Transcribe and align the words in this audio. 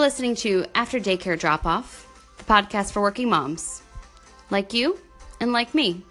You're 0.00 0.06
listening 0.06 0.36
to 0.36 0.64
After 0.74 0.98
Daycare 0.98 1.38
Drop 1.38 1.66
Off, 1.66 2.08
the 2.38 2.44
podcast 2.44 2.92
for 2.92 3.02
working 3.02 3.28
moms 3.28 3.82
like 4.48 4.72
you 4.72 4.98
and 5.40 5.52
like 5.52 5.74
me. 5.74 6.02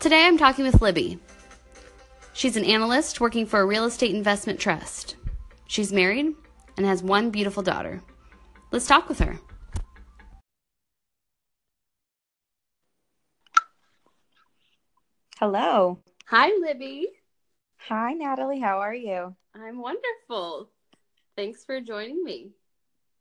Today 0.00 0.26
I'm 0.26 0.36
talking 0.36 0.64
with 0.64 0.82
Libby. 0.82 1.20
She's 2.32 2.56
an 2.56 2.64
analyst 2.64 3.20
working 3.20 3.46
for 3.46 3.60
a 3.60 3.66
real 3.66 3.84
estate 3.84 4.12
investment 4.12 4.58
trust. 4.58 5.14
She's 5.68 5.92
married 5.92 6.34
and 6.76 6.84
has 6.84 7.04
one 7.04 7.30
beautiful 7.30 7.62
daughter. 7.62 8.02
Let's 8.72 8.88
talk 8.88 9.08
with 9.08 9.20
her. 9.20 9.38
Hello. 15.40 15.98
Hi, 16.26 16.52
Libby. 16.60 17.08
Hi, 17.88 18.12
Natalie. 18.12 18.60
How 18.60 18.78
are 18.80 18.94
you? 18.94 19.34
I'm 19.54 19.80
wonderful. 19.80 20.70
Thanks 21.34 21.64
for 21.64 21.80
joining 21.80 22.22
me. 22.22 22.50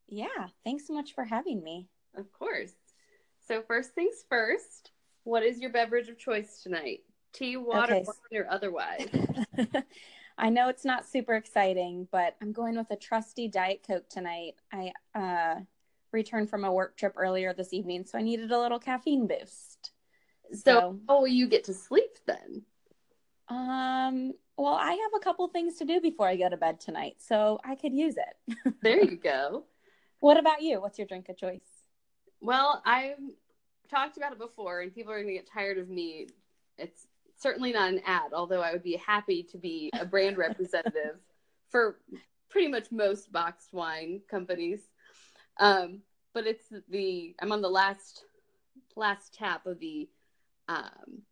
Yeah, 0.10 0.48
thanks 0.66 0.86
so 0.88 0.94
much 0.94 1.14
for 1.14 1.24
having 1.24 1.64
me. 1.64 1.88
Of 2.16 2.32
course. 2.34 2.74
So, 3.48 3.62
first 3.62 3.94
things 3.96 4.26
first, 4.30 4.92
what 5.24 5.44
is 5.44 5.60
your 5.60 5.70
beverage 5.72 6.10
of 6.10 6.18
choice 6.18 6.62
tonight? 6.62 7.04
Tea, 7.32 7.56
water, 7.58 7.94
Okay. 7.94 8.04
wine, 8.06 8.42
or 8.44 8.52
otherwise? 8.52 9.08
I 10.38 10.50
know 10.50 10.68
it's 10.70 10.86
not 10.86 11.06
super 11.06 11.36
exciting, 11.36 12.08
but 12.12 12.36
I'm 12.42 12.52
going 12.52 12.76
with 12.76 12.92
a 12.92 12.98
trusty 12.98 13.48
Diet 13.48 13.84
Coke 13.88 14.10
tonight. 14.10 14.56
I 14.74 14.92
uh, 15.16 15.62
returned 16.12 16.50
from 16.50 16.66
a 16.66 16.72
work 16.74 16.98
trip 16.98 17.14
earlier 17.16 17.54
this 17.54 17.74
evening, 17.74 18.06
so 18.06 18.18
I 18.18 18.24
needed 18.24 18.52
a 18.52 18.60
little 18.60 18.80
caffeine 18.80 19.26
boost. 19.26 19.89
So, 20.54 21.00
how 21.08 21.20
will 21.20 21.28
you 21.28 21.48
get 21.48 21.66
to 21.66 21.74
sleep 21.74 22.18
then? 22.26 22.64
Um, 23.48 24.34
well, 24.58 24.74
I 24.74 24.92
have 24.92 25.12
a 25.16 25.24
couple 25.24 25.48
things 25.48 25.78
to 25.78 25.86
do 25.86 26.02
before 26.02 26.28
I 26.28 26.36
go 26.36 26.50
to 26.50 26.58
bed 26.58 26.80
tonight, 26.80 27.16
so 27.20 27.60
I 27.64 27.76
could 27.76 27.94
use 27.94 28.16
it. 28.18 28.76
There 28.82 29.04
you 29.04 29.18
go. 29.18 29.66
What 30.20 30.38
about 30.38 30.62
you? 30.62 30.82
What's 30.82 30.98
your 30.98 31.08
drink 31.08 31.30
of 31.30 31.38
choice? 31.38 31.62
Well, 32.42 32.82
I've 32.86 33.18
talked 33.90 34.18
about 34.18 34.34
it 34.34 34.40
before, 34.40 34.82
and 34.82 34.94
people 34.94 35.12
are 35.12 35.18
going 35.18 35.28
to 35.28 35.34
get 35.34 35.50
tired 35.50 35.78
of 35.78 35.90
me. 35.90 36.28
It's 36.78 37.08
certainly 37.38 37.72
not 37.72 37.90
an 37.90 38.02
ad, 38.06 38.34
although 38.34 38.62
I 38.62 38.72
would 38.72 38.84
be 38.84 38.98
happy 38.98 39.44
to 39.44 39.58
be 39.58 39.90
a 40.00 40.06
brand 40.06 40.38
representative 40.48 41.20
for 41.70 42.00
pretty 42.50 42.68
much 42.68 42.92
most 42.92 43.32
boxed 43.32 43.74
wine 43.74 44.22
companies. 44.30 44.82
Um, 45.58 46.00
but 46.34 46.46
it's 46.46 46.66
the 46.90 47.36
I'm 47.42 47.52
on 47.52 47.62
the 47.62 47.70
last 47.70 48.26
last 48.96 49.34
tap 49.34 49.66
of 49.66 49.80
the 49.80 50.10
um, 50.70 51.24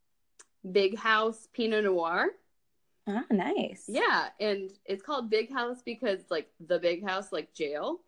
Big 0.70 0.98
House 0.98 1.48
Pinot 1.54 1.86
Noir. 1.86 2.28
Ah, 3.08 3.24
nice. 3.32 3.86
Yeah, 3.88 4.28
and 4.40 4.72
it's 4.86 5.04
called 5.04 5.30
Big 5.30 5.52
House 5.54 5.82
because 5.86 6.20
like 6.30 6.50
the 6.60 6.80
big 6.80 7.08
house, 7.08 7.32
like 7.32 7.54
jail. 7.54 8.02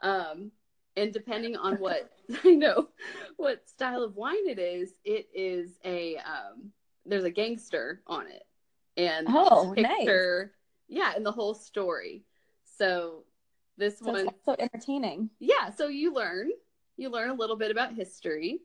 Um, 0.00 0.50
and 0.96 1.12
depending 1.12 1.56
on 1.56 1.74
what 1.80 2.10
I 2.44 2.50
know, 2.50 2.88
what 3.36 3.68
style 3.68 4.02
of 4.02 4.16
wine 4.16 4.48
it 4.48 4.58
is, 4.58 4.94
it 5.04 5.28
is 5.34 5.78
a 5.84 6.16
um, 6.18 6.72
there's 7.04 7.24
a 7.24 7.30
gangster 7.30 8.02
on 8.06 8.26
it, 8.28 8.44
and 8.96 9.28
Oh, 9.28 9.74
the 9.74 9.82
nice. 9.82 10.08
yeah, 10.88 11.12
and 11.14 11.26
the 11.26 11.32
whole 11.32 11.54
story. 11.54 12.24
So 12.78 13.24
this 13.76 13.98
So 13.98 14.12
one, 14.12 14.30
so 14.44 14.56
entertaining. 14.58 15.30
yeah, 15.38 15.70
so 15.70 15.88
you 15.88 16.14
learn 16.14 16.50
you 16.96 17.10
learn 17.10 17.30
a 17.30 17.34
little 17.34 17.56
bit 17.56 17.70
about 17.70 17.94
history, 17.94 18.60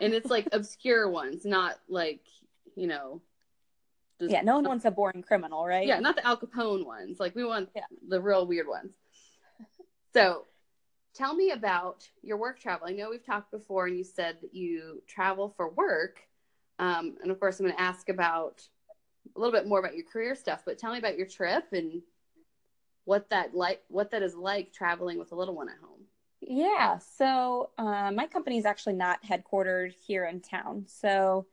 and 0.00 0.12
it's 0.14 0.30
like 0.30 0.48
obscure 0.52 1.08
ones, 1.10 1.44
not 1.44 1.78
like 1.88 2.22
you 2.76 2.86
know. 2.86 3.20
just- 4.20 4.32
Yeah, 4.32 4.42
no 4.42 4.56
one 4.56 4.64
wants 4.64 4.84
a 4.84 4.90
boring 4.90 5.22
criminal, 5.22 5.66
right? 5.66 5.86
yeah, 5.86 5.98
not 5.98 6.16
the 6.16 6.26
Al 6.26 6.36
Capone 6.36 6.84
ones. 6.84 7.18
Like 7.18 7.34
we 7.34 7.44
want 7.44 7.70
Yeah. 7.74 7.84
the 8.08 8.20
real 8.20 8.46
weird 8.46 8.68
ones. 8.68 8.92
So, 10.12 10.46
tell 11.14 11.34
me 11.34 11.50
about 11.52 12.08
your 12.22 12.36
work 12.36 12.58
travel. 12.58 12.86
I 12.88 12.92
know 12.92 13.10
we've 13.10 13.24
talked 13.24 13.50
before, 13.50 13.86
and 13.86 13.96
you 13.96 14.04
said 14.04 14.38
that 14.42 14.54
you 14.54 15.02
travel 15.06 15.50
for 15.56 15.68
work. 15.70 16.20
Um, 16.78 17.16
and 17.22 17.30
of 17.30 17.38
course, 17.38 17.60
I'm 17.60 17.66
going 17.66 17.76
to 17.76 17.82
ask 17.82 18.08
about 18.08 18.66
a 19.36 19.38
little 19.38 19.52
bit 19.52 19.66
more 19.68 19.78
about 19.78 19.94
your 19.96 20.06
career 20.06 20.34
stuff. 20.34 20.62
But 20.64 20.78
tell 20.78 20.92
me 20.92 20.98
about 20.98 21.16
your 21.18 21.26
trip 21.26 21.72
and 21.72 22.02
what 23.04 23.28
that 23.30 23.54
like, 23.54 23.82
what 23.88 24.10
that 24.10 24.22
is 24.22 24.34
like 24.34 24.72
traveling 24.72 25.18
with 25.18 25.32
a 25.32 25.36
little 25.36 25.54
one 25.54 25.68
at 25.68 25.76
home. 25.82 25.99
Yeah. 26.52 26.98
So 26.98 27.70
uh, 27.78 28.10
my 28.10 28.26
company 28.26 28.58
is 28.58 28.64
actually 28.64 28.94
not 28.94 29.22
headquartered 29.22 29.92
here 29.92 30.24
in 30.24 30.40
town. 30.40 30.84
So 30.88 31.46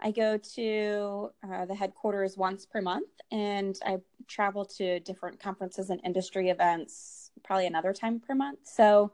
I 0.00 0.12
go 0.12 0.38
to 0.54 1.30
uh, 1.46 1.66
the 1.66 1.74
headquarters 1.74 2.38
once 2.38 2.64
per 2.64 2.80
month 2.80 3.10
and 3.30 3.78
I 3.84 3.98
travel 4.28 4.64
to 4.64 4.98
different 5.00 5.40
conferences 5.40 5.90
and 5.90 6.00
industry 6.06 6.48
events 6.48 7.32
probably 7.44 7.66
another 7.66 7.92
time 7.92 8.18
per 8.18 8.34
month. 8.34 8.60
So 8.62 9.12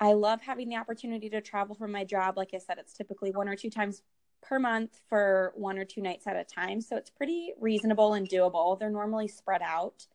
I 0.00 0.14
love 0.14 0.40
having 0.40 0.68
the 0.68 0.78
opportunity 0.78 1.30
to 1.30 1.40
travel 1.40 1.76
for 1.76 1.86
my 1.86 2.02
job. 2.02 2.36
Like 2.36 2.50
I 2.54 2.58
said, 2.58 2.78
it's 2.78 2.94
typically 2.94 3.30
one 3.30 3.48
or 3.48 3.54
two 3.54 3.70
times 3.70 4.02
per 4.42 4.58
month 4.58 4.98
for 5.08 5.52
one 5.54 5.78
or 5.78 5.84
two 5.84 6.00
nights 6.00 6.26
at 6.26 6.34
a 6.34 6.42
time. 6.42 6.80
So 6.80 6.96
it's 6.96 7.08
pretty 7.10 7.52
reasonable 7.60 8.14
and 8.14 8.28
doable. 8.28 8.76
They're 8.80 8.90
normally 8.90 9.28
spread 9.28 9.62
out 9.62 10.08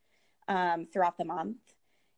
um, 0.49 0.87
throughout 0.91 1.17
the 1.17 1.23
month. 1.23 1.55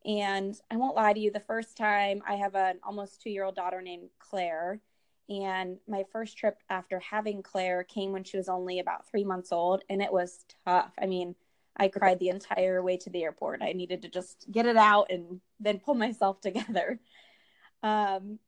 And 0.05 0.55
I 0.69 0.77
won't 0.77 0.95
lie 0.95 1.13
to 1.13 1.19
you, 1.19 1.31
the 1.31 1.39
first 1.39 1.75
time 1.75 2.21
I 2.27 2.35
have 2.35 2.55
an 2.55 2.79
almost 2.83 3.21
two 3.21 3.31
year 3.31 3.43
old 3.43 3.55
daughter 3.55 3.81
named 3.81 4.09
Claire. 4.19 4.79
And 5.27 5.77
my 5.87 6.03
first 6.11 6.37
trip 6.37 6.59
after 6.69 6.99
having 6.99 7.41
Claire 7.41 7.83
came 7.83 8.11
when 8.11 8.23
she 8.23 8.37
was 8.37 8.47
only 8.47 8.79
about 8.79 9.07
three 9.09 9.23
months 9.23 9.51
old. 9.51 9.83
And 9.89 10.01
it 10.01 10.13
was 10.13 10.45
tough. 10.65 10.93
I 11.01 11.07
mean, 11.07 11.35
I 11.77 11.87
cried 11.87 12.19
the 12.19 12.29
entire 12.29 12.83
way 12.83 12.97
to 12.97 13.09
the 13.09 13.23
airport. 13.23 13.63
I 13.63 13.73
needed 13.73 14.03
to 14.03 14.09
just 14.09 14.45
get 14.51 14.67
it 14.67 14.77
out 14.77 15.07
and 15.09 15.41
then 15.59 15.79
pull 15.79 15.95
myself 15.95 16.39
together. 16.41 16.99
Um, 17.81 18.39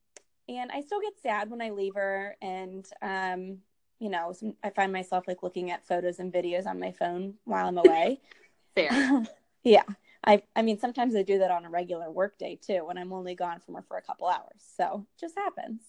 and 0.48 0.70
I 0.72 0.80
still 0.80 1.00
get 1.00 1.18
sad 1.20 1.50
when 1.50 1.60
I 1.60 1.70
leave 1.70 1.94
her. 1.96 2.36
And, 2.40 2.86
um, 3.02 3.58
you 3.98 4.08
know, 4.08 4.32
some, 4.32 4.54
I 4.62 4.70
find 4.70 4.92
myself 4.92 5.26
like 5.26 5.42
looking 5.42 5.72
at 5.72 5.86
photos 5.86 6.20
and 6.20 6.32
videos 6.32 6.66
on 6.66 6.78
my 6.78 6.92
phone 6.92 7.34
while 7.44 7.66
I'm 7.66 7.78
away. 7.78 8.20
Fair. 8.76 9.24
yeah. 9.64 9.82
I 10.24 10.42
I 10.56 10.62
mean 10.62 10.78
sometimes 10.78 11.14
I 11.14 11.22
do 11.22 11.38
that 11.38 11.50
on 11.50 11.64
a 11.64 11.70
regular 11.70 12.10
work 12.10 12.38
day 12.38 12.58
too 12.60 12.84
when 12.86 12.98
I'm 12.98 13.12
only 13.12 13.34
gone 13.34 13.60
from 13.60 13.74
her 13.74 13.82
for 13.82 13.96
a 13.96 14.02
couple 14.02 14.26
hours. 14.26 14.62
So 14.76 15.06
just 15.18 15.36
happens. 15.38 15.82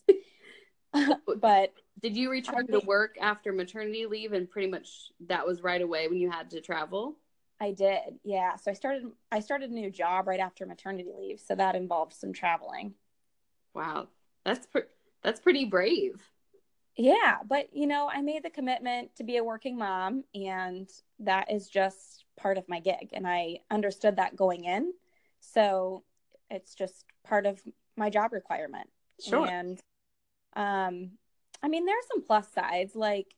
but 1.42 1.74
Did 2.02 2.16
you 2.16 2.32
return 2.32 2.68
to 2.68 2.80
work 2.80 3.18
after 3.22 3.52
maternity 3.52 4.06
leave, 4.06 4.34
and 4.34 4.50
pretty 4.50 4.68
much 4.68 5.12
that 5.28 5.46
was 5.46 5.62
right 5.62 5.82
away 5.82 6.08
when 6.08 6.20
you 6.20 6.30
had 6.30 6.50
to 6.52 6.62
travel? 6.62 7.18
I 7.60 7.72
did. 7.72 8.20
Yeah. 8.24 8.56
So 8.56 8.72
I 8.72 8.74
started 8.74 9.12
I 9.32 9.40
started 9.42 9.70
a 9.70 9.74
new 9.74 9.92
job 9.92 10.28
right 10.28 10.40
after 10.40 10.66
maternity 10.66 11.12
leave, 11.18 11.40
so 11.40 11.56
that 11.56 11.76
involved 11.76 12.14
some 12.14 12.34
traveling. 12.34 12.96
Wow, 13.74 14.10
that's 14.44 14.66
pre- 14.68 14.84
that's 15.24 15.40
pretty 15.40 15.66
brave. 15.66 16.22
Yeah, 16.96 17.38
but 17.48 17.74
you 17.74 17.88
know, 17.88 18.10
I 18.10 18.22
made 18.22 18.44
the 18.44 18.50
commitment 18.50 19.16
to 19.16 19.24
be 19.24 19.38
a 19.38 19.44
working 19.44 19.78
mom 19.78 20.24
and 20.36 20.90
that 21.20 21.52
is 21.52 21.70
just 21.70 22.19
part 22.40 22.58
of 22.58 22.68
my 22.70 22.80
gig 22.80 23.10
and 23.14 23.28
I 23.28 23.60
understood 23.70 24.16
that 24.16 24.36
going 24.36 24.66
in. 24.66 24.94
So 25.40 26.04
it's 26.50 26.76
just 26.76 27.06
part 27.24 27.46
of 27.46 27.62
my 27.96 28.10
job 28.10 28.34
requirement. 28.34 28.90
Sure. 29.22 29.48
And 29.48 29.80
um 30.56 31.12
I 31.62 31.68
mean 31.68 31.86
there 31.86 31.96
are 31.96 32.10
some 32.10 32.24
plus 32.24 32.52
sides 32.52 32.96
like 32.96 33.36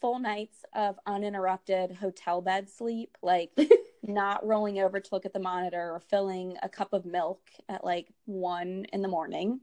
full 0.00 0.18
nights 0.18 0.64
of 0.74 0.98
uninterrupted 1.06 1.92
hotel 1.92 2.40
bed 2.40 2.68
sleep, 2.68 3.16
like 3.22 3.50
not 4.02 4.46
rolling 4.46 4.78
over 4.78 5.00
to 5.00 5.08
look 5.12 5.26
at 5.26 5.32
the 5.32 5.40
monitor 5.40 5.92
or 5.92 6.00
filling 6.00 6.56
a 6.62 6.68
cup 6.68 6.92
of 6.92 7.04
milk 7.04 7.40
at 7.68 7.84
like 7.84 8.08
one 8.26 8.86
in 8.92 9.02
the 9.02 9.08
morning. 9.08 9.60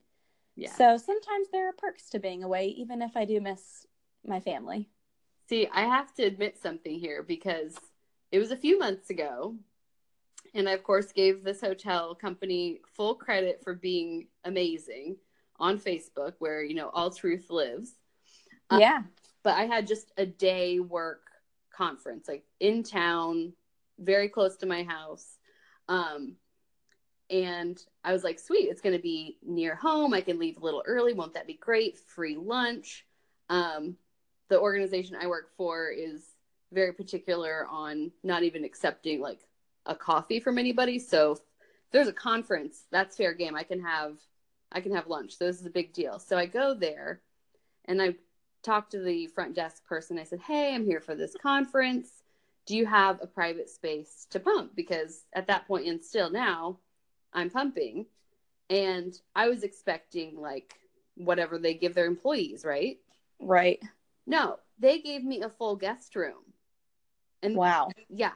Yeah. 0.56 0.72
So 0.74 0.98
sometimes 0.98 1.50
there 1.52 1.70
are 1.70 1.74
perks 1.74 2.10
to 2.12 2.20
being 2.20 2.44
away, 2.44 2.68
even 2.68 3.02
if 3.02 3.16
I 3.18 3.26
do 3.26 3.42
miss 3.42 3.86
my 4.26 4.40
family. 4.40 4.90
See, 5.48 5.68
I 5.72 5.82
have 5.82 6.14
to 6.16 6.24
admit 6.24 6.58
something 6.58 6.98
here 6.98 7.22
because 7.22 7.76
it 8.36 8.40
was 8.40 8.52
a 8.52 8.58
few 8.58 8.78
months 8.78 9.10
ago, 9.10 9.56
and 10.54 10.68
I 10.68 10.74
of 10.74 10.84
course 10.84 11.14
gave 11.14 11.42
this 11.42 11.62
hotel 11.62 12.14
company 12.14 12.82
full 12.94 13.16
credit 13.16 13.62
for 13.64 13.74
being 13.74 14.28
amazing 14.44 15.16
on 15.58 15.80
Facebook, 15.80 16.34
where 16.40 16.62
you 16.62 16.76
know 16.76 16.90
all 16.90 17.10
truth 17.12 17.50
lives. 17.50 17.94
Uh, 18.70 18.80
yeah. 18.82 19.04
But 19.42 19.54
I 19.54 19.68
had 19.68 19.88
just 19.88 20.12
a 20.18 20.26
day 20.26 20.82
work 20.82 21.22
conference, 21.74 22.28
like 22.28 22.44
in 22.60 22.84
town, 22.84 23.54
very 24.00 24.28
close 24.28 24.58
to 24.58 24.66
my 24.66 24.84
house. 24.84 25.38
Um, 25.88 26.36
and 27.30 27.82
I 28.04 28.12
was 28.12 28.26
like, 28.26 28.38
sweet, 28.38 28.68
it's 28.70 28.82
going 28.82 28.98
to 28.98 29.02
be 29.02 29.38
near 29.46 29.76
home. 29.76 30.14
I 30.14 30.20
can 30.20 30.40
leave 30.40 30.58
a 30.58 30.66
little 30.66 30.84
early. 30.86 31.14
Won't 31.14 31.36
that 31.36 31.48
be 31.48 31.54
great? 31.54 31.98
Free 32.00 32.36
lunch. 32.36 33.06
Um, 33.50 33.96
the 34.50 34.60
organization 34.60 35.16
I 35.16 35.28
work 35.28 35.52
for 35.56 35.90
is 35.90 36.35
very 36.72 36.94
particular 36.94 37.68
on 37.70 38.12
not 38.24 38.44
even 38.44 38.64
accepting 38.64 39.22
like 39.22 39.40
a 39.86 39.96
coffee 39.96 40.40
from 40.40 40.58
anybody. 40.58 41.00
So 41.00 41.34
if 41.34 41.40
there's 41.92 42.08
a 42.08 42.14
conference, 42.14 42.86
that's 42.92 43.18
fair 43.18 43.34
game. 43.34 43.56
I 43.56 43.64
can 43.64 43.82
have 43.82 44.18
I 44.72 44.82
can 44.82 44.94
have 44.94 45.08
lunch. 45.08 45.38
So 45.38 45.46
this 45.46 45.60
is 45.60 45.66
a 45.66 45.70
big 45.72 45.94
deal. 45.94 46.20
So 46.20 46.38
I 46.38 46.48
go 46.48 46.74
there 46.74 47.22
and 47.86 48.02
I 48.02 48.16
talk 48.64 48.90
to 48.90 49.00
the 49.00 49.28
front 49.28 49.56
desk 49.56 49.86
person. 49.86 50.20
I 50.20 50.24
said, 50.24 50.40
Hey, 50.40 50.74
I'm 50.74 50.86
here 50.86 51.00
for 51.00 51.16
this 51.16 51.36
conference. 51.42 52.24
Do 52.66 52.76
you 52.76 52.86
have 52.88 53.22
a 53.22 53.28
private 53.28 53.70
space 53.70 54.26
to 54.32 54.40
pump? 54.40 54.76
Because 54.76 55.26
at 55.34 55.48
that 55.48 55.68
point, 55.68 55.88
and 55.88 56.04
still 56.04 56.32
now, 56.32 56.80
I'm 57.32 57.52
pumping. 57.52 58.08
And 58.70 59.18
I 59.36 59.48
was 59.50 59.62
expecting 59.62 60.42
like 60.42 60.74
whatever 61.16 61.60
they 61.60 61.76
give 61.76 61.94
their 61.94 62.08
employees, 62.08 62.66
right? 62.66 62.98
Right. 63.40 63.82
No, 64.26 64.58
they 64.80 65.00
gave 65.00 65.24
me 65.24 65.42
a 65.42 65.50
full 65.50 65.76
guest 65.76 66.16
room. 66.16 66.45
And 67.46 67.56
Wow. 67.56 67.90
yeah. 68.10 68.32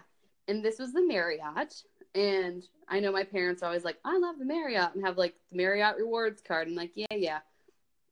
And 0.48 0.64
this 0.64 0.80
was 0.80 0.94
the 0.94 1.06
Marriott. 1.06 1.84
And 2.16 2.64
I 2.88 3.00
know 3.00 3.12
my 3.12 3.24
parents 3.24 3.62
are 3.62 3.68
always 3.68 3.84
like, 3.84 3.98
I 4.04 4.18
love 4.18 4.40
the 4.40 4.46
Marriott 4.46 4.96
and 4.96 5.06
have 5.06 5.18
like 5.18 5.36
the 5.52 5.58
Marriott 5.58 5.98
rewards 5.98 6.42
card. 6.42 6.68
And 6.68 6.76
like, 6.76 6.92
yeah, 6.96 7.08
yeah. 7.12 7.40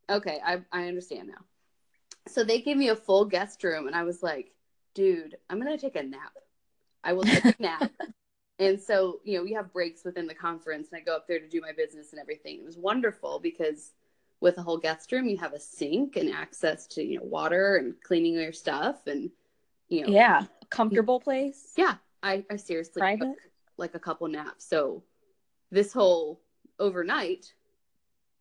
Okay, 0.09 0.39
I, 0.45 0.61
I 0.71 0.87
understand 0.87 1.27
now. 1.29 1.43
So 2.27 2.43
they 2.43 2.61
gave 2.61 2.77
me 2.77 2.89
a 2.89 2.95
full 2.95 3.25
guest 3.25 3.63
room 3.63 3.87
and 3.87 3.95
I 3.95 4.03
was 4.03 4.21
like, 4.21 4.51
dude, 4.93 5.37
I'm 5.49 5.59
gonna 5.59 5.77
take 5.77 5.95
a 5.95 6.03
nap. 6.03 6.33
I 7.03 7.13
will 7.13 7.23
take 7.23 7.45
a 7.45 7.55
nap. 7.59 7.91
And 8.59 8.79
so, 8.79 9.19
you 9.23 9.37
know, 9.37 9.43
we 9.43 9.53
have 9.53 9.71
breaks 9.71 10.03
within 10.03 10.27
the 10.27 10.33
conference 10.33 10.89
and 10.91 10.99
I 10.99 11.03
go 11.03 11.15
up 11.15 11.27
there 11.27 11.39
to 11.39 11.47
do 11.47 11.61
my 11.61 11.71
business 11.71 12.11
and 12.11 12.19
everything. 12.19 12.57
It 12.59 12.65
was 12.65 12.77
wonderful 12.77 13.39
because 13.39 13.91
with 14.39 14.57
a 14.57 14.63
whole 14.63 14.77
guest 14.77 15.11
room, 15.11 15.27
you 15.27 15.37
have 15.37 15.53
a 15.53 15.59
sink 15.59 16.15
and 16.15 16.31
access 16.31 16.85
to, 16.87 17.03
you 17.03 17.17
know, 17.17 17.25
water 17.25 17.77
and 17.77 17.95
cleaning 18.03 18.33
your 18.33 18.53
stuff 18.53 19.07
and 19.07 19.31
you 19.89 20.05
know 20.05 20.11
Yeah. 20.11 20.45
Comfortable 20.69 21.19
place. 21.19 21.73
yeah, 21.77 21.95
I, 22.21 22.45
I 22.51 22.57
seriously 22.57 22.99
Private? 22.99 23.25
took 23.25 23.37
like 23.77 23.95
a 23.95 23.99
couple 23.99 24.27
naps. 24.27 24.67
So 24.67 25.03
this 25.71 25.93
whole 25.93 26.41
overnight, 26.79 27.53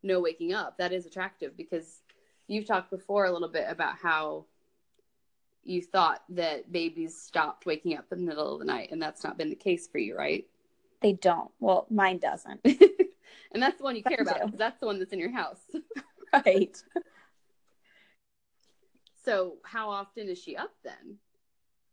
no 0.03 0.19
waking 0.19 0.53
up, 0.53 0.77
that 0.77 0.91
is 0.91 1.05
attractive 1.05 1.55
because 1.55 2.01
you've 2.47 2.65
talked 2.65 2.89
before 2.89 3.25
a 3.25 3.31
little 3.31 3.49
bit 3.49 3.65
about 3.69 3.97
how 3.97 4.45
you 5.63 5.81
thought 5.81 6.23
that 6.29 6.71
babies 6.71 7.19
stopped 7.19 7.65
waking 7.65 7.97
up 7.97 8.05
in 8.11 8.19
the 8.19 8.25
middle 8.25 8.53
of 8.53 8.59
the 8.59 8.65
night, 8.65 8.89
and 8.91 9.01
that's 9.01 9.23
not 9.23 9.37
been 9.37 9.49
the 9.49 9.55
case 9.55 9.87
for 9.87 9.97
you, 9.97 10.17
right? 10.17 10.47
They 11.01 11.13
don't. 11.13 11.51
Well, 11.59 11.85
mine 11.89 12.19
doesn't. 12.19 12.61
and 12.65 13.61
that's 13.61 13.77
the 13.77 13.83
one 13.83 13.95
you 13.95 14.03
care 14.03 14.21
about 14.21 14.45
because 14.45 14.57
that's 14.57 14.79
the 14.79 14.85
one 14.85 14.97
that's 14.97 15.13
in 15.13 15.19
your 15.19 15.31
house. 15.31 15.59
right. 16.45 16.81
So 19.25 19.57
how 19.63 19.89
often 19.89 20.29
is 20.29 20.41
she 20.41 20.55
up 20.55 20.71
then? 20.83 21.17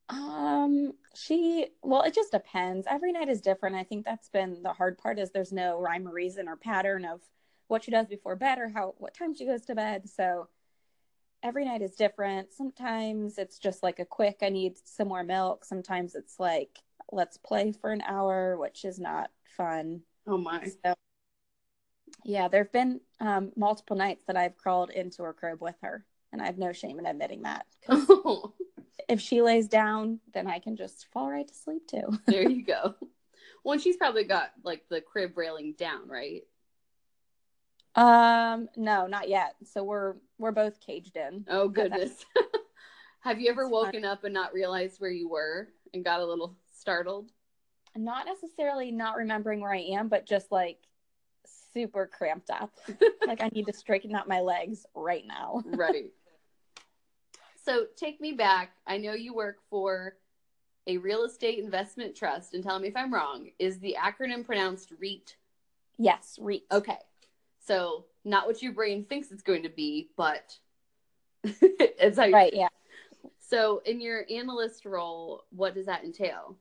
Um, 0.09 0.93
she 1.15 1.69
well, 1.83 2.03
it 2.03 2.15
just 2.15 2.33
depends. 2.33 2.87
Every 2.91 3.13
night 3.13 3.29
is 3.29 3.41
different. 3.41 3.77
I 3.77 3.85
think 3.85 4.05
that's 4.05 4.29
been 4.29 4.63
the 4.63 4.73
hard 4.73 4.99
part 4.99 5.19
is 5.19 5.31
there's 5.31 5.53
no 5.53 5.81
rhyme 5.81 6.07
or 6.07 6.13
reason 6.13 6.49
or 6.49 6.57
pattern 6.57 7.05
of 7.05 7.21
what 7.69 7.85
she 7.85 7.91
does 7.91 8.07
before 8.07 8.37
bed 8.37 8.59
or 8.59 8.69
how 8.69 8.95
what 8.99 9.15
time 9.15 9.35
she 9.35 9.47
goes 9.47 9.63
to 9.67 9.75
bed. 9.75 10.09
So 10.09 10.49
every 11.43 11.65
night 11.65 11.83
is 11.83 11.95
different. 11.95 12.53
Sometimes 12.53 13.39
it's 13.39 13.59
just 13.59 13.83
like 13.83 13.99
a 13.99 14.05
quick 14.05 14.39
I 14.43 14.51
need 14.51 14.77
some 14.85 15.09
more 15.09 15.25
milk. 15.25 15.65
Sometimes 15.65 16.15
it's 16.15 16.39
like 16.39 16.79
let's 17.11 17.39
play 17.39 17.73
for 17.73 17.91
an 17.91 18.03
hour, 18.03 18.59
which 18.59 18.85
is 18.85 18.99
not 18.99 19.31
fun. 19.57 20.03
Oh 20.27 20.37
my. 20.37 20.71
So 20.85 20.95
yeah, 22.25 22.49
there've 22.49 22.73
been 22.73 23.01
um 23.21 23.53
multiple 23.57 23.97
nights 23.97 24.25
that 24.27 24.37
I've 24.37 24.57
crawled 24.59 24.91
into 24.91 25.23
her 25.23 25.33
crib 25.33 25.63
with 25.63 25.77
her, 25.83 26.05
and 26.31 26.43
I 26.43 26.47
have 26.47 26.59
no 26.59 26.73
shame 26.73 26.99
in 26.99 27.07
admitting 27.07 27.43
that. 27.43 27.67
if 29.09 29.21
she 29.21 29.43
lays 29.43 29.69
down, 29.69 30.21
then 30.33 30.47
I 30.47 30.59
can 30.59 30.77
just 30.77 31.07
fall 31.13 31.31
right 31.31 31.47
to 31.47 31.55
sleep 31.55 31.87
too. 31.87 32.19
there 32.27 32.49
you 32.49 32.65
go. 32.65 32.95
Well, 33.65 33.79
she's 33.79 33.97
probably 33.97 34.25
got 34.25 34.51
like 34.63 34.85
the 34.89 35.01
crib 35.01 35.37
railing 35.37 35.75
down, 35.79 36.09
right? 36.09 36.43
Um, 37.95 38.69
no, 38.77 39.07
not 39.07 39.29
yet. 39.29 39.55
So 39.65 39.85
we're 39.85 40.15
we're 40.39 40.53
both 40.53 40.81
caged 40.81 41.17
in. 41.17 41.45
Oh 41.49 41.69
goodness. 41.69 42.25
Have 43.21 43.41
you 43.41 43.51
ever 43.51 43.69
woken 43.69 44.05
up 44.05 44.25
and 44.25 44.35
not 44.35 44.53
realized 44.53 45.01
where 45.01 45.11
you 45.11 45.29
were 45.29 45.69
and 45.95 46.05
got 46.05 46.21
a 46.21 46.27
little 46.27 46.57
startled? 46.75 47.31
Not 47.97 48.27
necessarily 48.27 48.91
not 48.91 49.17
remembering 49.17 49.61
where 49.61 49.73
I 49.73 49.79
am, 49.79 50.09
but 50.09 50.27
just 50.27 50.53
like 50.53 50.79
super 51.73 52.07
cramped 52.07 52.51
up. 52.51 52.71
like 53.27 53.43
I 53.43 53.49
need 53.49 53.67
to 53.67 53.73
straighten 53.73 54.15
out 54.15 54.29
my 54.29 54.41
legs 54.41 54.85
right 54.95 55.25
now. 55.27 55.63
right. 55.65 56.13
So 57.65 57.87
take 57.97 58.21
me 58.21 58.33
back. 58.33 58.73
I 58.87 58.99
know 58.99 59.13
you 59.13 59.35
work 59.35 59.59
for 59.71 60.17
a 60.87 60.99
real 60.99 61.25
estate 61.25 61.59
investment 61.59 62.15
trust, 62.15 62.53
and 62.53 62.63
tell 62.63 62.79
me 62.79 62.89
if 62.89 62.97
I'm 62.97 63.13
wrong. 63.13 63.49
Is 63.59 63.79
the 63.79 63.97
acronym 63.99 64.45
pronounced 64.45 64.93
REIT? 64.99 65.37
Yes, 65.97 66.39
REIT. 66.41 66.65
Okay. 66.71 66.99
So 67.67 68.05
not 68.25 68.47
what 68.47 68.63
your 68.63 68.73
brain 68.73 69.03
thinks 69.03 69.31
it's 69.31 69.43
going 69.43 69.63
to 69.63 69.71
be, 69.71 70.11
but 70.17 70.59
it's 71.45 72.19
like 72.19 72.35
Right, 72.35 72.53
yeah. 72.55 72.69
So 73.39 73.83
in 73.87 74.01
your 74.01 74.27
analyst 74.31 74.85
role, 74.85 75.45
what 75.51 75.75
does 75.75 75.87
that 75.87 76.05
entail? 76.05 76.57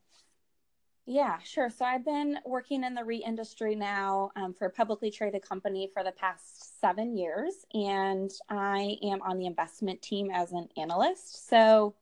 Yeah, 1.06 1.38
sure. 1.44 1.70
So 1.70 1.84
I've 1.84 2.06
been 2.06 2.40
working 2.46 2.86
in 2.86 2.94
the 2.94 3.04
REIT 3.04 3.24
industry 3.26 3.76
now 3.76 4.32
um, 4.38 4.54
for 4.54 4.68
a 4.68 4.70
publicly 4.70 5.12
traded 5.12 5.42
company 5.42 5.90
for 5.94 6.02
the 6.02 6.14
past 6.14 6.80
seven 6.80 7.18
years, 7.18 7.66
and 7.74 8.32
I 8.50 8.98
am 9.04 9.22
on 9.22 9.38
the 9.38 9.46
investment 9.46 10.02
team 10.02 10.32
as 10.32 10.54
an 10.54 10.70
analyst. 10.78 11.50
So, 11.50 11.96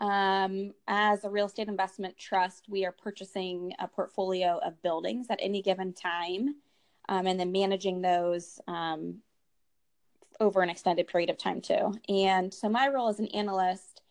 um, 0.00 0.72
as 0.88 1.24
a 1.24 1.30
real 1.30 1.46
estate 1.46 1.68
investment 1.68 2.18
trust, 2.18 2.66
we 2.68 2.84
are 2.86 2.92
purchasing 2.92 3.72
a 3.78 3.86
portfolio 3.86 4.58
of 4.64 4.82
buildings 4.82 5.26
at 5.30 5.38
any 5.40 5.62
given 5.62 5.92
time, 5.92 6.56
um, 7.08 7.28
and 7.28 7.38
then 7.38 7.52
managing 7.52 8.00
those 8.00 8.58
um, 8.66 9.18
over 10.40 10.60
an 10.60 10.70
extended 10.70 11.06
period 11.06 11.30
of 11.30 11.38
time 11.38 11.60
too. 11.60 11.94
And 12.08 12.52
so, 12.52 12.68
my 12.68 12.88
role 12.88 13.08
as 13.08 13.20
an 13.20 13.28
analyst 13.28 14.02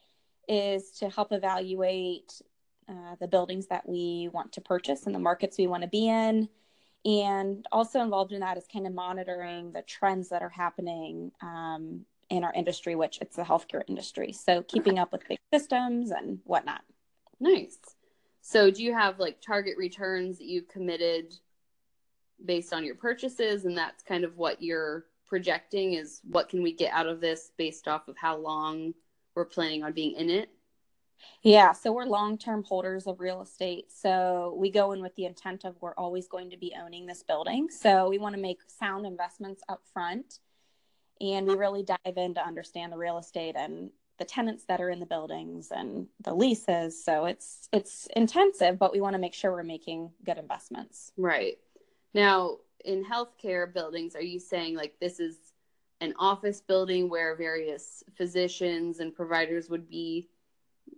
is 0.48 0.92
to 0.92 1.10
help 1.10 1.34
evaluate 1.34 2.42
uh, 2.90 3.16
the 3.20 3.28
buildings 3.28 3.68
that 3.68 3.88
we 3.88 4.30
want 4.34 4.52
to 4.54 4.62
purchase 4.62 5.06
and 5.06 5.14
the 5.14 5.20
markets 5.20 5.58
we 5.58 5.68
want 5.68 5.84
to 5.84 5.90
be 5.90 6.10
in. 6.10 6.50
And 7.06 7.66
also 7.72 8.02
involved 8.02 8.34
in 8.34 8.42
that 8.42 8.58
is 8.58 8.66
kind 8.72 8.88
of 8.88 8.94
monitoring 8.94 9.72
the 9.72 9.84
trends 9.84 10.30
that 10.30 10.42
are 10.42 10.50
happening 10.50 11.32
um, 11.42 12.06
in 12.30 12.44
our 12.44 12.54
industry, 12.54 12.96
which 12.96 13.20
it's 13.22 13.36
the 13.36 13.44
healthcare 13.44 13.84
industry. 13.88 14.34
So 14.34 14.64
keeping 14.64 15.00
up 15.00 15.12
with 15.12 15.28
big 15.28 15.40
systems 15.54 16.12
and 16.12 16.40
whatnot. 16.44 16.82
Nice. 17.40 17.78
So 18.42 18.72
do 18.72 18.84
you 18.84 18.94
have 18.94 19.20
like 19.20 19.42
target 19.42 19.78
returns 19.78 20.40
that 20.40 20.46
you've 20.46 20.68
committed 20.68 21.36
based 22.44 22.74
on 22.74 22.84
your 22.84 22.96
purchases 22.96 23.66
and 23.66 23.78
that's 23.78 24.04
kind 24.04 24.24
of 24.24 24.38
what 24.38 24.62
you're 24.62 25.06
projecting 25.28 25.94
is 25.94 26.22
what 26.30 26.50
can 26.50 26.64
we 26.64 26.74
get 26.74 26.92
out 26.92 27.06
of 27.06 27.22
this 27.22 27.52
based 27.58 27.88
off 27.88 28.08
of 28.08 28.18
how 28.18 28.36
long 28.36 28.94
we're 29.36 29.46
planning 29.46 29.84
on 29.84 29.94
being 29.94 30.16
in 30.16 30.30
it? 30.30 30.50
Yeah, 31.42 31.72
so 31.72 31.92
we're 31.92 32.06
long 32.06 32.38
term 32.38 32.64
holders 32.64 33.08
of 33.08 33.20
real 33.20 33.42
estate. 33.42 33.92
So 33.92 34.56
we 34.58 34.70
go 34.72 34.92
in 34.92 35.02
with 35.02 35.16
the 35.16 35.26
intent 35.26 35.66
of 35.66 35.76
we're 35.82 35.96
always 35.96 36.28
going 36.28 36.50
to 36.52 36.58
be 36.58 36.74
owning 36.80 37.06
this 37.06 37.24
building. 37.24 37.70
So 37.70 38.10
we 38.10 38.18
want 38.18 38.36
to 38.36 38.42
make 38.42 38.60
sound 38.68 39.06
investments 39.06 39.62
up 39.70 39.82
front 39.94 40.40
and 41.22 41.48
we 41.48 41.56
really 41.56 41.84
dive 41.84 42.18
in 42.18 42.34
to 42.36 42.46
understand 42.46 42.92
the 42.92 42.98
real 42.98 43.18
estate 43.18 43.56
and 43.58 43.90
the 44.18 44.26
tenants 44.26 44.66
that 44.66 44.82
are 44.82 44.90
in 44.90 45.00
the 45.00 45.06
buildings 45.06 45.72
and 45.72 46.08
the 46.24 46.34
leases. 46.34 47.04
So 47.04 47.26
it's 47.26 47.70
it's 47.72 48.08
intensive, 48.16 48.78
but 48.78 48.92
we 48.92 49.02
want 49.02 49.14
to 49.14 49.20
make 49.20 49.34
sure 49.34 49.52
we're 49.52 49.64
making 49.64 50.12
good 50.26 50.38
investments. 50.38 51.14
Right. 51.18 51.58
Now, 52.14 52.58
in 52.86 53.04
healthcare 53.04 53.74
buildings, 53.74 54.16
are 54.16 54.22
you 54.22 54.40
saying 54.40 54.76
like 54.76 54.96
this 55.00 55.20
is 55.20 55.38
an 56.02 56.14
office 56.18 56.62
building 56.62 57.10
where 57.10 57.36
various 57.36 58.04
physicians 58.16 59.00
and 59.00 59.14
providers 59.14 59.70
would 59.70 59.90
be 59.90 60.30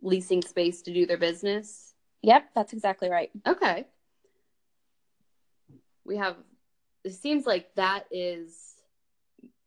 leasing 0.01 0.41
space 0.41 0.81
to 0.84 0.93
do 0.93 1.05
their 1.05 1.17
business? 1.17 1.93
Yep, 2.24 2.50
that's 2.53 2.74
exactly 2.74 3.10
right. 3.10 3.31
Okay. 3.48 3.86
We 6.05 6.17
have, 6.17 6.36
it 7.03 7.13
seems 7.13 7.46
like 7.46 7.74
that 7.75 8.05
is 8.12 8.75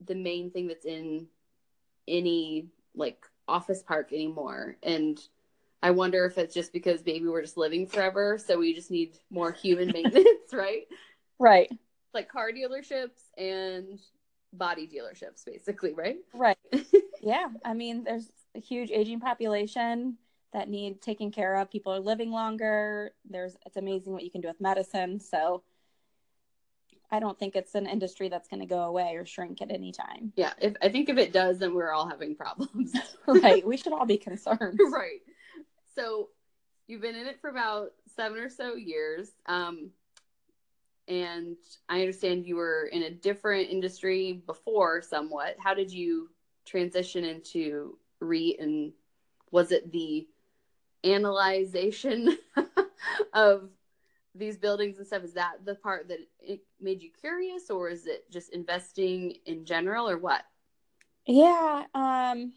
the 0.04 0.14
main 0.14 0.50
thing 0.50 0.66
that's 0.66 0.84
in 0.84 1.26
any 2.06 2.68
like 2.94 3.24
office 3.48 3.82
park 3.82 4.12
anymore. 4.12 4.76
And 4.82 5.18
I 5.82 5.90
wonder 5.90 6.24
if 6.26 6.38
it's 6.38 6.54
just 6.54 6.72
because 6.72 7.04
maybe 7.04 7.26
we're 7.26 7.42
just 7.42 7.56
living 7.56 7.86
forever. 7.86 8.38
So 8.38 8.58
we 8.58 8.74
just 8.74 8.90
need 8.90 9.18
more 9.30 9.52
human 9.52 9.88
maintenance, 9.92 10.52
right? 10.52 10.86
Right. 11.38 11.70
Like 12.12 12.28
car 12.28 12.50
dealerships 12.52 13.30
and 13.36 14.00
body 14.52 14.88
dealerships, 14.88 15.44
basically, 15.44 15.92
right? 15.92 16.16
Right. 16.32 16.58
yeah. 17.20 17.48
I 17.64 17.74
mean, 17.74 18.04
there's 18.04 18.30
a 18.54 18.60
huge 18.60 18.90
aging 18.90 19.20
population 19.20 20.16
that 20.54 20.70
need 20.70 21.02
taken 21.02 21.30
care 21.30 21.56
of. 21.56 21.70
People 21.70 21.92
are 21.92 22.00
living 22.00 22.30
longer. 22.30 23.12
There's 23.28 23.56
it's 23.66 23.76
amazing 23.76 24.12
what 24.14 24.22
you 24.22 24.30
can 24.30 24.40
do 24.40 24.48
with 24.48 24.60
medicine. 24.60 25.20
So 25.20 25.62
I 27.10 27.18
don't 27.20 27.38
think 27.38 27.54
it's 27.54 27.74
an 27.74 27.86
industry 27.86 28.28
that's 28.28 28.48
going 28.48 28.60
to 28.60 28.66
go 28.66 28.84
away 28.84 29.16
or 29.16 29.26
shrink 29.26 29.60
at 29.60 29.70
any 29.70 29.92
time. 29.92 30.32
Yeah. 30.36 30.52
If 30.60 30.74
I 30.80 30.88
think 30.88 31.08
if 31.08 31.18
it 31.18 31.32
does, 31.32 31.58
then 31.58 31.74
we're 31.74 31.92
all 31.92 32.08
having 32.08 32.34
problems. 32.34 32.92
right. 33.26 33.66
We 33.66 33.76
should 33.76 33.92
all 33.92 34.06
be 34.06 34.16
concerned. 34.16 34.78
right. 34.90 35.20
So 35.96 36.30
you've 36.86 37.02
been 37.02 37.16
in 37.16 37.26
it 37.26 37.40
for 37.40 37.50
about 37.50 37.90
seven 38.16 38.38
or 38.38 38.48
so 38.48 38.76
years. 38.76 39.30
Um, 39.46 39.90
and 41.08 41.56
I 41.88 42.00
understand 42.00 42.46
you 42.46 42.56
were 42.56 42.88
in 42.90 43.02
a 43.02 43.10
different 43.10 43.70
industry 43.70 44.42
before 44.46 45.02
somewhat. 45.02 45.56
How 45.58 45.74
did 45.74 45.92
you 45.92 46.30
transition 46.64 47.24
into 47.24 47.98
REIT 48.20 48.60
and 48.60 48.92
was 49.50 49.70
it 49.70 49.92
the 49.92 50.26
analyzation 51.04 52.38
of 53.34 53.70
these 54.34 54.56
buildings 54.56 54.98
and 54.98 55.06
stuff 55.06 55.22
is 55.22 55.34
that 55.34 55.64
the 55.64 55.76
part 55.76 56.08
that 56.08 56.18
it 56.40 56.60
made 56.80 57.02
you 57.02 57.10
curious 57.20 57.70
or 57.70 57.88
is 57.88 58.06
it 58.06 58.30
just 58.32 58.52
investing 58.52 59.36
in 59.46 59.64
general 59.64 60.08
or 60.08 60.18
what? 60.18 60.42
Yeah 61.26 61.84
um 61.94 62.52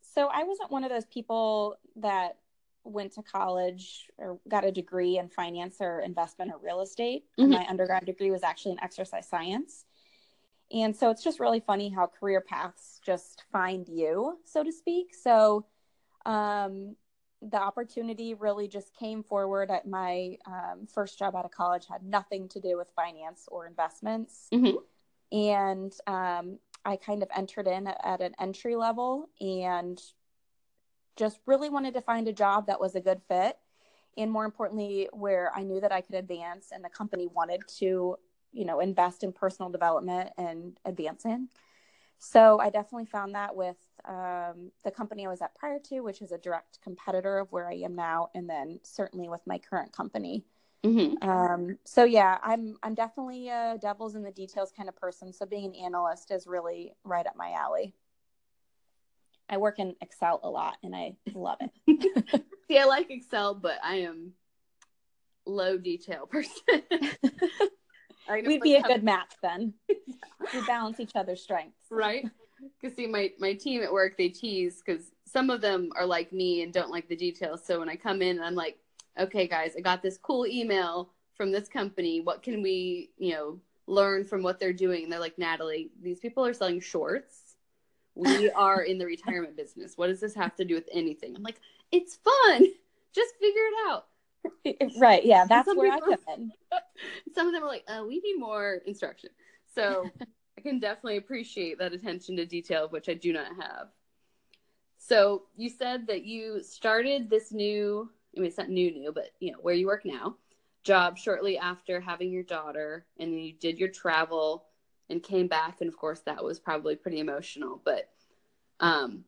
so 0.00 0.28
i 0.32 0.44
wasn't 0.44 0.70
one 0.70 0.82
of 0.82 0.88
those 0.90 1.04
people 1.06 1.76
that 1.96 2.38
went 2.86 3.12
to 3.12 3.22
college 3.22 4.08
or 4.18 4.38
got 4.48 4.64
a 4.64 4.70
degree 4.70 5.18
in 5.18 5.28
finance 5.28 5.76
or 5.80 6.00
investment 6.00 6.52
or 6.52 6.58
real 6.62 6.80
estate. 6.80 7.24
Mm-hmm. 7.38 7.52
my 7.52 7.66
undergrad 7.68 8.06
degree 8.06 8.30
was 8.30 8.42
actually 8.42 8.72
in 8.72 8.82
exercise 8.82 9.28
science. 9.28 9.84
And 10.72 10.96
so 10.96 11.10
it's 11.10 11.22
just 11.22 11.38
really 11.38 11.60
funny 11.60 11.90
how 11.90 12.06
career 12.06 12.40
paths 12.40 13.00
just 13.04 13.44
find 13.52 13.88
you 13.88 14.38
so 14.44 14.62
to 14.62 14.72
speak. 14.72 15.14
So 15.14 15.66
um 16.24 16.96
the 17.42 17.60
opportunity 17.60 18.34
really 18.34 18.66
just 18.66 18.94
came 18.96 19.22
forward 19.22 19.70
at 19.70 19.86
my 19.86 20.36
um, 20.46 20.86
first 20.86 21.18
job 21.18 21.36
out 21.36 21.44
of 21.44 21.50
college 21.50 21.86
had 21.86 22.02
nothing 22.02 22.48
to 22.48 22.60
do 22.60 22.76
with 22.76 22.88
finance 22.96 23.48
or 23.48 23.66
investments. 23.66 24.48
Mm-hmm. 24.52 24.76
and 25.36 25.92
um, 26.06 26.58
i 26.84 26.96
kind 26.96 27.22
of 27.22 27.28
entered 27.34 27.66
in 27.66 27.86
at 27.86 28.20
an 28.20 28.34
entry 28.40 28.76
level 28.76 29.28
and 29.40 30.00
just 31.16 31.40
really 31.46 31.68
wanted 31.68 31.94
to 31.94 32.00
find 32.00 32.28
a 32.28 32.32
job 32.32 32.66
that 32.66 32.80
was 32.80 32.94
a 32.94 33.00
good 33.00 33.22
fit. 33.26 33.56
And 34.18 34.30
more 34.30 34.44
importantly 34.44 35.08
where 35.12 35.52
i 35.54 35.62
knew 35.62 35.80
that 35.80 35.92
i 35.92 36.00
could 36.00 36.14
advance 36.14 36.68
and 36.72 36.82
the 36.84 36.88
company 36.88 37.26
wanted 37.26 37.60
to 37.78 38.16
you 38.52 38.64
know 38.64 38.80
invest 38.80 39.22
in 39.22 39.32
personal 39.32 39.70
development 39.70 40.30
and 40.38 40.78
advance 40.84 41.24
in 41.26 41.48
so 42.18 42.58
i 42.60 42.70
definitely 42.70 43.06
found 43.06 43.34
that 43.34 43.54
with 43.54 43.76
um, 44.06 44.70
the 44.84 44.90
company 44.90 45.26
I 45.26 45.28
was 45.30 45.42
at 45.42 45.54
prior 45.54 45.78
to, 45.88 46.00
which 46.00 46.22
is 46.22 46.32
a 46.32 46.38
direct 46.38 46.80
competitor 46.82 47.38
of 47.38 47.50
where 47.50 47.68
I 47.68 47.74
am 47.74 47.94
now, 47.94 48.28
and 48.34 48.48
then 48.48 48.80
certainly 48.82 49.28
with 49.28 49.40
my 49.46 49.58
current 49.58 49.92
company. 49.92 50.44
Mm-hmm. 50.84 51.28
Um, 51.28 51.78
so 51.84 52.04
yeah, 52.04 52.38
I'm 52.42 52.76
I'm 52.82 52.94
definitely 52.94 53.48
a 53.48 53.76
devil's 53.80 54.14
in 54.14 54.22
the 54.22 54.30
details 54.30 54.72
kind 54.76 54.88
of 54.88 54.96
person. 54.96 55.32
So 55.32 55.46
being 55.46 55.64
an 55.64 55.74
analyst 55.74 56.30
is 56.30 56.46
really 56.46 56.92
right 57.04 57.26
up 57.26 57.36
my 57.36 57.52
alley. 57.52 57.94
I 59.48 59.56
work 59.58 59.78
in 59.78 59.94
Excel 60.00 60.40
a 60.42 60.50
lot, 60.50 60.76
and 60.82 60.94
I 60.94 61.16
love 61.34 61.58
it. 61.60 62.44
See, 62.68 62.78
I 62.78 62.84
like 62.84 63.10
Excel, 63.10 63.54
but 63.54 63.78
I 63.82 63.96
am 63.96 64.32
low 65.46 65.78
detail 65.78 66.26
person. 66.26 66.82
We'd 68.30 68.62
be 68.62 68.76
a 68.76 68.82
good 68.82 69.04
match 69.04 69.32
then. 69.42 69.74
We 70.54 70.64
balance 70.64 71.00
each 71.00 71.16
other's 71.16 71.42
strengths, 71.42 71.90
right? 71.90 72.24
Because 72.80 72.96
see, 72.96 73.08
my 73.08 73.32
my 73.40 73.52
team 73.52 73.82
at 73.82 73.92
work 73.92 74.16
they 74.16 74.28
tease 74.28 74.80
because 74.84 75.10
some 75.24 75.50
of 75.50 75.60
them 75.60 75.90
are 75.96 76.06
like 76.06 76.32
me 76.32 76.62
and 76.62 76.72
don't 76.72 76.90
like 76.90 77.08
the 77.08 77.16
details. 77.16 77.62
So 77.64 77.80
when 77.80 77.88
I 77.88 77.96
come 77.96 78.22
in, 78.22 78.40
I'm 78.40 78.54
like, 78.54 78.78
okay, 79.18 79.48
guys, 79.48 79.74
I 79.76 79.80
got 79.80 80.02
this 80.02 80.18
cool 80.18 80.46
email 80.46 81.10
from 81.36 81.52
this 81.52 81.68
company. 81.68 82.20
What 82.20 82.42
can 82.42 82.62
we, 82.62 83.10
you 83.18 83.32
know, 83.32 83.60
learn 83.86 84.24
from 84.24 84.42
what 84.42 84.60
they're 84.60 84.72
doing? 84.72 85.02
And 85.04 85.12
they're 85.12 85.20
like, 85.20 85.38
Natalie, 85.38 85.90
these 86.02 86.20
people 86.20 86.44
are 86.46 86.54
selling 86.54 86.80
shorts. 86.80 87.56
We 88.14 88.50
are 88.52 88.82
in 88.82 88.98
the 88.98 89.06
retirement 89.06 89.56
business. 89.56 89.98
What 89.98 90.06
does 90.06 90.20
this 90.20 90.34
have 90.34 90.54
to 90.56 90.64
do 90.64 90.74
with 90.74 90.88
anything? 90.92 91.34
I'm 91.36 91.42
like, 91.42 91.60
it's 91.92 92.16
fun. 92.16 92.66
Just 93.14 93.34
figure 93.40 93.62
it 93.62 93.88
out. 93.88 94.06
Right. 94.98 95.24
Yeah. 95.24 95.46
That's 95.48 95.74
where 95.74 95.92
people, 95.92 96.12
I 96.12 96.16
come 96.16 96.34
in. 96.36 96.52
Some 97.34 97.46
of 97.46 97.52
them 97.52 97.62
are 97.62 97.68
like, 97.68 97.84
uh, 97.88 98.04
we 98.06 98.20
need 98.20 98.38
more 98.38 98.80
instruction. 98.86 99.30
So 99.74 100.10
I 100.58 100.60
can 100.60 100.78
definitely 100.78 101.18
appreciate 101.18 101.78
that 101.78 101.92
attention 101.92 102.36
to 102.36 102.46
detail, 102.46 102.88
which 102.88 103.08
I 103.08 103.14
do 103.14 103.32
not 103.32 103.48
have. 103.60 103.88
So 104.98 105.44
you 105.56 105.68
said 105.68 106.06
that 106.08 106.24
you 106.24 106.62
started 106.62 107.30
this 107.30 107.52
new, 107.52 108.10
I 108.36 108.40
mean, 108.40 108.48
it's 108.48 108.58
not 108.58 108.70
new, 108.70 108.90
new, 108.90 109.12
but 109.12 109.30
you 109.38 109.52
know, 109.52 109.58
where 109.60 109.74
you 109.74 109.86
work 109.86 110.04
now, 110.04 110.36
job 110.82 111.18
shortly 111.18 111.58
after 111.58 112.00
having 112.00 112.32
your 112.32 112.42
daughter, 112.42 113.06
and 113.18 113.32
then 113.32 113.40
you 113.40 113.52
did 113.52 113.78
your 113.78 113.88
travel 113.88 114.66
and 115.08 115.22
came 115.22 115.46
back. 115.46 115.80
And 115.80 115.88
of 115.88 115.96
course, 115.96 116.20
that 116.20 116.42
was 116.42 116.58
probably 116.58 116.96
pretty 116.96 117.20
emotional. 117.20 117.80
But 117.84 118.08
um, 118.80 119.24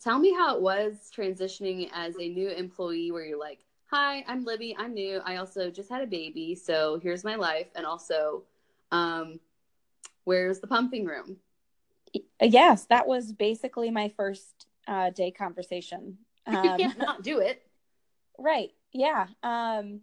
tell 0.00 0.18
me 0.18 0.32
how 0.32 0.56
it 0.56 0.62
was 0.62 1.10
transitioning 1.16 1.88
as 1.92 2.14
a 2.20 2.28
new 2.28 2.50
employee 2.50 3.10
where 3.10 3.24
you're 3.24 3.40
like, 3.40 3.64
hi, 3.94 4.24
I'm 4.26 4.44
Libby. 4.44 4.74
I'm 4.76 4.92
new. 4.92 5.20
I 5.24 5.36
also 5.36 5.70
just 5.70 5.88
had 5.88 6.02
a 6.02 6.06
baby. 6.06 6.56
So 6.56 6.98
here's 7.00 7.22
my 7.22 7.36
life. 7.36 7.68
And 7.76 7.86
also, 7.86 8.42
um, 8.90 9.38
where's 10.24 10.58
the 10.58 10.66
pumping 10.66 11.04
room? 11.04 11.36
Yes, 12.42 12.86
that 12.86 13.06
was 13.06 13.32
basically 13.32 13.92
my 13.92 14.08
first 14.08 14.66
uh, 14.88 15.10
day 15.10 15.30
conversation. 15.30 16.18
Um, 16.44 16.54
you 16.64 16.70
can't 16.76 16.98
not 16.98 17.22
do 17.22 17.38
it. 17.38 17.62
Right. 18.36 18.72
Yeah. 18.92 19.28
Um, 19.44 20.00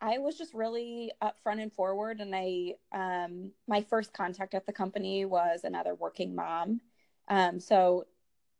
I 0.00 0.18
was 0.18 0.36
just 0.36 0.52
really 0.52 1.12
upfront 1.22 1.62
and 1.62 1.72
forward, 1.72 2.20
and 2.20 2.34
I 2.34 2.74
um, 2.90 3.52
my 3.68 3.82
first 3.82 4.12
contact 4.12 4.54
at 4.54 4.66
the 4.66 4.72
company 4.72 5.24
was 5.24 5.60
another 5.62 5.94
working 5.94 6.34
mom. 6.34 6.80
Um, 7.28 7.60
so 7.60 8.06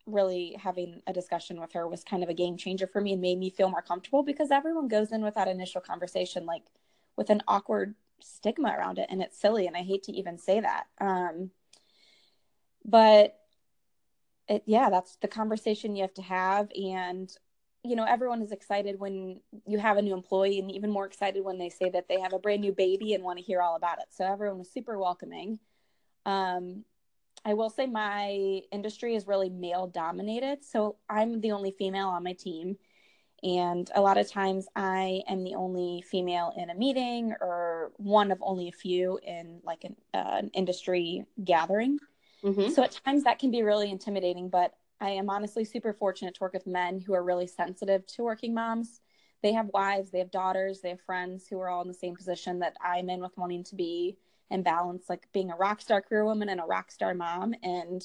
really 0.07 0.57
having 0.61 1.01
a 1.07 1.13
discussion 1.13 1.61
with 1.61 1.73
her 1.73 1.87
was 1.87 2.03
kind 2.03 2.23
of 2.23 2.29
a 2.29 2.35
game 2.35 2.57
changer 2.57 2.87
for 2.87 3.01
me 3.01 3.13
and 3.13 3.23
made 3.23 3.39
me 3.39 3.51
feel 3.51 3.71
more 3.71 3.83
comfortable 3.83 4.23
because 4.23 4.51
everyone 4.51 4.89
goes 4.89 5.13
in 5.13 5.23
with 5.23 5.35
that 5.35 5.49
initial 5.49 5.81
conversation 5.81 6.45
like 6.45 6.65
with 7.17 7.31
an 7.31 7.43
awkward 7.47 7.95
stigma 8.21 8.75
around 8.77 8.99
it 8.99 9.07
and 9.11 9.23
it's 9.23 9.39
silly 9.39 9.67
and 9.67 9.77
I 9.77 9.83
hate 9.83 10.03
to 10.05 10.13
even 10.13 10.39
say 10.39 10.61
that. 10.61 10.85
Um, 11.01 11.51
but 12.85 13.37
it, 14.49 14.63
yeah, 14.67 14.91
that's 14.91 15.17
the 15.17 15.29
conversation 15.29 15.97
you 15.97 16.03
have 16.03 16.15
to 16.15 16.23
have. 16.23 16.69
And, 16.75 17.33
you 17.85 17.97
know, 17.97 18.05
everyone 18.05 18.43
is 18.43 18.53
excited 18.53 18.99
when 18.99 19.41
you 19.67 19.79
have 19.79 19.97
a 19.97 20.03
new 20.03 20.15
employee 20.15 20.59
and 20.59 20.71
even 20.71 20.91
more 20.91 21.07
excited 21.07 21.45
when 21.45 21.59
they 21.59 21.69
say 21.69 21.91
that 21.91 22.09
they 22.09 22.21
have 22.21 22.33
a 22.33 22.39
brand 22.39 22.61
new 22.61 22.73
baby 22.73 23.15
and 23.15 23.25
want 23.25 23.39
to 23.39 23.45
hear 23.45 23.63
all 23.63 23.77
about 23.77 23.99
it. 23.99 24.07
So 24.11 24.25
everyone 24.25 24.59
was 24.59 24.71
super 24.71 24.99
welcoming. 24.99 25.59
Um, 26.27 26.85
I 27.45 27.55
will 27.55 27.71
say 27.71 27.87
my 27.87 28.61
industry 28.71 29.15
is 29.15 29.27
really 29.27 29.51
male 29.51 29.87
dominated. 29.87 30.65
So 30.65 30.97
I'm 31.09 31.41
the 31.41 31.53
only 31.53 31.73
female 31.73 32.09
on 32.09 32.23
my 32.23 32.35
team. 32.35 32.77
And 33.43 33.91
a 33.95 34.01
lot 34.01 34.19
of 34.19 34.31
times 34.31 34.69
I 34.77 35.23
am 35.29 35.43
the 35.43 35.57
only 35.57 36.05
female 36.09 36.53
in 36.57 36.71
a 36.71 36.75
meeting 36.75 37.35
or 37.41 37.91
one 37.97 38.31
of 38.31 38.39
only 38.41 38.69
a 38.69 38.73
few 38.73 39.19
in 39.25 39.61
like 39.65 39.83
an, 39.83 39.97
uh, 40.15 40.39
an 40.39 40.51
industry 40.55 41.25
gathering. 41.43 41.99
Mm-hmm. 42.45 42.71
So 42.71 42.85
at 42.85 43.01
times 43.05 43.25
that 43.25 43.41
can 43.41 43.51
be 43.51 43.63
really 43.63 43.91
intimidating, 43.91 44.49
but 44.49 44.75
I 45.01 45.11
am 45.11 45.29
honestly 45.29 45.65
super 45.65 45.93
fortunate 45.93 46.35
to 46.37 46.41
work 46.41 46.53
with 46.53 46.67
men 46.69 47.01
who 47.01 47.15
are 47.15 47.25
really 47.25 47.49
sensitive 47.49 48.07
to 48.07 48.23
working 48.23 48.55
moms. 48.55 49.01
They 49.43 49.53
have 49.53 49.67
wives, 49.75 50.13
they 50.13 50.21
have 50.21 50.31
daughters, 50.31 50.81
they 50.81 50.91
have 50.91 51.01
friends 51.01 51.49
who 51.49 51.59
are 51.59 51.69
all 51.69 51.83
in 51.83 51.89
the 51.89 51.95
same 51.95 52.15
position 52.15 52.61
that 52.61 52.77
I'm 52.81 53.11
in 53.11 53.21
with 53.21 53.37
wanting 53.37 53.65
to 53.65 53.75
be 53.75 54.17
and 54.53 54.63
balance 54.63 55.09
like 55.09 55.27
being 55.33 55.51
a 55.51 55.57
rock 55.57 55.81
star 55.81 56.03
career 56.03 56.25
woman 56.25 56.51
and 56.51 56.61
a 56.61 56.65
rock 56.65 56.93
star 56.93 57.15
mom. 57.15 57.55
And 57.63 58.05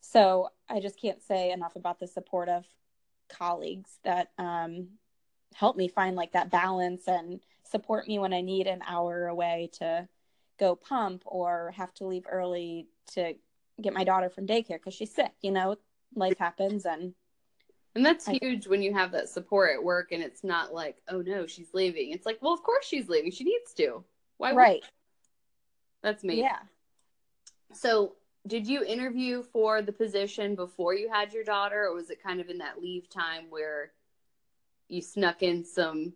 so 0.00 0.50
I 0.68 0.80
just 0.80 1.00
can't 1.00 1.22
say 1.22 1.52
enough 1.52 1.76
about 1.76 2.00
the 2.00 2.06
support 2.06 2.48
of 2.48 2.66
colleagues 3.28 3.98
that 4.04 4.30
um, 4.38 4.88
help 5.54 5.76
me 5.76 5.88
find 5.88 6.16
like 6.16 6.32
that 6.32 6.50
balance 6.50 7.06
and 7.06 7.40
support 7.62 8.08
me 8.08 8.18
when 8.18 8.32
I 8.32 8.40
need 8.40 8.66
an 8.66 8.82
hour 8.86 9.28
away 9.28 9.70
to 9.74 10.08
go 10.58 10.74
pump 10.74 11.22
or 11.26 11.72
have 11.76 11.94
to 11.94 12.06
leave 12.06 12.26
early 12.28 12.88
to 13.12 13.34
get 13.80 13.94
my 13.94 14.02
daughter 14.02 14.28
from 14.28 14.46
daycare 14.46 14.78
because 14.78 14.94
she's 14.94 15.14
sick. 15.14 15.32
You 15.42 15.52
know, 15.52 15.76
life 16.14 16.38
happens 16.38 16.84
and. 16.84 17.14
And 17.94 18.04
that's 18.04 18.28
I, 18.28 18.38
huge 18.40 18.66
when 18.66 18.82
you 18.82 18.92
have 18.94 19.12
that 19.12 19.28
support 19.28 19.70
at 19.74 19.82
work 19.82 20.12
and 20.12 20.22
it's 20.22 20.44
not 20.44 20.74
like, 20.74 20.96
oh 21.08 21.20
no, 21.20 21.46
she's 21.46 21.72
leaving. 21.72 22.10
It's 22.10 22.26
like, 22.26 22.38
well, 22.40 22.52
of 22.52 22.62
course 22.62 22.84
she's 22.86 23.08
leaving. 23.08 23.30
She 23.30 23.44
needs 23.44 23.72
to. 23.74 24.04
Why? 24.36 24.52
Right. 24.52 24.84
That's 26.02 26.24
me. 26.24 26.40
Yeah. 26.40 26.60
So, 27.72 28.14
did 28.46 28.66
you 28.66 28.82
interview 28.84 29.42
for 29.42 29.82
the 29.82 29.92
position 29.92 30.54
before 30.54 30.94
you 30.94 31.10
had 31.10 31.32
your 31.32 31.44
daughter, 31.44 31.84
or 31.84 31.94
was 31.94 32.10
it 32.10 32.22
kind 32.22 32.40
of 32.40 32.48
in 32.48 32.58
that 32.58 32.80
leave 32.80 33.10
time 33.10 33.46
where 33.50 33.92
you 34.88 35.02
snuck 35.02 35.42
in 35.42 35.64
some 35.64 36.14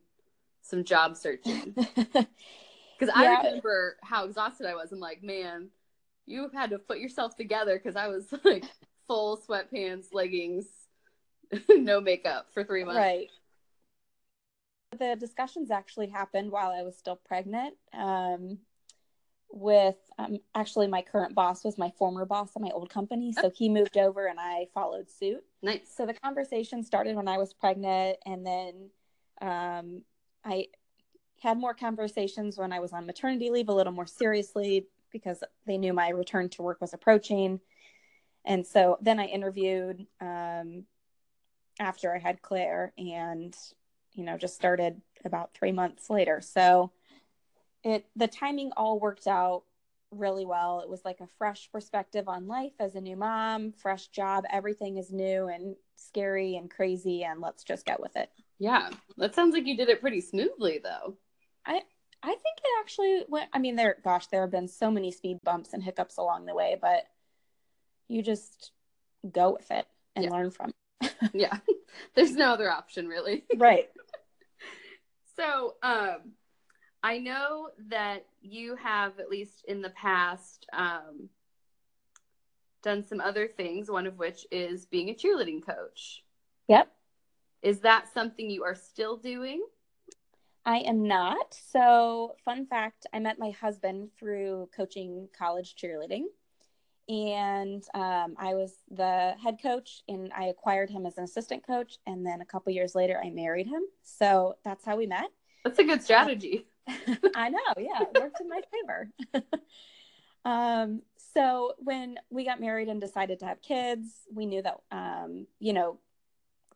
some 0.62 0.84
job 0.84 1.16
searching? 1.16 1.74
Because 3.02 3.16
I 3.16 3.34
remember 3.34 3.96
how 4.04 4.24
exhausted 4.26 4.64
I 4.64 4.76
was. 4.76 4.92
I'm 4.92 5.00
like, 5.00 5.24
man, 5.24 5.70
you 6.24 6.48
had 6.54 6.70
to 6.70 6.78
put 6.78 7.00
yourself 7.00 7.36
together 7.36 7.76
because 7.76 7.96
I 7.96 8.06
was 8.06 8.26
like 8.44 8.64
full 9.08 9.38
sweatpants, 9.38 10.12
leggings, 10.12 10.66
no 11.68 12.00
makeup 12.00 12.46
for 12.52 12.62
three 12.62 12.84
months. 12.84 12.98
Right. 12.98 13.28
The 14.96 15.16
discussions 15.18 15.72
actually 15.72 16.10
happened 16.10 16.52
while 16.52 16.70
I 16.70 16.82
was 16.82 16.96
still 16.96 17.16
pregnant. 17.16 17.74
Um, 17.92 18.58
with 19.52 19.96
um, 20.18 20.38
actually 20.54 20.86
my 20.86 21.02
current 21.02 21.34
boss 21.34 21.62
was 21.64 21.76
my 21.76 21.90
former 21.98 22.24
boss 22.24 22.50
at 22.56 22.62
my 22.62 22.70
old 22.70 22.88
company 22.88 23.32
so 23.32 23.50
he 23.50 23.68
moved 23.68 23.98
over 23.98 24.26
and 24.26 24.38
i 24.40 24.66
followed 24.72 25.10
suit. 25.10 25.44
Nice. 25.62 25.92
So 25.94 26.06
the 26.06 26.14
conversation 26.14 26.82
started 26.82 27.16
when 27.16 27.28
i 27.28 27.38
was 27.38 27.52
pregnant 27.52 28.18
and 28.24 28.46
then 28.46 28.90
um, 29.40 30.02
i 30.44 30.68
had 31.42 31.58
more 31.58 31.74
conversations 31.74 32.56
when 32.56 32.72
i 32.72 32.80
was 32.80 32.92
on 32.92 33.04
maternity 33.04 33.50
leave 33.50 33.68
a 33.68 33.74
little 33.74 33.92
more 33.92 34.06
seriously 34.06 34.86
because 35.12 35.44
they 35.66 35.78
knew 35.78 35.92
my 35.92 36.08
return 36.08 36.48
to 36.48 36.62
work 36.62 36.80
was 36.80 36.94
approaching. 36.94 37.60
And 38.44 38.66
so 38.66 38.98
then 39.00 39.20
I 39.20 39.26
interviewed 39.26 40.06
um, 40.20 40.84
after 41.78 42.14
I 42.14 42.18
had 42.18 42.42
Claire 42.42 42.92
and, 42.98 43.54
you 44.14 44.24
know, 44.24 44.36
just 44.36 44.56
started 44.56 45.00
about 45.24 45.54
three 45.54 45.70
months 45.70 46.10
later. 46.10 46.40
So 46.40 46.90
it, 47.84 48.06
the 48.16 48.28
timing 48.28 48.72
all 48.76 48.98
worked 48.98 49.26
out 49.26 49.64
really 50.10 50.44
well. 50.44 50.80
It 50.80 50.88
was 50.88 51.04
like 51.04 51.20
a 51.20 51.26
fresh 51.38 51.70
perspective 51.72 52.28
on 52.28 52.46
life 52.46 52.74
as 52.78 52.94
a 52.94 53.00
new 53.00 53.16
mom, 53.16 53.72
fresh 53.72 54.08
job. 54.08 54.44
Everything 54.50 54.98
is 54.98 55.12
new 55.12 55.48
and 55.48 55.76
scary 55.96 56.56
and 56.56 56.70
crazy, 56.70 57.24
and 57.24 57.40
let's 57.40 57.64
just 57.64 57.86
get 57.86 58.00
with 58.00 58.16
it. 58.16 58.30
Yeah, 58.58 58.90
that 59.16 59.34
sounds 59.34 59.54
like 59.54 59.66
you 59.66 59.76
did 59.76 59.88
it 59.88 60.00
pretty 60.00 60.20
smoothly, 60.20 60.80
though. 60.82 61.16
I 61.66 61.82
I 62.22 62.28
think 62.28 62.58
it 62.58 62.80
actually 62.80 63.24
went. 63.28 63.50
I 63.52 63.58
mean, 63.58 63.76
there, 63.76 63.96
gosh, 64.04 64.26
there 64.28 64.42
have 64.42 64.50
been 64.50 64.68
so 64.68 64.90
many 64.90 65.10
speed 65.10 65.38
bumps 65.42 65.72
and 65.72 65.82
hiccups 65.82 66.18
along 66.18 66.46
the 66.46 66.54
way, 66.54 66.76
but 66.80 67.04
you 68.08 68.22
just 68.22 68.70
go 69.30 69.52
with 69.52 69.70
it 69.70 69.86
and 70.14 70.26
yeah. 70.26 70.30
learn 70.30 70.50
from. 70.50 70.72
yeah, 71.32 71.58
there's 72.14 72.36
no 72.36 72.52
other 72.52 72.70
option, 72.70 73.08
really. 73.08 73.44
Right. 73.56 73.90
so, 75.36 75.74
um, 75.82 76.34
I 77.02 77.18
know 77.18 77.70
that 77.88 78.26
you 78.40 78.76
have, 78.76 79.18
at 79.18 79.28
least 79.28 79.64
in 79.66 79.82
the 79.82 79.90
past, 79.90 80.66
um, 80.72 81.28
done 82.82 83.04
some 83.04 83.20
other 83.20 83.48
things, 83.48 83.90
one 83.90 84.06
of 84.06 84.18
which 84.18 84.46
is 84.50 84.86
being 84.86 85.08
a 85.08 85.14
cheerleading 85.14 85.64
coach. 85.64 86.22
Yep. 86.68 86.92
Is 87.62 87.80
that 87.80 88.12
something 88.12 88.50
you 88.50 88.64
are 88.64 88.74
still 88.74 89.16
doing? 89.16 89.64
I 90.64 90.78
am 90.78 91.06
not. 91.06 91.54
So, 91.72 92.36
fun 92.44 92.66
fact 92.66 93.06
I 93.12 93.18
met 93.18 93.38
my 93.38 93.50
husband 93.50 94.10
through 94.18 94.68
coaching 94.74 95.28
college 95.36 95.74
cheerleading. 95.74 96.24
And 97.08 97.82
um, 97.94 98.36
I 98.38 98.54
was 98.54 98.74
the 98.90 99.34
head 99.42 99.58
coach, 99.60 100.02
and 100.08 100.32
I 100.32 100.44
acquired 100.44 100.88
him 100.88 101.04
as 101.04 101.18
an 101.18 101.24
assistant 101.24 101.66
coach. 101.66 101.98
And 102.06 102.24
then 102.24 102.40
a 102.40 102.44
couple 102.44 102.72
years 102.72 102.94
later, 102.94 103.20
I 103.22 103.30
married 103.30 103.66
him. 103.66 103.82
So, 104.04 104.56
that's 104.64 104.84
how 104.84 104.96
we 104.96 105.06
met. 105.06 105.30
That's 105.64 105.78
a 105.80 105.84
good 105.84 106.02
strategy. 106.02 106.66
I 107.34 107.48
know. 107.48 107.58
Yeah, 107.78 108.02
it 108.02 108.20
worked 108.20 108.40
in 108.40 108.48
my 108.48 108.60
favor. 108.72 109.08
um, 110.44 111.02
so 111.34 111.74
when 111.78 112.18
we 112.30 112.44
got 112.44 112.60
married 112.60 112.88
and 112.88 113.00
decided 113.00 113.38
to 113.40 113.46
have 113.46 113.62
kids, 113.62 114.08
we 114.32 114.46
knew 114.46 114.62
that 114.62 114.78
um, 114.90 115.46
you 115.58 115.72
know, 115.72 115.98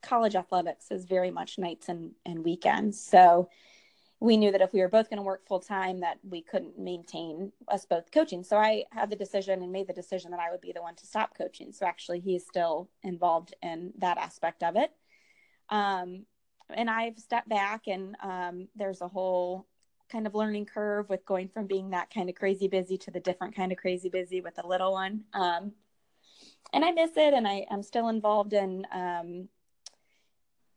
college 0.02 0.36
athletics 0.36 0.90
is 0.90 1.04
very 1.04 1.30
much 1.30 1.58
nights 1.58 1.88
and, 1.88 2.12
and 2.24 2.44
weekends. 2.44 3.00
So 3.00 3.48
we 4.18 4.36
knew 4.36 4.50
that 4.52 4.62
if 4.62 4.72
we 4.72 4.80
were 4.80 4.88
both 4.88 5.10
going 5.10 5.18
to 5.18 5.22
work 5.22 5.46
full 5.46 5.60
time, 5.60 6.00
that 6.00 6.18
we 6.22 6.40
couldn't 6.40 6.78
maintain 6.78 7.52
us 7.68 7.84
both 7.84 8.10
coaching. 8.10 8.42
So 8.42 8.56
I 8.56 8.84
had 8.92 9.10
the 9.10 9.16
decision 9.16 9.62
and 9.62 9.70
made 9.70 9.88
the 9.88 9.92
decision 9.92 10.30
that 10.30 10.40
I 10.40 10.50
would 10.50 10.62
be 10.62 10.72
the 10.72 10.80
one 10.80 10.94
to 10.96 11.06
stop 11.06 11.36
coaching. 11.36 11.72
So 11.72 11.84
actually, 11.84 12.20
he's 12.20 12.46
still 12.46 12.88
involved 13.02 13.54
in 13.62 13.92
that 13.98 14.16
aspect 14.16 14.62
of 14.62 14.76
it. 14.76 14.90
Um, 15.68 16.24
and 16.70 16.88
I've 16.88 17.18
stepped 17.18 17.48
back, 17.48 17.86
and 17.86 18.16
um, 18.22 18.68
there's 18.74 19.02
a 19.02 19.08
whole 19.08 19.66
kind 20.10 20.26
of 20.26 20.34
learning 20.34 20.66
curve 20.66 21.08
with 21.08 21.24
going 21.24 21.48
from 21.48 21.66
being 21.66 21.90
that 21.90 22.12
kind 22.12 22.28
of 22.28 22.34
crazy 22.34 22.68
busy 22.68 22.96
to 22.98 23.10
the 23.10 23.20
different 23.20 23.54
kind 23.54 23.72
of 23.72 23.78
crazy 23.78 24.08
busy 24.08 24.40
with 24.40 24.54
a 24.62 24.66
little 24.66 24.92
one. 24.92 25.24
Um, 25.32 25.72
and 26.72 26.84
I 26.84 26.90
miss 26.92 27.10
it, 27.16 27.34
and 27.34 27.46
I 27.46 27.66
am 27.70 27.82
still 27.82 28.08
involved 28.08 28.52
in, 28.52 28.86
um, 28.92 29.48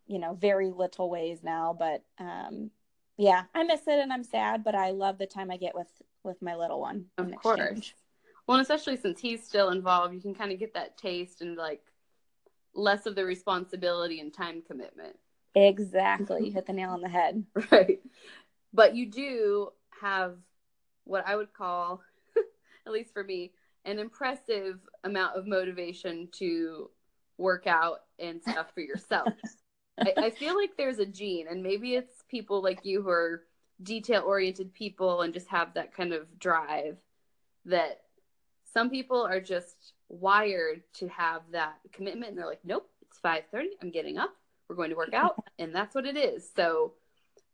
you 0.08 0.20
know, 0.20 0.34
very 0.34 0.70
little 0.70 1.10
ways 1.10 1.40
now. 1.44 1.76
But 1.78 2.04
um, 2.20 2.72
yeah, 3.18 3.44
I 3.54 3.64
miss 3.64 3.82
it, 3.88 4.00
and 4.00 4.14
I'm 4.14 4.24
sad. 4.24 4.64
But 4.64 4.76
I 4.76 4.92
love 4.92 5.18
the 5.18 5.26
time 5.26 5.52
I 5.52 5.58
get 5.58 5.76
with 5.76 5.90
with 6.24 6.42
my 6.42 6.56
little 6.56 6.80
one. 6.80 7.06
Of 7.18 7.34
course. 7.36 7.60
Exchange. 7.60 7.96
Well, 8.48 8.58
and 8.58 8.64
especially 8.64 8.98
since 8.98 9.20
he's 9.20 9.44
still 9.44 9.70
involved, 9.70 10.14
you 10.14 10.22
can 10.22 10.34
kind 10.34 10.52
of 10.52 10.60
get 10.60 10.74
that 10.74 10.98
taste 10.98 11.42
and 11.42 11.56
like 11.56 11.82
less 12.74 13.06
of 13.06 13.16
the 13.16 13.26
responsibility 13.26 14.20
and 14.20 14.34
time 14.34 14.62
commitment. 14.66 15.16
Exactly. 15.56 16.46
You 16.46 16.52
hit 16.52 16.66
the 16.66 16.74
nail 16.74 16.92
on 16.92 17.02
the 17.02 17.10
head. 17.10 17.44
Right 17.72 18.00
but 18.74 18.96
you 18.96 19.06
do 19.06 19.70
have 20.02 20.36
what 21.04 21.28
I 21.28 21.36
would 21.36 21.54
call, 21.54 22.02
at 22.86 22.92
least 22.92 23.14
for 23.14 23.24
me, 23.24 23.52
an 23.86 24.00
impressive 24.00 24.80
amount 25.04 25.36
of 25.36 25.48
motivation 25.48 26.28
to 26.34 26.90
work 27.38 27.68
out 27.68 28.02
and 28.20 28.42
stuff 28.42 28.68
for 28.74 28.82
yourself. 28.82 29.34
I, 30.00 30.14
I, 30.18 30.30
feel 30.30 30.56
like 30.56 30.78
there's 30.78 31.00
a 31.00 31.06
gene, 31.06 31.48
and 31.50 31.64
maybe 31.64 31.96
it's 31.96 32.24
people 32.30 32.62
like 32.62 32.86
you 32.86 33.02
who 33.02 33.10
are 33.10 33.44
detail 33.84 34.24
oriented 34.26 34.74
people 34.74 35.22
and 35.22 35.34
just 35.34 35.48
have 35.48 35.74
that 35.74 35.94
kind 35.94 36.14
of 36.14 36.40
drive 36.40 36.98
that 37.66 38.02
some 38.74 38.90
people 38.90 39.26
are 39.26 39.40
just 39.40 39.94
wired 40.10 40.82
to 40.94 41.08
have 41.08 41.42
that 41.52 41.76
commitment 41.92 42.32
and 42.32 42.38
they're 42.38 42.46
like 42.46 42.64
nope 42.64 42.90
it's 43.02 43.20
5.30 43.24 43.68
i'm 43.82 43.92
getting 43.92 44.18
up 44.18 44.32
we're 44.68 44.76
going 44.76 44.90
to 44.90 44.96
work 44.96 45.14
out 45.14 45.42
and 45.60 45.74
that's 45.74 45.96
what 45.96 46.06
it 46.06 46.18
is 46.18 46.50
so 46.56 46.94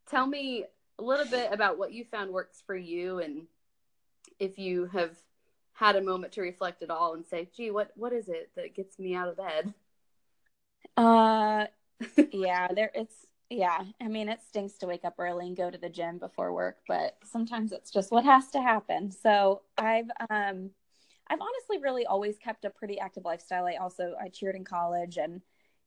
tell 0.09 0.25
me 0.25 0.65
a 0.99 1.03
little 1.03 1.25
bit 1.25 1.51
about 1.51 1.77
what 1.77 1.93
you 1.93 2.05
found 2.05 2.31
works 2.31 2.63
for 2.65 2.75
you 2.75 3.19
and 3.19 3.47
if 4.39 4.57
you 4.57 4.85
have 4.87 5.15
had 5.73 5.95
a 5.95 6.01
moment 6.01 6.33
to 6.33 6.41
reflect 6.41 6.81
at 6.81 6.89
all 6.89 7.13
and 7.13 7.25
say, 7.25 7.49
gee, 7.55 7.69
what, 7.69 7.91
what 7.95 8.13
is 8.13 8.29
it 8.29 8.49
that 8.55 8.75
gets 8.75 8.97
me 8.97 9.13
out 9.13 9.27
of 9.27 9.37
bed? 9.37 9.73
Uh, 10.95 11.65
yeah, 12.31 12.69
there 12.73 12.91
it's, 12.95 13.27
yeah. 13.49 13.83
I 14.01 14.07
mean, 14.07 14.29
it 14.29 14.39
stinks 14.47 14.75
to 14.79 14.87
wake 14.87 15.03
up 15.03 15.15
early 15.19 15.47
and 15.47 15.57
go 15.57 15.69
to 15.69 15.77
the 15.77 15.89
gym 15.89 16.17
before 16.17 16.53
work, 16.53 16.77
but 16.87 17.17
sometimes 17.23 17.71
it's 17.71 17.91
just 17.91 18.11
what 18.11 18.23
has 18.23 18.49
to 18.51 18.61
happen. 18.61 19.11
So 19.11 19.61
I've, 19.77 20.09
um, 20.29 20.71
I've 21.27 21.41
honestly 21.41 21.79
really 21.81 22.05
always 22.05 22.37
kept 22.37 22.65
a 22.65 22.69
pretty 22.69 22.99
active 22.99 23.25
lifestyle. 23.25 23.65
I 23.65 23.75
also, 23.75 24.15
I 24.19 24.29
cheered 24.29 24.55
in 24.55 24.63
college 24.63 25.17
and 25.17 25.41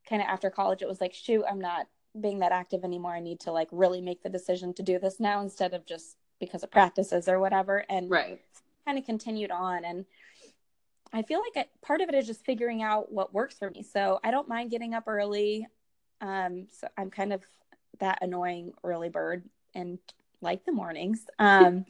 kind 0.07 0.21
of 0.21 0.27
after 0.27 0.49
college, 0.49 0.81
it 0.81 0.87
was 0.87 1.01
like, 1.01 1.13
shoot, 1.13 1.43
I'm 1.49 1.59
not 1.59 1.87
being 2.21 2.39
that 2.39 2.51
active 2.51 2.83
anymore. 2.83 3.13
I 3.13 3.19
need 3.19 3.39
to 3.41 3.51
like 3.51 3.69
really 3.71 4.01
make 4.01 4.23
the 4.23 4.29
decision 4.29 4.73
to 4.75 4.83
do 4.83 4.99
this 4.99 5.19
now 5.19 5.41
instead 5.41 5.73
of 5.73 5.85
just 5.85 6.17
because 6.39 6.63
of 6.63 6.71
practices 6.71 7.27
or 7.27 7.39
whatever. 7.39 7.85
And 7.89 8.09
right. 8.09 8.39
kind 8.85 8.97
of 8.97 9.05
continued 9.05 9.51
on. 9.51 9.83
And 9.85 10.05
I 11.11 11.23
feel 11.23 11.41
like 11.55 11.69
part 11.81 12.01
of 12.01 12.09
it 12.09 12.15
is 12.15 12.27
just 12.27 12.45
figuring 12.45 12.81
out 12.81 13.11
what 13.11 13.33
works 13.33 13.55
for 13.57 13.69
me. 13.69 13.83
So 13.83 14.19
I 14.23 14.31
don't 14.31 14.47
mind 14.47 14.71
getting 14.71 14.93
up 14.93 15.05
early. 15.07 15.67
Um, 16.21 16.67
so 16.71 16.87
I'm 16.97 17.09
kind 17.09 17.33
of 17.33 17.43
that 17.99 18.19
annoying 18.21 18.73
early 18.83 19.09
bird 19.09 19.43
and 19.73 19.99
like 20.41 20.65
the 20.65 20.71
mornings. 20.71 21.25
Um, 21.39 21.85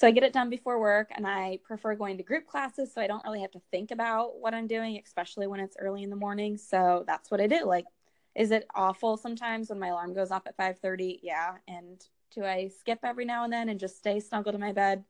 so 0.00 0.08
I 0.08 0.10
get 0.10 0.24
it 0.24 0.32
done 0.32 0.50
before 0.50 0.80
work 0.80 1.10
and 1.14 1.26
I 1.26 1.60
prefer 1.64 1.94
going 1.94 2.16
to 2.16 2.24
group 2.24 2.46
classes 2.46 2.92
so 2.92 3.00
I 3.00 3.06
don't 3.06 3.24
really 3.24 3.40
have 3.40 3.52
to 3.52 3.60
think 3.70 3.92
about 3.92 4.38
what 4.40 4.52
I'm 4.52 4.66
doing, 4.66 5.00
especially 5.02 5.46
when 5.46 5.60
it's 5.60 5.76
early 5.78 6.02
in 6.02 6.10
the 6.10 6.16
morning. 6.16 6.56
So 6.56 7.04
that's 7.06 7.30
what 7.30 7.40
I 7.40 7.46
do. 7.46 7.64
Like 7.64 7.86
is 8.34 8.50
it 8.50 8.66
awful 8.74 9.16
sometimes 9.16 9.70
when 9.70 9.78
my 9.78 9.88
alarm 9.88 10.14
goes 10.14 10.30
off 10.30 10.46
at 10.46 10.56
5:30? 10.56 11.20
Yeah. 11.22 11.54
And 11.68 12.04
do 12.34 12.44
I 12.44 12.68
skip 12.68 13.00
every 13.04 13.24
now 13.24 13.44
and 13.44 13.52
then 13.52 13.68
and 13.68 13.78
just 13.78 13.96
stay 13.96 14.20
snuggled 14.20 14.54
in 14.54 14.60
my 14.60 14.72
bed? 14.72 15.04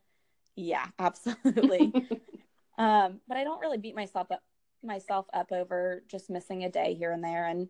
Yeah, 0.57 0.87
absolutely. 0.99 1.93
um, 2.79 3.21
but 3.27 3.37
I 3.37 3.45
don't 3.45 3.61
really 3.61 3.79
beat 3.79 3.97
myself 3.97 4.31
up 4.31 4.43
myself 4.83 5.27
up 5.33 5.51
over 5.51 6.03
just 6.09 6.29
missing 6.29 6.65
a 6.65 6.71
day 6.71 6.95
here 6.95 7.13
and 7.13 7.25
there. 7.25 7.47
And 7.47 7.69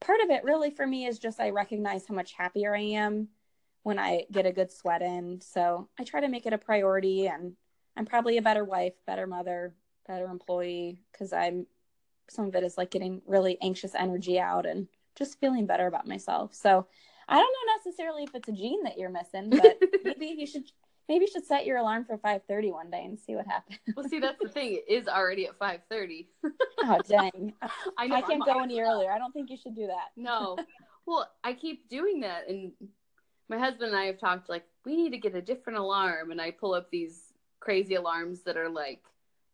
part 0.00 0.20
of 0.20 0.30
it 0.30 0.44
really 0.44 0.70
for 0.70 0.86
me 0.86 1.06
is 1.06 1.18
just 1.18 1.40
I 1.40 1.50
recognize 1.50 2.06
how 2.06 2.14
much 2.14 2.32
happier 2.32 2.76
I 2.76 2.80
am 2.80 3.28
when 3.82 3.98
I 3.98 4.26
get 4.30 4.46
a 4.46 4.52
good 4.52 4.70
sweat 4.70 5.02
in. 5.02 5.40
So 5.40 5.88
I 5.98 6.04
try 6.04 6.20
to 6.20 6.28
make 6.28 6.46
it 6.46 6.52
a 6.52 6.58
priority 6.58 7.26
and 7.26 7.54
I'm 7.96 8.06
probably 8.06 8.36
a 8.36 8.42
better 8.42 8.64
wife, 8.64 8.94
better 9.04 9.26
mother, 9.26 9.74
better 10.06 10.26
employee 10.26 10.98
because 11.10 11.32
I'm 11.32 11.66
some 12.32 12.46
of 12.46 12.54
it 12.54 12.64
is 12.64 12.78
like 12.78 12.90
getting 12.90 13.22
really 13.26 13.58
anxious 13.62 13.94
energy 13.94 14.40
out 14.40 14.66
and 14.66 14.88
just 15.16 15.38
feeling 15.40 15.66
better 15.66 15.86
about 15.86 16.08
myself. 16.08 16.54
So 16.54 16.86
I 17.28 17.36
don't 17.36 17.52
know 17.52 17.74
necessarily 17.76 18.24
if 18.24 18.34
it's 18.34 18.48
a 18.48 18.52
gene 18.52 18.82
that 18.84 18.98
you're 18.98 19.10
missing, 19.10 19.50
but 19.50 19.78
maybe 20.04 20.34
you 20.38 20.46
should 20.46 20.64
maybe 21.08 21.24
you 21.24 21.30
should 21.30 21.46
set 21.46 21.66
your 21.66 21.78
alarm 21.78 22.04
for 22.04 22.18
5:30 22.18 22.72
one 22.72 22.90
day 22.90 23.04
and 23.04 23.18
see 23.18 23.34
what 23.34 23.46
happens. 23.46 23.78
well, 23.96 24.08
see 24.08 24.18
that's 24.18 24.40
the 24.40 24.48
thing; 24.48 24.74
it 24.74 24.92
is 24.92 25.08
already 25.08 25.46
at 25.46 25.58
5:30. 25.58 26.26
oh 26.82 26.98
dang! 27.08 27.52
I, 27.98 28.06
know, 28.06 28.16
I 28.16 28.22
can't 28.22 28.42
I'm, 28.46 28.54
go 28.54 28.62
any 28.62 28.80
earlier. 28.80 29.10
I 29.10 29.18
don't 29.18 29.32
think 29.32 29.50
you 29.50 29.56
should 29.56 29.76
do 29.76 29.86
that. 29.86 30.08
no, 30.16 30.56
well, 31.06 31.30
I 31.44 31.52
keep 31.52 31.88
doing 31.88 32.20
that, 32.20 32.48
and 32.48 32.72
my 33.48 33.58
husband 33.58 33.92
and 33.92 33.96
I 33.96 34.06
have 34.06 34.18
talked 34.18 34.48
like 34.48 34.64
we 34.84 34.96
need 34.96 35.10
to 35.10 35.18
get 35.18 35.34
a 35.34 35.42
different 35.42 35.78
alarm, 35.78 36.30
and 36.30 36.40
I 36.40 36.50
pull 36.50 36.74
up 36.74 36.90
these 36.90 37.32
crazy 37.60 37.94
alarms 37.94 38.42
that 38.42 38.56
are 38.56 38.68
like 38.68 39.02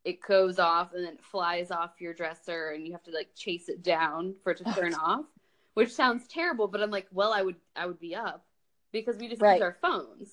it 0.08 0.22
goes 0.22 0.58
off 0.58 0.94
and 0.94 1.04
then 1.04 1.12
it 1.12 1.22
flies 1.22 1.70
off 1.70 2.00
your 2.00 2.14
dresser 2.14 2.70
and 2.70 2.86
you 2.86 2.92
have 2.92 3.02
to 3.02 3.10
like 3.10 3.28
chase 3.36 3.68
it 3.68 3.82
down 3.82 4.34
for 4.42 4.52
it 4.52 4.56
to 4.56 4.64
turn 4.72 4.94
off 5.04 5.26
which 5.74 5.92
sounds 5.92 6.26
terrible 6.26 6.66
but 6.66 6.80
i'm 6.80 6.90
like 6.90 7.06
well 7.12 7.30
i 7.30 7.42
would 7.42 7.56
i 7.76 7.84
would 7.84 8.00
be 8.00 8.14
up 8.14 8.46
because 8.90 9.18
we 9.18 9.28
just 9.28 9.42
right. 9.42 9.54
use 9.56 9.62
our 9.62 9.76
phones 9.82 10.30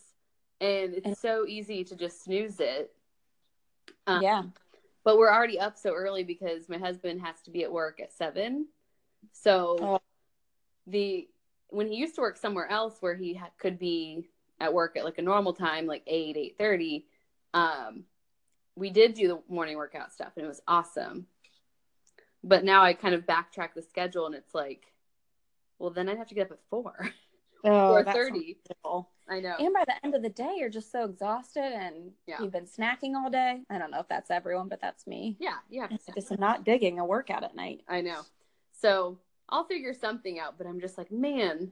and 0.61 0.93
it's 0.93 1.05
and- 1.05 1.17
so 1.17 1.45
easy 1.45 1.83
to 1.83 1.95
just 1.95 2.23
snooze 2.23 2.61
it 2.61 2.95
um, 4.07 4.21
yeah 4.21 4.43
but 5.03 5.17
we're 5.17 5.31
already 5.31 5.59
up 5.59 5.77
so 5.77 5.93
early 5.93 6.23
because 6.23 6.69
my 6.69 6.77
husband 6.77 7.19
has 7.21 7.41
to 7.41 7.51
be 7.51 7.63
at 7.63 7.71
work 7.71 7.99
at 7.99 8.13
seven 8.13 8.67
so 9.33 9.77
oh. 9.81 10.01
the 10.87 11.27
when 11.67 11.87
he 11.87 11.97
used 11.97 12.15
to 12.15 12.21
work 12.21 12.37
somewhere 12.37 12.69
else 12.71 12.95
where 13.01 13.15
he 13.15 13.33
ha- 13.33 13.49
could 13.57 13.77
be 13.77 14.29
at 14.61 14.73
work 14.73 14.95
at 14.95 15.03
like 15.03 15.17
a 15.17 15.21
normal 15.21 15.51
time 15.51 15.85
like 15.85 16.03
8 16.07 16.37
8 16.37 16.55
30 16.57 17.05
um 17.53 18.05
we 18.75 18.89
did 18.89 19.13
do 19.13 19.27
the 19.27 19.41
morning 19.47 19.77
workout 19.77 20.13
stuff 20.13 20.33
and 20.35 20.45
it 20.45 20.47
was 20.47 20.61
awesome. 20.67 21.27
But 22.43 22.63
now 22.63 22.83
I 22.83 22.93
kind 22.93 23.15
of 23.15 23.25
backtrack 23.25 23.69
the 23.75 23.81
schedule 23.81 24.25
and 24.25 24.35
it's 24.35 24.53
like, 24.53 24.93
well, 25.79 25.89
then 25.89 26.07
I'd 26.09 26.17
have 26.17 26.27
to 26.27 26.35
get 26.35 26.45
up 26.47 26.51
at 26.51 26.59
four. 26.69 27.09
Oh, 27.63 27.87
Four 28.03 28.03
thirty. 28.03 28.57
I 29.27 29.39
know. 29.39 29.55
And 29.57 29.73
by 29.73 29.83
the 29.87 29.95
end 30.05 30.13
of 30.13 30.21
the 30.21 30.29
day, 30.29 30.53
you're 30.57 30.69
just 30.69 30.91
so 30.91 31.03
exhausted 31.05 31.63
and 31.63 32.11
Yeah. 32.27 32.37
you've 32.39 32.51
been 32.51 32.67
snacking 32.67 33.15
all 33.15 33.29
day. 33.31 33.61
I 33.71 33.79
don't 33.79 33.89
know 33.89 33.99
if 33.99 34.07
that's 34.07 34.29
everyone, 34.29 34.67
but 34.69 34.79
that's 34.79 35.07
me. 35.07 35.35
Yeah, 35.39 35.55
yeah. 35.69 35.87
It's 35.89 36.05
just 36.13 36.37
not 36.39 36.63
digging 36.63 36.99
a 36.99 37.05
workout 37.05 37.43
at 37.43 37.55
night. 37.55 37.81
I 37.89 38.01
know. 38.01 38.21
So 38.79 39.17
I'll 39.49 39.63
figure 39.65 39.93
something 39.95 40.37
out, 40.39 40.57
but 40.59 40.67
I'm 40.67 40.79
just 40.79 40.97
like, 40.97 41.11
man, 41.11 41.71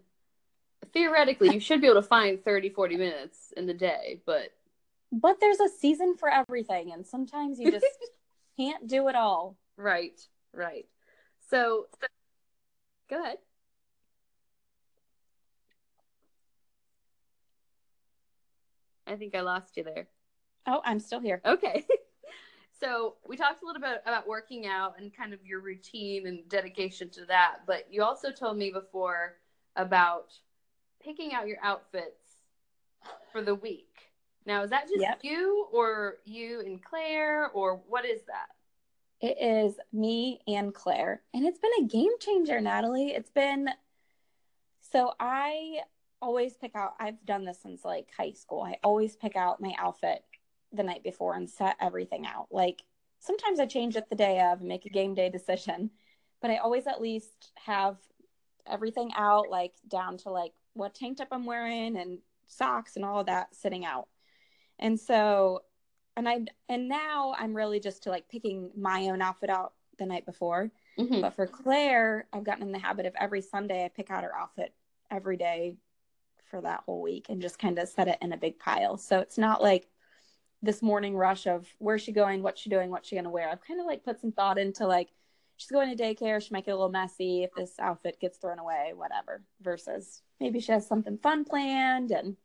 theoretically, 0.94 1.54
you 1.54 1.60
should 1.60 1.80
be 1.82 1.88
able 1.88 2.02
to 2.02 2.08
find 2.08 2.44
30, 2.44 2.70
40 2.70 2.98
minutes 2.98 3.54
in 3.56 3.68
the 3.68 3.74
day, 3.74 4.22
but 4.26 4.50
But 5.13 5.39
there's 5.39 5.60
a 5.60 5.69
season 5.69 6.15
for 6.17 6.28
everything, 6.28 6.91
and 6.91 7.06
sometimes 7.06 7.60
you 7.60 7.69
just 7.69 7.86
can't 8.58 8.88
do 8.88 9.08
it 9.10 9.15
all. 9.15 9.58
right, 9.78 10.19
right. 10.54 10.88
So, 11.49 11.86
go 13.10 13.21
ahead. 13.21 13.38
I 19.06 19.15
think 19.15 19.36
I 19.36 19.41
lost 19.41 19.78
you 19.78 19.84
there. 19.84 20.08
Oh, 20.65 20.82
I'm 20.84 20.99
still 20.99 21.19
here. 21.19 21.41
Okay. 21.45 21.86
So 22.80 23.15
we 23.26 23.38
talked 23.38 23.63
a 23.63 23.65
little 23.65 23.82
bit 23.82 24.02
about 24.06 24.28
working 24.28 24.67
out 24.67 24.95
and 24.99 25.15
kind 25.15 25.34
of 25.34 25.39
your 25.45 25.62
routine 25.62 26.28
and 26.28 26.49
dedication 26.49 27.10
to 27.12 27.26
that, 27.28 27.60
but 27.65 27.88
you 27.89 28.04
also 28.04 28.30
told 28.30 28.58
me 28.58 28.71
before 28.71 29.36
about 29.78 30.34
picking 31.02 31.34
out 31.34 31.47
your 31.47 31.60
outfits 31.63 32.39
for 33.32 33.41
the 33.41 33.56
week. 33.56 33.92
Now, 34.45 34.63
is 34.63 34.69
that 34.71 34.88
just 34.88 34.99
Yep. 34.99 35.23
you 35.23 35.67
or 35.71 36.17
you 36.25 36.62
and 36.62 36.84
Claire 36.84 37.49
or 37.51 37.77
what 37.88 38.06
is 38.06 38.21
that? 38.25 38.49
It 39.21 39.38
is 39.41 39.79
me 39.93 40.41
and 40.47 40.73
Claire, 40.73 41.21
and 41.34 41.45
it's 41.45 41.60
been 41.60 41.71
a 41.79 41.88
game 41.88 42.12
changer, 42.19 42.60
Natalie. 42.60 43.12
It's 43.12 43.29
been 43.29 43.69
so 44.82 45.13
I 45.19 45.79
always 46.21 46.56
pick 46.56 46.75
out, 46.75 46.93
I've 46.99 47.25
done 47.25 47.45
this 47.45 47.60
since 47.62 47.84
like 47.84 48.10
high 48.15 48.32
school. 48.32 48.62
I 48.62 48.77
always 48.84 49.15
pick 49.15 49.36
out 49.36 49.62
my 49.62 49.73
outfit 49.79 50.23
the 50.71 50.84
night 50.84 51.03
before 51.03 51.36
and 51.36 51.49
set 51.49 51.75
everything 51.82 52.25
out. 52.25 52.47
Like 52.51 52.84
sometimes 53.19 53.60
I 53.60 53.65
change 53.65 53.95
it 53.95 54.10
the 54.10 54.15
day 54.15 54.39
of 54.41 54.60
and 54.60 54.67
make 54.67 54.86
a 54.86 54.89
game 54.89 55.13
day 55.15 55.29
decision, 55.29 55.89
but 56.41 56.51
I 56.51 56.58
always 56.58 56.86
at 56.86 57.01
least 57.01 57.51
have 57.56 57.97
everything 58.67 59.12
out, 59.15 59.49
like 59.49 59.73
down 59.88 60.17
to 60.19 60.29
like 60.29 60.53
what 60.73 60.93
tank 60.93 61.17
top 61.17 61.29
I'm 61.32 61.45
wearing 61.45 61.97
and 61.97 62.19
socks 62.47 62.95
and 62.95 63.06
all 63.06 63.21
of 63.21 63.25
that 63.27 63.56
sitting 63.56 63.86
out. 63.86 64.08
And 64.84 65.00
so, 65.00 65.63
and 66.15 66.30
I, 66.30 66.41
and 66.69 66.88
now 66.88 67.34
I'm 67.39 67.56
really 67.56 67.80
just 67.80 68.04
to 68.04 68.10
like 68.10 68.30
picking 68.30 68.69
my 68.78 69.08
own 69.08 69.22
outfit 69.22 69.50
out 69.50 69.74
the 69.98 70.06
night 70.06 70.28
before. 70.28 70.69
Mm-hmm. 71.00 71.22
But 71.22 71.34
for 71.34 71.48
Claire, 71.48 72.28
I've 72.32 72.43
gotten 72.43 72.62
in 72.62 72.72
the 72.72 72.78
habit 72.78 73.08
of 73.08 73.15
every 73.19 73.41
Sunday 73.41 73.86
I 73.86 73.88
pick 73.88 74.12
out 74.12 74.24
her 74.24 74.36
outfit 74.36 74.74
every 75.10 75.38
day 75.38 75.78
for 76.52 76.62
that 76.62 76.84
whole 76.86 77.02
week 77.02 77.28
and 77.30 77.41
just 77.41 77.58
kind 77.58 77.80
of 77.80 77.88
set 77.88 78.08
it 78.08 78.19
in 78.22 78.34
a 78.34 78.38
big 78.38 78.60
pile. 78.60 78.98
So 78.98 79.19
it's 79.19 79.39
not 79.39 79.63
like 79.63 79.88
this 80.62 80.84
morning 80.84 81.17
rush 81.17 81.48
of 81.48 81.67
where's 81.80 82.02
she 82.02 82.12
going, 82.12 82.43
what's 82.43 82.62
she 82.62 82.69
doing, 82.69 82.91
what's 82.91 83.08
she 83.08 83.15
gonna 83.15 83.32
wear. 83.32 83.50
I've 83.50 83.65
kind 83.65 83.80
of 83.80 83.88
like 83.88 84.04
put 84.04 84.22
some 84.22 84.32
thought 84.32 84.60
into 84.60 84.86
like 84.86 85.10
she's 85.58 85.72
going 85.72 85.96
to 85.96 86.04
daycare, 86.04 86.41
she 86.41 86.54
might 86.54 86.65
get 86.65 86.72
a 86.72 86.76
little 86.76 86.89
messy 86.89 87.43
if 87.43 87.52
this 87.56 87.74
outfit 87.80 88.19
gets 88.19 88.38
thrown 88.38 88.60
away, 88.60 88.91
whatever. 88.96 89.43
Versus 89.62 90.22
maybe 90.39 90.60
she 90.60 90.72
has 90.72 90.88
something 90.88 91.17
fun 91.17 91.46
planned 91.46 92.12
and 92.12 92.36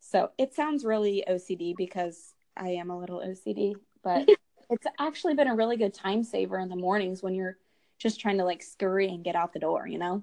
so 0.00 0.30
it 0.38 0.54
sounds 0.54 0.84
really 0.84 1.24
OCD 1.28 1.74
because 1.76 2.34
I 2.56 2.70
am 2.70 2.90
a 2.90 2.98
little 2.98 3.20
OCD, 3.20 3.74
but 4.02 4.28
it's 4.70 4.86
actually 4.98 5.34
been 5.34 5.48
a 5.48 5.54
really 5.54 5.76
good 5.76 5.94
time 5.94 6.22
saver 6.22 6.58
in 6.58 6.68
the 6.68 6.76
mornings 6.76 7.22
when 7.22 7.34
you're 7.34 7.56
just 7.98 8.20
trying 8.20 8.38
to 8.38 8.44
like 8.44 8.62
scurry 8.62 9.08
and 9.08 9.24
get 9.24 9.36
out 9.36 9.52
the 9.52 9.58
door, 9.58 9.86
you 9.86 9.98
know? 9.98 10.22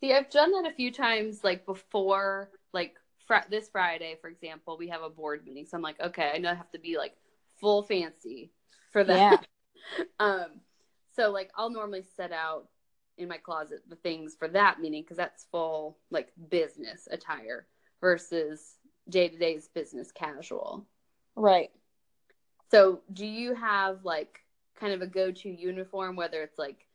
See, 0.00 0.12
I've 0.12 0.30
done 0.30 0.52
that 0.52 0.70
a 0.70 0.74
few 0.74 0.92
times, 0.92 1.42
like 1.42 1.66
before, 1.66 2.50
like 2.72 2.94
fr- 3.26 3.48
this 3.50 3.68
Friday, 3.68 4.16
for 4.20 4.28
example, 4.28 4.76
we 4.78 4.88
have 4.88 5.02
a 5.02 5.10
board 5.10 5.44
meeting. 5.44 5.66
So 5.66 5.76
I'm 5.76 5.82
like, 5.82 6.00
okay, 6.00 6.30
I 6.34 6.38
know 6.38 6.50
I 6.50 6.54
have 6.54 6.70
to 6.70 6.78
be 6.78 6.96
like 6.96 7.14
full 7.60 7.82
fancy 7.82 8.52
for 8.92 9.02
that. 9.04 9.46
Yeah. 9.98 10.04
um, 10.20 10.60
so 11.16 11.30
like 11.30 11.50
I'll 11.56 11.70
normally 11.70 12.04
set 12.16 12.32
out 12.32 12.68
in 13.16 13.28
my 13.28 13.38
closet 13.38 13.82
the 13.88 13.96
things 13.96 14.36
for 14.38 14.46
that 14.46 14.80
meeting 14.80 15.02
because 15.02 15.16
that's 15.16 15.46
full 15.50 15.98
like 16.10 16.28
business 16.48 17.08
attire 17.10 17.66
versus 18.00 18.76
day 19.08 19.28
to 19.28 19.38
day's 19.38 19.68
business 19.68 20.12
casual. 20.12 20.86
Right. 21.36 21.70
So 22.70 23.00
do 23.12 23.26
you 23.26 23.54
have 23.54 24.04
like 24.04 24.40
kind 24.78 24.92
of 24.92 25.02
a 25.02 25.06
go 25.06 25.32
to 25.32 25.48
uniform, 25.48 26.16
whether 26.16 26.42
it's 26.42 26.58
like 26.58 26.86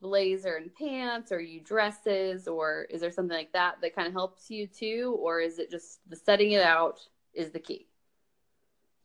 blazer 0.00 0.56
and 0.56 0.74
pants 0.74 1.30
or 1.32 1.40
you 1.40 1.60
dresses 1.60 2.48
or 2.48 2.86
is 2.90 3.00
there 3.00 3.12
something 3.12 3.36
like 3.36 3.52
that 3.52 3.80
that 3.80 3.94
kind 3.94 4.08
of 4.08 4.12
helps 4.12 4.50
you 4.50 4.66
too 4.66 5.16
or 5.20 5.40
is 5.40 5.60
it 5.60 5.70
just 5.70 6.00
the 6.08 6.16
setting 6.16 6.52
it 6.52 6.62
out 6.62 6.98
is 7.34 7.52
the 7.52 7.60
key 7.60 7.86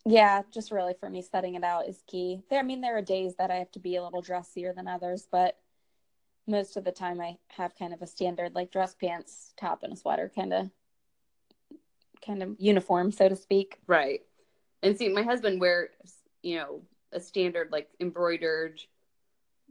Yeah, 0.06 0.44
just 0.52 0.72
really 0.72 0.94
for 1.00 1.10
me, 1.10 1.22
setting 1.22 1.56
it 1.56 1.64
out 1.64 1.88
is 1.88 2.02
key. 2.08 2.42
There, 2.50 2.60
I 2.60 2.64
mean, 2.64 2.82
there 2.82 2.98
are 2.98 3.02
days 3.02 3.36
that 3.38 3.52
I 3.52 3.56
have 3.56 3.72
to 3.72 3.80
be 3.80 3.96
a 3.98 4.04
little 4.04 4.22
dressier 4.22 4.74
than 4.74 4.88
others, 4.88 5.28
but 5.30 5.60
most 6.48 6.78
of 6.78 6.86
the 6.86 6.92
time 6.92 7.22
I 7.22 7.38
have 7.50 7.76
kind 7.78 7.94
of 7.94 8.02
a 8.02 8.08
standard 8.08 8.56
like 8.56 8.72
dress 8.72 8.96
pants, 8.96 9.54
top, 9.58 9.84
and 9.84 9.94
a 9.94 9.98
sweater 9.98 10.32
kind 10.34 10.54
of, 10.54 10.72
kind 12.26 12.44
of 12.44 12.56
uniform, 12.60 13.12
so 13.12 13.30
to 13.30 13.36
speak. 13.36 13.80
right 13.88 14.22
and 14.84 14.96
see 14.98 15.10
my 15.10 15.24
husband 15.24 15.60
wears 15.60 15.90
you 16.44 16.56
know 16.56 16.82
a 17.12 17.20
standard 17.20 17.72
like 17.72 17.90
embroidered 18.00 18.80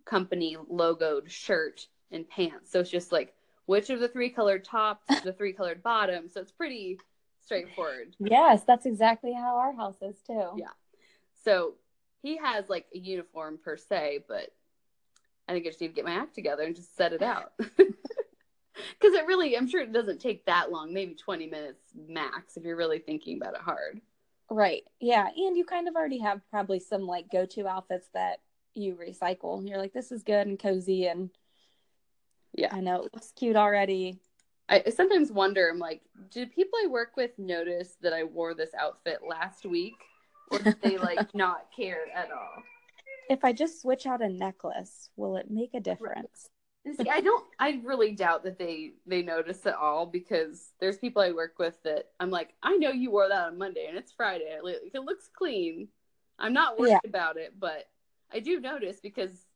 company 0.04 0.56
logoed 0.70 1.28
shirt 1.28 1.86
and 2.10 2.28
pants 2.28 2.70
so 2.72 2.80
it's 2.80 2.90
just 2.90 3.12
like 3.12 3.34
which 3.66 3.88
of 3.90 4.00
the 4.00 4.08
three 4.08 4.30
colored 4.30 4.64
tops 4.64 5.06
the 5.22 5.32
three 5.32 5.52
colored 5.52 5.82
bottoms 5.82 6.34
so 6.34 6.40
it's 6.40 6.50
pretty 6.52 6.98
straightforward 7.44 8.14
Yes, 8.18 8.62
that's 8.64 8.86
exactly 8.86 9.32
how 9.32 9.56
our 9.56 9.72
house 9.72 10.02
is 10.02 10.16
too. 10.26 10.50
Yeah. 10.56 10.66
So 11.44 11.74
he 12.22 12.36
has 12.38 12.68
like 12.68 12.86
a 12.92 12.98
uniform 12.98 13.58
per 13.62 13.76
se, 13.76 14.24
but 14.26 14.52
I 15.46 15.52
think 15.52 15.64
I 15.64 15.68
just 15.68 15.80
need 15.80 15.88
to 15.88 15.94
get 15.94 16.04
my 16.04 16.14
act 16.14 16.34
together 16.34 16.64
and 16.64 16.74
just 16.74 16.96
set 16.96 17.12
it 17.12 17.22
out. 17.22 17.52
Because 19.00 19.14
it 19.14 19.26
really, 19.26 19.56
I'm 19.56 19.68
sure 19.68 19.80
it 19.80 19.92
doesn't 19.92 20.20
take 20.20 20.44
that 20.46 20.70
long, 20.70 20.92
maybe 20.92 21.14
20 21.14 21.46
minutes 21.46 21.80
max 22.08 22.56
if 22.56 22.64
you're 22.64 22.76
really 22.76 22.98
thinking 22.98 23.38
about 23.40 23.54
it 23.54 23.60
hard. 23.60 24.00
Right. 24.50 24.84
Yeah. 25.00 25.28
And 25.36 25.56
you 25.56 25.64
kind 25.64 25.88
of 25.88 25.96
already 25.96 26.18
have 26.18 26.40
probably 26.50 26.78
some 26.78 27.02
like 27.02 27.30
go 27.30 27.46
to 27.46 27.66
outfits 27.66 28.08
that 28.14 28.40
you 28.74 28.94
recycle. 28.94 29.66
You're 29.68 29.78
like, 29.78 29.92
this 29.92 30.12
is 30.12 30.22
good 30.22 30.46
and 30.46 30.58
cozy 30.58 31.06
and 31.06 31.30
Yeah. 32.52 32.68
I 32.70 32.80
know 32.80 32.96
it 32.96 33.14
looks 33.14 33.32
cute 33.34 33.56
already. 33.56 34.18
I 34.68 34.82
sometimes 34.90 35.30
wonder, 35.30 35.68
I'm 35.70 35.78
like, 35.78 36.02
did 36.30 36.52
people 36.52 36.78
I 36.82 36.88
work 36.88 37.16
with 37.16 37.38
notice 37.38 37.96
that 38.02 38.12
I 38.12 38.24
wore 38.24 38.52
this 38.54 38.70
outfit 38.78 39.20
last 39.26 39.64
week? 39.64 39.94
Or 40.50 40.58
did 40.58 40.80
they 40.82 40.98
like 40.98 41.34
not 41.34 41.66
care 41.74 42.04
at 42.14 42.30
all? 42.32 42.62
If 43.28 43.44
I 43.44 43.52
just 43.52 43.80
switch 43.82 44.06
out 44.06 44.22
a 44.22 44.28
necklace, 44.28 45.10
will 45.16 45.36
it 45.36 45.50
make 45.50 45.74
a 45.74 45.80
difference? 45.80 46.50
See, 46.94 47.08
I 47.10 47.20
don't. 47.20 47.44
I 47.58 47.80
really 47.84 48.12
doubt 48.12 48.44
that 48.44 48.58
they 48.58 48.92
they 49.06 49.22
notice 49.22 49.66
at 49.66 49.74
all 49.74 50.06
because 50.06 50.70
there's 50.78 50.98
people 50.98 51.20
I 51.20 51.32
work 51.32 51.58
with 51.58 51.82
that 51.82 52.10
I'm 52.20 52.30
like, 52.30 52.54
I 52.62 52.76
know 52.76 52.90
you 52.90 53.10
wore 53.10 53.28
that 53.28 53.48
on 53.48 53.58
Monday 53.58 53.86
and 53.88 53.98
it's 53.98 54.12
Friday. 54.12 54.56
It 54.62 55.00
looks 55.00 55.28
clean. 55.36 55.88
I'm 56.38 56.52
not 56.52 56.78
worried 56.78 56.90
Yeah. 56.90 56.98
about 57.08 57.38
it, 57.38 57.54
but 57.58 57.88
I 58.32 58.40
do 58.40 58.60
notice 58.60 59.00
because 59.00 59.46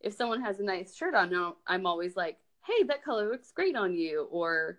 if 0.00 0.14
someone 0.14 0.40
has 0.42 0.60
a 0.60 0.64
nice 0.64 0.94
shirt 0.94 1.14
on, 1.14 1.54
I'm 1.66 1.84
always 1.84 2.16
like, 2.16 2.38
hey, 2.64 2.84
that 2.84 3.04
color 3.04 3.28
looks 3.30 3.50
great 3.52 3.76
on 3.76 3.94
you, 3.94 4.26
or 4.30 4.78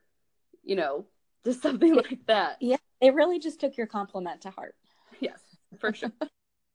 you 0.64 0.76
know, 0.76 1.06
just 1.46 1.62
something 1.62 1.94
like 1.96 2.26
that. 2.28 2.58
Yeah. 2.60 2.78
It 3.02 3.14
really 3.14 3.40
just 3.40 3.60
took 3.60 3.78
your 3.78 3.88
compliment 3.88 4.42
to 4.42 4.50
heart. 4.50 4.76
Yes, 5.20 5.40
for 5.78 5.94
sure. 5.94 6.12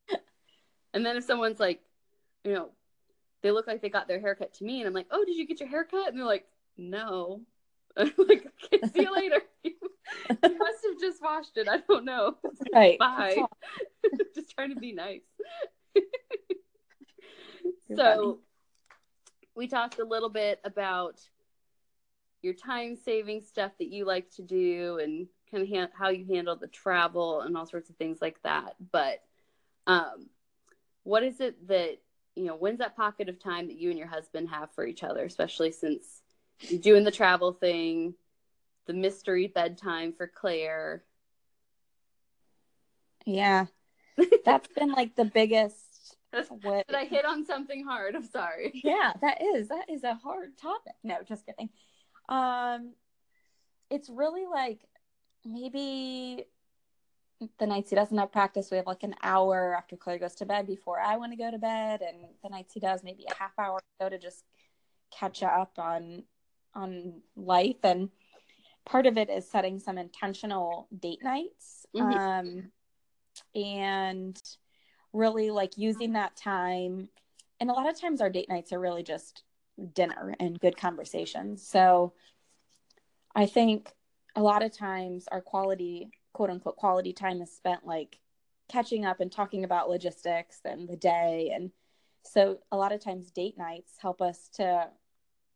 and 0.95 1.05
then 1.05 1.17
if 1.17 1.25
someone's 1.25 1.61
like, 1.61 1.81
you 2.45 2.53
know, 2.53 2.71
they 3.45 3.51
look 3.51 3.67
like 3.67 3.83
they 3.83 3.91
got 3.91 4.09
their 4.09 4.19
haircut 4.19 4.55
to 4.55 4.65
me, 4.65 4.81
and 4.81 4.89
I'm 4.89 4.95
like, 4.95 5.09
oh, 5.11 5.23
did 5.23 5.37
you 5.37 5.47
get 5.47 5.61
your 5.61 5.69
haircut? 5.69 6.09
And 6.09 6.19
they're 6.19 6.25
like, 6.25 6.47
no. 6.79 7.43
I'm 7.97 8.11
like, 8.17 8.47
okay, 8.65 8.81
see 8.93 9.03
you 9.03 9.15
later. 9.15 9.41
you 9.63 9.75
must 10.59 10.85
have 10.85 10.99
just 10.99 11.23
washed 11.23 11.57
it. 11.59 11.69
I 11.69 11.79
don't 11.87 12.07
know. 12.07 12.37
Right. 12.73 12.99
Bye. 12.99 13.45
Just 14.35 14.53
trying 14.53 14.75
to 14.75 14.81
be 14.81 14.93
nice. 14.93 15.21
You're 17.89 17.97
so 17.97 18.41
we 19.55 19.69
talked 19.69 20.01
a 20.01 20.05
little 20.05 20.31
bit 20.31 20.61
about 20.65 21.21
your 22.43 22.55
time 22.55 22.97
saving 22.97 23.43
stuff 23.43 23.73
that 23.79 23.89
you 23.89 24.07
like 24.07 24.29
to 24.31 24.43
do 24.43 24.99
and 25.01 25.29
kind 25.51 25.63
of 25.63 25.69
ha- 25.69 25.97
how 25.97 26.09
you 26.09 26.25
handle 26.27 26.57
the 26.57 26.67
travel 26.67 27.43
and 27.43 27.57
all 27.57 27.67
sorts 27.67 27.91
of 27.91 27.97
things 27.97 28.19
like 28.21 28.43
that 28.43 28.75
but 28.91 29.23
um 29.87 30.27
what 31.05 31.23
is 31.23 31.41
it 31.41 31.69
that 31.69 31.99
you 32.37 32.45
know 32.45 32.57
when's 32.57 32.79
that 32.79 32.97
pocket 32.97 33.29
of 33.29 33.39
time 33.39 33.69
that 33.69 33.77
you 33.77 33.91
and 33.91 33.99
your 33.99 34.09
husband 34.09 34.49
have 34.49 34.71
for 34.73 34.87
each 34.87 35.03
other 35.03 35.25
especially 35.25 35.71
since 35.71 36.23
you're 36.61 36.81
doing 36.81 37.05
the 37.05 37.11
travel 37.11 37.53
thing 37.53 38.15
the 38.87 38.93
mystery 38.93 39.47
bedtime 39.47 40.13
for 40.13 40.27
claire 40.27 41.03
Yeah. 43.27 43.67
that's 44.45 44.69
been 44.69 44.93
like 44.93 45.17
the 45.17 45.25
biggest 45.25 46.17
what 46.63 46.87
did 46.87 46.97
I 46.97 47.05
hit 47.05 47.25
on 47.25 47.45
something 47.47 47.85
hard? 47.85 48.17
I'm 48.17 48.27
sorry. 48.27 48.81
Yeah, 48.85 49.13
that 49.21 49.41
is 49.41 49.69
that 49.69 49.89
is 49.89 50.03
a 50.03 50.15
hard 50.15 50.59
topic. 50.59 50.95
No, 51.05 51.19
just 51.27 51.47
kidding. 51.47 51.69
Um 52.29 52.95
it's 53.91 54.09
really 54.11 54.47
like 54.47 54.81
maybe 55.45 56.45
the 57.59 57.67
nights 57.67 57.91
he 57.91 57.97
doesn't 57.97 58.17
have 58.17 58.33
practice, 58.33 58.71
we 58.71 58.77
have 58.77 58.87
like 58.87 59.03
an 59.03 59.15
hour 59.23 59.75
after 59.77 59.97
Claire 59.97 60.19
goes 60.19 60.35
to 60.37 60.47
bed 60.47 60.67
before 60.67 61.01
I 61.01 61.17
want 61.17 61.33
to 61.33 61.37
go 61.37 61.51
to 61.51 61.59
bed, 61.59 62.01
and 62.03 62.19
the 62.43 62.49
nights 62.49 62.75
he 62.75 62.81
does, 62.81 63.03
maybe 63.03 63.27
a 63.31 63.35
half 63.35 63.53
hour 63.59 63.81
to 64.01 64.19
just 64.19 64.45
catch 65.11 65.43
up 65.43 65.79
on 65.79 66.25
on 66.75 67.23
life. 67.37 67.77
And 67.83 68.11
part 68.85 69.07
of 69.07 69.17
it 69.17 69.31
is 69.31 69.49
setting 69.49 69.79
some 69.79 69.99
intentional 69.99 70.89
date 70.99 71.23
nights, 71.23 71.87
mm-hmm. 71.97 72.19
um, 72.19 72.73
and 73.55 74.43
really 75.13 75.51
like 75.51 75.79
using 75.79 76.13
that 76.13 76.37
time. 76.37 77.09
And 77.61 77.71
a 77.71 77.73
lot 77.73 77.89
of 77.89 78.01
times 78.01 78.21
our 78.21 78.31
date 78.31 78.49
nights 78.49 78.73
are 78.73 78.81
really 78.81 79.03
just 79.03 79.45
dinner 79.95 80.35
and 80.41 80.59
good 80.59 80.77
conversations. 80.77 81.67
So 81.67 82.13
I 83.35 83.47
think 83.47 83.93
a 84.37 84.43
lot 84.43 84.63
of 84.63 84.77
times 84.77 85.27
our 85.31 85.41
quality 85.41 86.11
quote 86.35 86.51
unquote 86.51 86.77
quality 86.77 87.15
time 87.15 87.41
is 87.41 87.51
spent 87.51 87.87
like 87.87 88.21
catching 88.69 89.07
up 89.07 89.21
and 89.21 89.33
talking 89.33 89.65
about 89.65 89.89
logistics 89.89 90.59
and 90.67 90.87
the 90.87 90.97
day. 90.97 91.51
And 91.55 91.71
so 92.25 92.59
a 92.71 92.77
lot 92.77 92.93
of 92.93 93.01
times 93.01 93.31
date 93.31 93.57
nights 93.57 93.93
help 93.99 94.21
us 94.21 94.51
to 94.57 94.89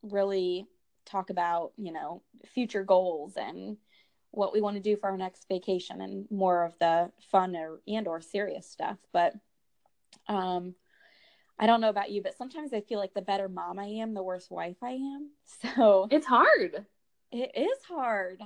really 0.02 0.66
talk 1.04 1.30
about 1.30 1.72
you 1.76 1.92
know 1.92 2.22
future 2.54 2.84
goals 2.84 3.34
and 3.36 3.76
what 4.30 4.52
we 4.52 4.60
want 4.60 4.76
to 4.76 4.82
do 4.82 4.96
for 4.96 5.08
our 5.10 5.16
next 5.16 5.46
vacation 5.48 6.00
and 6.00 6.26
more 6.30 6.64
of 6.64 6.78
the 6.78 7.10
fun 7.30 7.56
or 7.56 7.80
and 7.86 8.06
or 8.06 8.20
serious 8.20 8.66
stuff. 8.70 8.98
But 9.12 9.34
um 10.26 10.74
i 11.58 11.66
don't 11.66 11.80
know 11.80 11.88
about 11.88 12.10
you 12.10 12.22
but 12.22 12.36
sometimes 12.36 12.72
i 12.72 12.80
feel 12.80 12.98
like 12.98 13.14
the 13.14 13.22
better 13.22 13.48
mom 13.48 13.78
i 13.78 13.86
am 13.86 14.14
the 14.14 14.22
worse 14.22 14.48
wife 14.50 14.76
i 14.82 14.92
am. 14.92 15.30
So 15.76 16.08
it's 16.10 16.26
hard. 16.26 16.86
It 17.30 17.50
is 17.54 17.84
hard 17.88 18.42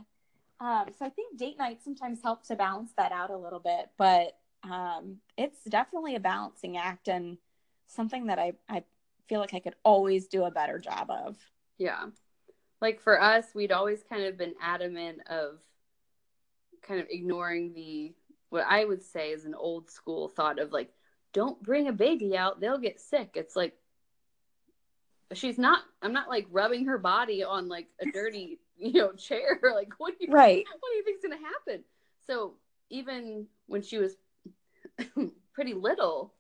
um, 0.62 0.86
so 0.96 1.04
I 1.04 1.08
think 1.08 1.38
date 1.38 1.58
night 1.58 1.82
sometimes 1.82 2.22
helps 2.22 2.46
to 2.48 2.56
balance 2.56 2.92
that 2.96 3.10
out 3.10 3.30
a 3.30 3.36
little 3.36 3.58
bit, 3.58 3.90
but 3.98 4.38
um, 4.62 5.16
it's 5.36 5.64
definitely 5.64 6.14
a 6.14 6.20
balancing 6.20 6.76
act 6.76 7.08
and 7.08 7.36
something 7.88 8.26
that 8.26 8.38
I, 8.38 8.52
I 8.68 8.84
feel 9.28 9.40
like 9.40 9.54
I 9.54 9.58
could 9.58 9.74
always 9.82 10.28
do 10.28 10.44
a 10.44 10.52
better 10.52 10.78
job 10.78 11.10
of. 11.10 11.36
Yeah. 11.78 12.06
Like 12.80 13.00
for 13.00 13.20
us, 13.20 13.46
we'd 13.56 13.72
always 13.72 14.04
kind 14.08 14.24
of 14.24 14.38
been 14.38 14.54
adamant 14.62 15.18
of 15.28 15.58
kind 16.80 17.00
of 17.00 17.08
ignoring 17.10 17.74
the, 17.74 18.14
what 18.50 18.64
I 18.68 18.84
would 18.84 19.02
say 19.02 19.30
is 19.30 19.44
an 19.44 19.56
old 19.56 19.90
school 19.90 20.28
thought 20.28 20.60
of 20.60 20.70
like, 20.70 20.92
don't 21.32 21.60
bring 21.60 21.88
a 21.88 21.92
baby 21.92 22.36
out, 22.36 22.60
they'll 22.60 22.78
get 22.78 23.00
sick. 23.00 23.30
It's 23.34 23.56
like, 23.56 23.74
she's 25.32 25.58
not, 25.58 25.82
I'm 26.02 26.12
not 26.12 26.28
like 26.28 26.46
rubbing 26.50 26.84
her 26.84 26.98
body 26.98 27.42
on 27.42 27.68
like 27.68 27.88
a 28.00 28.06
dirty 28.12 28.58
you 28.92 29.00
know 29.00 29.12
chair 29.12 29.60
like 29.74 29.92
what 29.98 30.18
do 30.18 30.26
you 30.26 30.32
right. 30.32 30.64
what 30.80 30.90
do 30.90 30.96
you 30.96 31.04
think's 31.04 31.22
gonna 31.22 31.36
happen? 31.36 31.84
So 32.26 32.54
even 32.90 33.46
when 33.66 33.82
she 33.82 33.98
was 33.98 34.16
pretty 35.54 35.74
little 35.74 36.34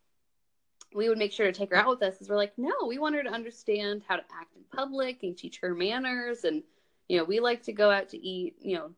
we 0.94 1.08
would 1.08 1.18
make 1.18 1.32
sure 1.32 1.46
to 1.46 1.52
take 1.52 1.70
her 1.70 1.76
out 1.76 1.88
with 1.88 2.02
us 2.02 2.14
because 2.14 2.28
we're 2.28 2.36
like 2.36 2.52
no 2.58 2.72
we 2.86 2.98
want 2.98 3.14
her 3.14 3.22
to 3.22 3.30
understand 3.30 4.02
how 4.06 4.16
to 4.16 4.22
act 4.38 4.54
in 4.56 4.62
public 4.74 5.22
and 5.22 5.36
teach 5.36 5.60
her 5.60 5.74
manners 5.74 6.44
and 6.44 6.62
you 7.08 7.16
know 7.16 7.24
we 7.24 7.40
like 7.40 7.62
to 7.62 7.72
go 7.72 7.90
out 7.90 8.08
to 8.10 8.18
eat 8.18 8.56
you 8.60 8.76
know. 8.76 8.90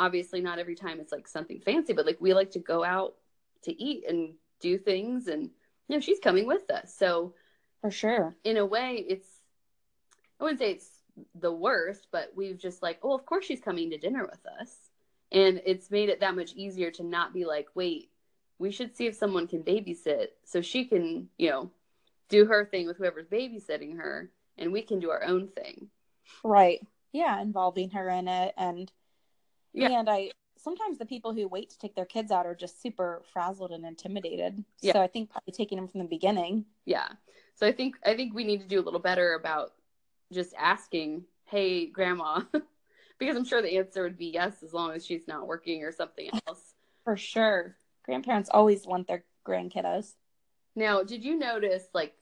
Obviously 0.00 0.40
not 0.40 0.60
every 0.60 0.76
time 0.76 1.00
it's 1.00 1.10
like 1.10 1.26
something 1.26 1.58
fancy 1.58 1.92
but 1.92 2.06
like 2.06 2.20
we 2.20 2.32
like 2.32 2.52
to 2.52 2.60
go 2.60 2.84
out 2.84 3.16
to 3.64 3.82
eat 3.82 4.04
and 4.08 4.34
do 4.60 4.78
things 4.78 5.26
and 5.26 5.50
you 5.88 5.96
know 5.96 6.00
she's 6.00 6.20
coming 6.20 6.46
with 6.46 6.70
us. 6.70 6.94
So 6.96 7.34
for 7.80 7.90
sure. 7.90 8.36
in 8.44 8.56
a 8.56 8.64
way 8.64 9.04
it's 9.08 9.26
i 10.40 10.44
wouldn't 10.44 10.60
say 10.60 10.70
it's 10.70 10.97
the 11.34 11.52
worst, 11.52 12.08
but 12.10 12.32
we've 12.34 12.58
just 12.58 12.82
like, 12.82 12.98
oh, 13.02 13.14
of 13.14 13.26
course 13.26 13.44
she's 13.44 13.60
coming 13.60 13.90
to 13.90 13.98
dinner 13.98 14.24
with 14.24 14.44
us. 14.60 14.76
And 15.30 15.60
it's 15.66 15.90
made 15.90 16.08
it 16.08 16.20
that 16.20 16.36
much 16.36 16.54
easier 16.54 16.90
to 16.92 17.02
not 17.02 17.34
be 17.34 17.44
like, 17.44 17.68
wait, 17.74 18.10
we 18.58 18.70
should 18.70 18.96
see 18.96 19.06
if 19.06 19.14
someone 19.14 19.46
can 19.46 19.62
babysit 19.62 20.28
so 20.44 20.60
she 20.60 20.86
can, 20.86 21.28
you 21.36 21.50
know, 21.50 21.70
do 22.28 22.46
her 22.46 22.64
thing 22.64 22.86
with 22.86 22.96
whoever's 22.96 23.26
babysitting 23.26 23.96
her 23.96 24.30
and 24.56 24.72
we 24.72 24.82
can 24.82 25.00
do 25.00 25.10
our 25.10 25.24
own 25.24 25.48
thing. 25.48 25.88
Right. 26.42 26.80
Yeah, 27.12 27.40
involving 27.40 27.90
her 27.90 28.08
in 28.08 28.28
it 28.28 28.54
and 28.56 28.90
yeah. 29.72 29.98
and 29.98 30.08
I 30.10 30.32
sometimes 30.58 30.98
the 30.98 31.06
people 31.06 31.32
who 31.32 31.46
wait 31.46 31.70
to 31.70 31.78
take 31.78 31.94
their 31.94 32.04
kids 32.04 32.30
out 32.30 32.46
are 32.46 32.54
just 32.54 32.82
super 32.82 33.22
frazzled 33.32 33.70
and 33.70 33.84
intimidated. 33.84 34.64
Yeah. 34.80 34.94
So 34.94 35.02
I 35.02 35.06
think 35.06 35.30
probably 35.30 35.52
taking 35.52 35.76
them 35.76 35.88
from 35.88 36.00
the 36.00 36.06
beginning. 36.06 36.64
Yeah. 36.84 37.08
So 37.54 37.66
I 37.66 37.72
think 37.72 37.96
I 38.04 38.14
think 38.14 38.34
we 38.34 38.44
need 38.44 38.60
to 38.60 38.66
do 38.66 38.80
a 38.80 38.84
little 38.84 39.00
better 39.00 39.34
about 39.34 39.72
just 40.32 40.54
asking, 40.58 41.24
"Hey, 41.44 41.86
grandma," 41.86 42.42
because 43.18 43.36
I'm 43.36 43.44
sure 43.44 43.62
the 43.62 43.76
answer 43.76 44.02
would 44.02 44.18
be 44.18 44.26
yes, 44.26 44.62
as 44.62 44.72
long 44.72 44.92
as 44.92 45.04
she's 45.04 45.28
not 45.28 45.46
working 45.46 45.84
or 45.84 45.92
something 45.92 46.30
else. 46.46 46.74
For 47.04 47.16
sure, 47.16 47.76
grandparents 48.04 48.50
always 48.52 48.86
want 48.86 49.08
their 49.08 49.24
grandkiddos. 49.46 50.14
Now, 50.74 51.02
did 51.02 51.24
you 51.24 51.38
notice, 51.38 51.84
like, 51.94 52.14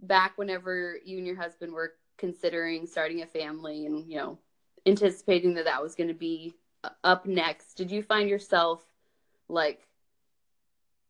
back 0.00 0.36
whenever 0.36 0.98
you 1.04 1.18
and 1.18 1.26
your 1.26 1.36
husband 1.36 1.72
were 1.72 1.94
considering 2.18 2.86
starting 2.86 3.22
a 3.22 3.26
family, 3.26 3.86
and 3.86 4.10
you 4.10 4.18
know, 4.18 4.38
anticipating 4.86 5.54
that 5.54 5.64
that 5.64 5.82
was 5.82 5.94
going 5.94 6.08
to 6.08 6.14
be 6.14 6.54
uh, 6.84 6.90
up 7.04 7.26
next, 7.26 7.74
did 7.74 7.90
you 7.90 8.02
find 8.02 8.28
yourself 8.28 8.82
like 9.48 9.87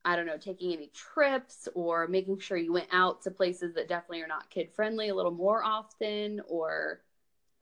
I 0.04 0.16
don't 0.16 0.26
know, 0.26 0.38
taking 0.38 0.72
any 0.72 0.90
trips 0.94 1.68
or 1.74 2.06
making 2.06 2.38
sure 2.38 2.56
you 2.56 2.72
went 2.72 2.88
out 2.92 3.22
to 3.22 3.30
places 3.30 3.74
that 3.74 3.88
definitely 3.88 4.22
are 4.22 4.28
not 4.28 4.50
kid 4.50 4.70
friendly 4.74 5.08
a 5.08 5.14
little 5.14 5.32
more 5.32 5.62
often 5.62 6.40
or 6.48 7.02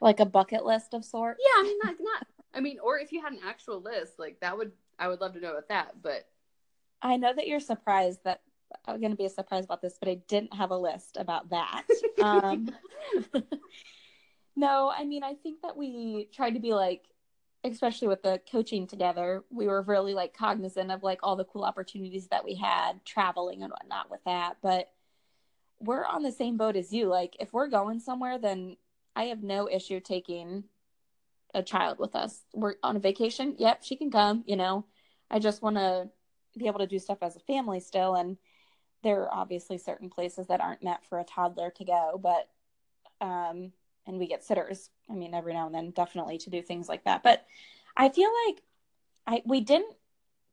like 0.01 0.21
a 0.21 0.27
bucket 0.27 0.65
list 0.65 0.95
of 0.95 1.05
sorts? 1.05 1.41
Yeah, 1.43 1.61
I 1.61 1.63
mean 1.65 1.79
not 1.83 1.95
not 2.01 2.27
I 2.55 2.61
mean 2.61 2.79
or 2.83 2.99
if 2.99 3.13
you 3.13 3.23
had 3.23 3.33
an 3.33 3.41
actual 3.45 3.81
list, 3.81 4.19
like 4.19 4.39
that 4.41 4.57
would 4.57 4.73
I 4.99 5.09
would 5.09 5.21
love 5.21 5.33
to 5.35 5.41
know 5.41 5.53
about 5.53 5.69
that, 5.69 6.03
but 6.03 6.29
I 7.03 7.17
know 7.17 7.33
that 7.35 7.47
you're 7.47 7.61
surprised 7.61 8.21
that 8.25 8.41
I'm 8.85 9.01
going 9.01 9.13
to 9.13 9.17
be 9.17 9.29
surprised 9.29 9.65
about 9.65 9.83
this, 9.83 9.97
but 9.99 10.09
I 10.09 10.19
didn't 10.29 10.55
have 10.55 10.71
a 10.71 10.79
list 10.79 11.17
about 11.17 11.51
that. 11.51 11.85
um, 12.23 12.75
no, 14.57 14.93
I 14.95 15.05
mean, 15.05 15.23
I 15.23 15.35
think 15.35 15.63
that 15.63 15.77
we 15.77 16.29
tried 16.33 16.55
to 16.55 16.61
be 16.61 16.75
like 16.75 17.03
especially 17.73 18.09
with 18.09 18.23
the 18.23 18.41
coaching 18.51 18.87
together, 18.87 19.45
we 19.51 19.67
were 19.67 19.83
really 19.83 20.15
like 20.15 20.37
cognizant 20.37 20.91
of 20.91 21.03
like 21.03 21.21
all 21.23 21.37
the 21.37 21.45
cool 21.45 21.65
opportunities 21.65 22.29
that 22.29 22.45
we 22.45 22.55
had 22.55 23.05
traveling 23.05 23.63
and 23.63 23.71
whatnot 23.71 24.11
with 24.11 24.21
that. 24.25 24.57
But 24.63 24.91
we're 25.79 26.05
on 26.05 26.23
the 26.23 26.33
same 26.33 26.57
boat 26.57 26.77
as 26.77 26.93
you. 26.93 27.07
Like, 27.07 27.37
if 27.41 27.53
we're 27.53 27.69
going 27.69 28.01
somewhere, 28.01 28.39
then 28.39 28.77
I 29.15 29.25
have 29.25 29.43
no 29.43 29.69
issue 29.69 30.01
taking 30.01 30.65
a 31.55 31.63
child 31.63 31.99
with 31.99 32.15
us. 32.15 32.43
We're 32.55 32.75
on 32.83 32.97
a 32.97 33.01
vacation. 33.01 33.55
Yep, 33.59 33.83
she 33.83 33.97
can 33.97 34.11
come. 34.11 34.45
You 34.47 34.57
know, 34.57 34.87
I 35.31 35.39
just 35.39 35.63
want 35.63 35.77
to 35.77 36.09
be 36.57 36.67
able 36.67 36.81
to 36.81 36.87
do 36.87 36.99
stuff 36.99 37.19
as 37.23 37.37
a 37.37 37.41
family 37.41 37.81
still. 37.81 38.15
And 38.15 38.37
there 39.03 39.23
are 39.23 39.35
obviously 39.35 39.79
certain 39.79 40.11
places 40.11 40.47
that 40.49 40.61
aren't 40.61 40.83
meant 40.83 41.05
for 41.09 41.19
a 41.19 41.25
toddler 41.25 41.71
to 41.71 41.85
go, 41.85 42.21
but 42.23 42.49
um, 43.21 43.73
and 44.07 44.19
we 44.19 44.27
get 44.27 44.45
sitters. 44.45 44.91
I 45.11 45.15
mean, 45.15 45.35
every 45.35 45.53
now 45.53 45.67
and 45.67 45.75
then, 45.75 45.91
definitely 45.91 46.39
to 46.39 46.51
do 46.51 46.63
things 46.63 46.89
like 46.89 47.05
that. 47.05 47.23
But 47.23 47.45
I 47.97 48.09
feel 48.09 48.31
like 48.47 48.63
I 49.27 49.43
we 49.45 49.61
didn't 49.61 49.95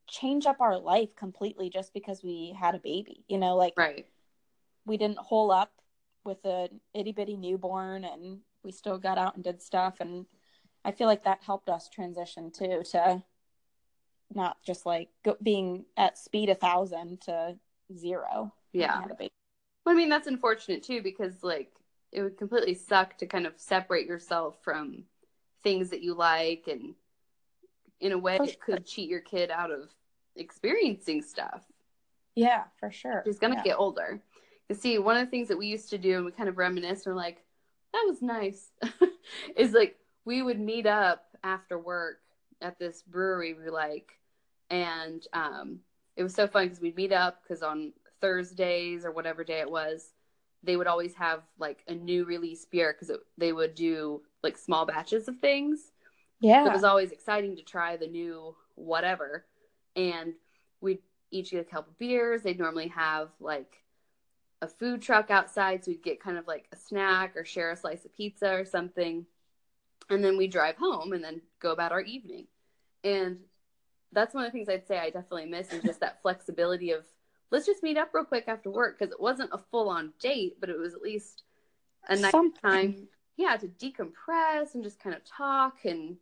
change 0.08 0.46
up 0.46 0.60
our 0.60 0.78
life 0.78 1.16
completely 1.16 1.70
just 1.70 1.94
because 1.94 2.24
we 2.24 2.56
had 2.60 2.76
a 2.76 2.80
baby. 2.80 3.24
You 3.28 3.38
know, 3.38 3.56
like 3.56 3.74
right. 3.78 4.06
We 4.86 4.98
didn't 4.98 5.20
hole 5.20 5.50
up 5.50 5.72
with 6.26 6.44
a 6.46 6.70
itty 6.94 7.12
bitty 7.12 7.38
newborn, 7.38 8.04
and 8.04 8.39
we 8.63 8.72
still 8.72 8.98
got 8.98 9.18
out 9.18 9.36
and 9.36 9.44
did 9.44 9.62
stuff. 9.62 9.96
And 10.00 10.26
I 10.84 10.92
feel 10.92 11.08
like 11.08 11.24
that 11.24 11.44
helped 11.44 11.70
us 11.70 11.89
transition 11.89 12.52
too 12.52 12.84
to 12.92 13.24
not 14.34 14.58
just 14.66 14.86
like 14.86 15.10
go, 15.24 15.38
being 15.42 15.86
at 15.96 16.18
speed 16.18 16.50
a 16.50 16.56
thousand 16.56 17.22
to 17.22 17.58
zero. 17.96 18.54
Yeah. 18.72 19.06
Well, 19.86 19.96
I 19.96 19.98
mean, 19.98 20.10
that's 20.10 20.28
unfortunate 20.28 20.84
too 20.84 21.02
because 21.02 21.44
like 21.44 21.72
it 22.13 22.21
would 22.21 22.38
completely 22.38 22.76
suck 22.76 23.17
to 23.17 23.26
kind 23.26 23.45
of 23.45 23.54
separate 23.58 24.08
yourself 24.08 24.58
from 24.63 25.04
things 25.63 25.89
that 25.89 26.02
you 26.02 26.13
like 26.13 26.67
and 26.67 26.93
in 27.99 28.12
a 28.12 28.17
way 28.17 28.38
it 28.41 28.60
could 28.60 28.86
cheat 28.86 29.10
your 29.10 29.21
kid 29.21 29.49
out 29.49 29.71
of 29.71 29.89
experiencing 30.36 31.21
stuff. 31.21 31.63
Yeah 32.36 32.63
for 32.80 32.91
sure. 32.91 33.23
She's 33.26 33.39
gonna 33.39 33.56
yeah. 33.56 33.63
get 33.63 33.78
older. 33.78 34.21
You 34.69 34.76
see 34.76 34.97
one 34.99 35.17
of 35.17 35.26
the 35.26 35.32
things 35.32 35.47
that 35.47 35.58
we 35.58 35.67
used 35.67 35.89
to 35.89 35.97
do 35.97 36.17
and 36.17 36.26
we 36.26 36.32
kind 36.32 36.49
of 36.49 36.58
reminisce 36.58 37.06
and 37.06 37.15
we're 37.15 37.21
like 37.21 37.43
that 37.93 38.06
was 38.08 38.21
nice. 38.21 38.69
Is 39.56 39.73
like 39.73 39.97
we 40.26 40.41
would 40.41 40.60
meet 40.60 40.86
up 40.86 41.26
after 41.43 41.78
work 41.78 42.19
at 42.62 42.80
this 42.80 43.02
brewery 43.02 43.54
we 43.54 43.69
like 43.69 44.12
and 44.69 45.28
um, 45.34 45.80
it 46.15 46.23
was 46.23 46.34
so 46.34 46.47
fun 46.47 46.65
because 46.65 46.80
we'd 46.80 46.95
meet 46.95 47.12
up 47.12 47.41
because 47.43 47.62
on 47.62 47.93
thursdays 48.21 49.06
or 49.06 49.12
whatever 49.12 49.43
day 49.43 49.60
it 49.60 49.69
was 49.69 50.13
they 50.63 50.78
would 50.78 50.88
always 50.88 51.13
have 51.15 51.41
like 51.60 51.84
a 51.88 51.93
new 51.93 52.26
release 52.26 52.65
beer 52.65 52.95
because 52.97 53.15
they 53.38 53.52
would 53.52 53.76
do 53.76 54.21
like 54.41 54.58
small 54.58 54.86
batches 54.86 55.28
of 55.28 55.38
things. 55.39 55.91
Yeah. 56.39 56.65
It 56.65 56.73
was 56.73 56.84
always 56.84 57.12
exciting 57.12 57.56
to 57.58 57.63
try 57.63 57.97
the 57.97 58.08
new 58.08 58.56
whatever. 58.76 59.45
And 59.95 60.34
we'd 60.82 60.99
each 61.32 61.52
get 61.52 61.62
a 61.62 61.69
couple 61.69 61.93
beers. 61.99 62.41
They'd 62.41 62.60
normally 62.60 62.88
have 62.89 63.30
like 63.39 63.84
a 64.62 64.67
food 64.67 65.02
truck 65.02 65.30
outside, 65.30 65.84
so 65.84 65.91
we'd 65.91 66.04
get 66.04 66.21
kind 66.21 66.38
of 66.38 66.47
like 66.47 66.67
a 66.71 66.78
snack 66.78 67.36
or 67.36 67.43
share 67.43 67.71
a 67.71 67.78
slice 67.78 68.06
of 68.06 68.15
pizza 68.15 68.54
or 68.54 68.65
something. 68.65 69.26
And 70.10 70.23
then 70.23 70.38
we 70.38 70.47
drive 70.47 70.78
home 70.78 71.13
and 71.13 71.23
then 71.23 71.41
go 71.60 71.71
about 71.71 71.91
our 71.91 72.02
evening. 72.02 72.47
And 73.04 73.39
that's 74.13 74.34
one 74.34 74.45
of 74.45 74.52
the 74.52 74.58
things 74.58 74.69
I'd 74.69 74.88
say 74.88 74.97
I 74.97 75.10
definitely 75.10 75.45
miss 75.45 75.73
is 75.73 75.84
just 75.84 75.99
that 75.99 76.21
flexibility 76.21 76.91
of 76.91 77.06
let's 77.54 77.66
just 77.68 77.84
meet 77.84 77.98
up 77.98 78.10
real 78.13 78.26
quick 78.26 78.46
after 78.48 78.70
work 78.72 78.98
because 79.00 79.13
it 79.13 79.22
wasn't 79.22 79.50
a 79.54 79.58
full 79.72 79.88
on 79.88 80.12
date, 80.20 80.58
but 80.60 80.70
it 80.70 80.78
was 80.78 80.94
at 80.96 81.02
least 81.02 81.44
a 82.10 82.16
nice 82.16 82.32
Something. 82.32 82.60
time, 82.62 83.08
yeah, 83.38 83.56
to 83.56 83.68
decompress 83.68 84.74
and 84.74 84.84
just 84.84 85.00
kind 85.00 85.16
of 85.16 85.24
talk 85.24 85.86
and 85.86 86.18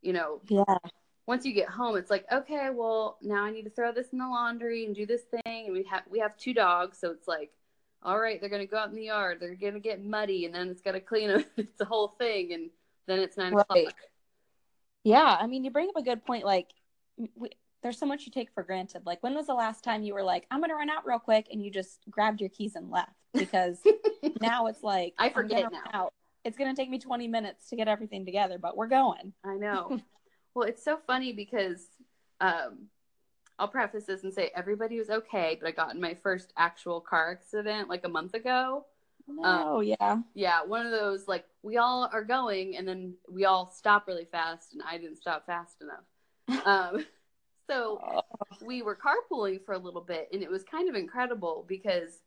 you 0.00 0.14
know, 0.14 0.40
Yeah. 0.48 0.78
once 1.26 1.44
you 1.44 1.52
get 1.52 1.68
home, 1.68 1.96
it's 1.96 2.10
like, 2.10 2.24
okay, 2.32 2.70
well, 2.70 3.18
now 3.20 3.44
I 3.44 3.50
need 3.50 3.64
to 3.64 3.70
throw 3.70 3.92
this 3.92 4.08
in 4.12 4.18
the 4.18 4.26
laundry 4.26 4.86
and 4.86 4.94
do 4.94 5.04
this 5.04 5.22
thing. 5.24 5.66
And 5.66 5.72
we 5.74 5.82
have 5.82 6.04
we 6.08 6.20
have 6.20 6.36
two 6.38 6.54
dogs, 6.54 6.96
so 6.98 7.10
it's 7.10 7.28
like, 7.28 7.52
all 8.02 8.18
right, 8.18 8.40
they're 8.40 8.48
gonna 8.48 8.64
go 8.64 8.78
out 8.78 8.88
in 8.88 8.94
the 8.96 9.04
yard, 9.04 9.38
they're 9.40 9.54
gonna 9.56 9.78
get 9.80 10.02
muddy, 10.02 10.46
and 10.46 10.54
then 10.54 10.70
it's 10.70 10.80
gotta 10.80 11.00
clean 11.00 11.28
them. 11.28 11.44
it's 11.58 11.80
a 11.80 11.84
whole 11.84 12.08
thing, 12.08 12.52
and 12.54 12.70
then 13.06 13.18
it's 13.18 13.36
nine 13.36 13.52
Right. 13.54 13.62
o'clock. 13.68 13.94
Yeah. 15.04 15.36
I 15.38 15.46
mean, 15.46 15.64
you 15.64 15.70
bring 15.70 15.88
up 15.88 15.96
a 15.96 16.02
good 16.02 16.24
point. 16.24 16.44
Like, 16.44 16.68
we, 17.36 17.50
there's 17.82 17.98
so 17.98 18.06
much 18.06 18.26
you 18.26 18.32
take 18.32 18.50
for 18.52 18.62
granted. 18.62 19.02
Like, 19.06 19.22
when 19.22 19.34
was 19.34 19.46
the 19.46 19.54
last 19.54 19.82
time 19.82 20.02
you 20.02 20.14
were 20.14 20.22
like, 20.22 20.46
I'm 20.50 20.60
going 20.60 20.70
to 20.70 20.76
run 20.76 20.90
out 20.90 21.06
real 21.06 21.18
quick 21.18 21.48
and 21.50 21.64
you 21.64 21.70
just 21.70 22.00
grabbed 22.10 22.40
your 22.40 22.50
keys 22.50 22.74
and 22.74 22.90
left? 22.90 23.12
Because 23.32 23.78
now 24.40 24.66
it's 24.66 24.82
like, 24.82 25.14
I 25.18 25.30
forget 25.30 25.70
now. 25.72 25.82
Out. 25.92 26.12
It's 26.44 26.56
going 26.56 26.74
to 26.74 26.80
take 26.80 26.90
me 26.90 26.98
20 26.98 27.28
minutes 27.28 27.68
to 27.70 27.76
get 27.76 27.88
everything 27.88 28.24
together, 28.24 28.58
but 28.58 28.76
we're 28.76 28.88
going. 28.88 29.32
I 29.44 29.56
know. 29.56 30.00
well, 30.54 30.68
it's 30.68 30.84
so 30.84 30.98
funny 31.06 31.32
because 31.32 31.86
um, 32.40 32.86
I'll 33.58 33.68
preface 33.68 34.06
this 34.06 34.24
and 34.24 34.32
say 34.32 34.50
everybody 34.54 34.98
was 34.98 35.10
okay, 35.10 35.58
but 35.60 35.68
I 35.68 35.72
got 35.72 35.94
in 35.94 36.00
my 36.00 36.14
first 36.14 36.52
actual 36.56 37.00
car 37.00 37.32
accident 37.32 37.88
like 37.88 38.04
a 38.04 38.08
month 38.08 38.34
ago. 38.34 38.86
Oh, 39.44 39.80
yeah. 39.80 40.18
Yeah, 40.34 40.64
one 40.64 40.86
of 40.86 40.92
those 40.92 41.28
like 41.28 41.44
we 41.62 41.76
all 41.76 42.08
are 42.12 42.24
going, 42.24 42.76
and 42.76 42.88
then 42.88 43.14
we 43.30 43.44
all 43.44 43.70
stop 43.70 44.06
really 44.08 44.24
fast, 44.24 44.72
and 44.72 44.82
I 44.82 44.98
didn't 44.98 45.16
stop 45.16 45.46
fast 45.46 45.76
enough. 45.80 46.04
Um, 46.66 47.06
so 47.70 48.00
Oh, 48.02 48.20
we 48.62 48.82
were 48.82 48.96
carpooling 48.96 49.64
for 49.64 49.74
a 49.74 49.78
little 49.78 50.00
bit, 50.00 50.28
and 50.32 50.42
it 50.42 50.50
was 50.50 50.64
kind 50.64 50.88
of 50.88 50.94
incredible 50.94 51.64
because, 51.68 52.20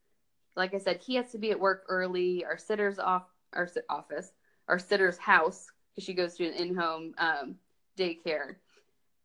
like 0.56 0.73
I 0.73 0.77
said, 0.77 1.01
he 1.01 1.15
has 1.15 1.32
to 1.32 1.38
be 1.38 1.51
at 1.51 1.60
work 1.60 1.84
early. 1.89 2.45
Our 2.45 2.58
sitter's 2.58 2.99
off 2.99 3.23
our 3.53 3.67
sit- 3.67 3.86
office, 3.89 4.32
our 4.67 4.79
sitter's 4.79 5.17
house, 5.17 5.67
because 5.91 6.06
she 6.06 6.13
goes 6.13 6.36
to 6.36 6.47
an 6.47 6.53
in-home 6.53 7.13
um, 7.17 7.56
daycare, 7.97 8.56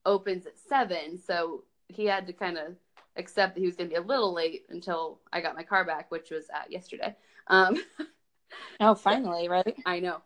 opens 0.04 0.46
at 0.46 0.58
seven. 0.58 1.18
So 1.18 1.64
he 1.88 2.04
had 2.04 2.26
to 2.26 2.32
kind 2.32 2.58
of 2.58 2.74
accept 3.16 3.54
that 3.54 3.60
he 3.60 3.66
was 3.66 3.76
going 3.76 3.88
to 3.88 3.94
be 3.94 4.00
a 4.02 4.06
little 4.06 4.34
late 4.34 4.66
until 4.70 5.20
I 5.32 5.40
got 5.40 5.56
my 5.56 5.62
car 5.62 5.84
back, 5.84 6.10
which 6.10 6.30
was 6.30 6.46
uh, 6.54 6.64
yesterday. 6.68 7.16
Um, 7.46 7.76
oh, 8.80 8.94
finally, 8.94 9.48
right? 9.48 9.76
I 9.86 10.00
know. 10.00 10.18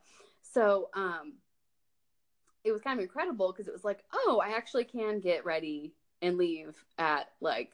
So 0.52 0.90
um 0.94 1.34
it 2.64 2.72
was 2.72 2.82
kind 2.82 2.98
of 2.98 3.02
incredible 3.02 3.52
because 3.52 3.68
it 3.68 3.72
was 3.72 3.84
like, 3.84 4.04
oh, 4.12 4.40
I 4.44 4.50
actually 4.56 4.84
can 4.84 5.20
get 5.20 5.44
ready 5.44 5.94
and 6.20 6.38
leave 6.38 6.76
at 6.98 7.28
like 7.40 7.72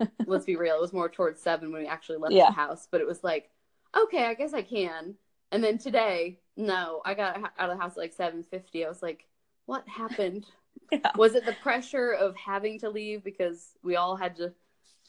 let's 0.26 0.44
be 0.44 0.56
real, 0.56 0.74
it 0.76 0.80
was 0.80 0.92
more 0.92 1.08
towards 1.08 1.40
seven 1.40 1.72
when 1.72 1.82
we 1.82 1.88
actually 1.88 2.18
left 2.18 2.34
Yeah. 2.34 2.46
the 2.46 2.52
house. 2.52 2.88
But 2.90 3.00
it 3.00 3.06
was 3.06 3.22
like, 3.22 3.50
okay, 3.96 4.24
I 4.26 4.34
guess 4.34 4.52
I 4.52 4.62
can. 4.62 5.14
And 5.52 5.62
then 5.62 5.78
today, 5.78 6.40
no, 6.56 7.00
I 7.04 7.14
got 7.14 7.36
out 7.58 7.70
of 7.70 7.76
the 7.76 7.82
house 7.82 7.92
at 7.92 7.98
like 7.98 8.12
seven 8.12 8.42
fifty. 8.42 8.84
I 8.84 8.88
was 8.88 9.02
like, 9.02 9.26
what 9.66 9.86
happened? 9.88 10.46
Yeah. 10.90 11.12
Was 11.16 11.34
it 11.36 11.46
the 11.46 11.56
pressure 11.62 12.10
of 12.10 12.36
having 12.36 12.80
to 12.80 12.90
leave 12.90 13.22
because 13.24 13.70
we 13.82 13.94
all 13.96 14.16
had 14.16 14.36
to 14.36 14.52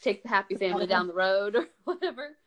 take 0.01 0.21
the 0.23 0.29
happy 0.29 0.55
family 0.55 0.85
down 0.85 1.07
the 1.07 1.13
road 1.13 1.55
or 1.55 1.67
whatever? 1.83 2.37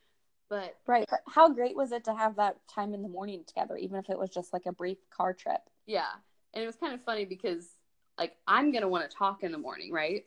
But 0.49 0.77
Right. 0.87 1.05
But 1.11 1.21
how 1.29 1.51
great 1.53 1.77
was 1.77 1.91
it 1.93 2.05
to 2.05 2.15
have 2.15 2.37
that 2.37 2.57
time 2.69 2.95
in 2.95 3.03
the 3.03 3.09
morning 3.09 3.43
together, 3.47 3.77
even 3.77 3.99
if 3.99 4.09
it 4.09 4.19
was 4.19 4.31
just 4.31 4.53
like 4.53 4.67
a 4.67 4.73
brief 4.73 4.99
car 5.11 5.35
trip? 5.35 5.61
Yeah. 5.85 6.07
And 6.59 6.64
it 6.64 6.66
was 6.66 6.75
kind 6.75 6.92
of 6.92 7.05
funny 7.05 7.25
because 7.25 7.68
like 8.18 8.33
I'm 8.49 8.73
gonna 8.73 8.88
want 8.88 9.09
to 9.09 9.16
talk 9.16 9.44
in 9.44 9.53
the 9.53 9.59
morning, 9.59 9.92
right? 9.92 10.25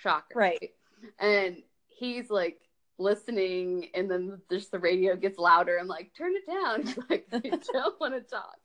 Shocker. 0.00 0.38
Right. 0.38 0.70
And 1.18 1.64
he's 1.88 2.30
like 2.30 2.60
listening 2.98 3.88
and 3.94 4.08
then 4.08 4.40
just 4.48 4.70
the 4.70 4.78
radio 4.78 5.16
gets 5.16 5.40
louder. 5.40 5.76
I'm 5.80 5.88
like, 5.88 6.12
turn 6.16 6.34
it 6.36 6.46
down. 6.46 6.82
He's 6.86 6.98
like, 7.08 7.26
I 7.32 7.58
don't 7.72 8.00
want 8.00 8.14
to 8.14 8.20
talk. 8.20 8.58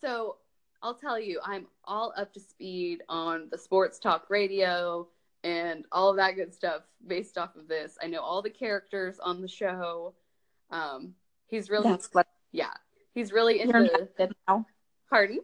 So 0.00 0.36
I'll 0.82 0.94
tell 0.94 1.20
you, 1.20 1.38
I'm 1.44 1.66
all 1.84 2.14
up 2.16 2.32
to 2.32 2.40
speed 2.40 3.02
on 3.10 3.48
the 3.50 3.58
sports 3.58 3.98
talk 3.98 4.30
radio 4.30 5.06
and 5.44 5.84
all 5.92 6.08
of 6.08 6.16
that 6.16 6.34
good 6.34 6.54
stuff 6.54 6.80
based 7.06 7.36
off 7.36 7.56
of 7.56 7.68
this. 7.68 7.98
I 8.02 8.06
know 8.06 8.22
all 8.22 8.40
the 8.40 8.48
characters 8.48 9.18
on 9.22 9.42
the 9.42 9.48
show. 9.48 10.14
Um, 10.70 11.12
he's 11.46 11.68
really 11.68 11.94
yeah, 12.52 12.72
he's 13.12 13.32
really 13.32 13.60
into 13.60 14.08
now. 14.48 14.64
pardon. 15.10 15.40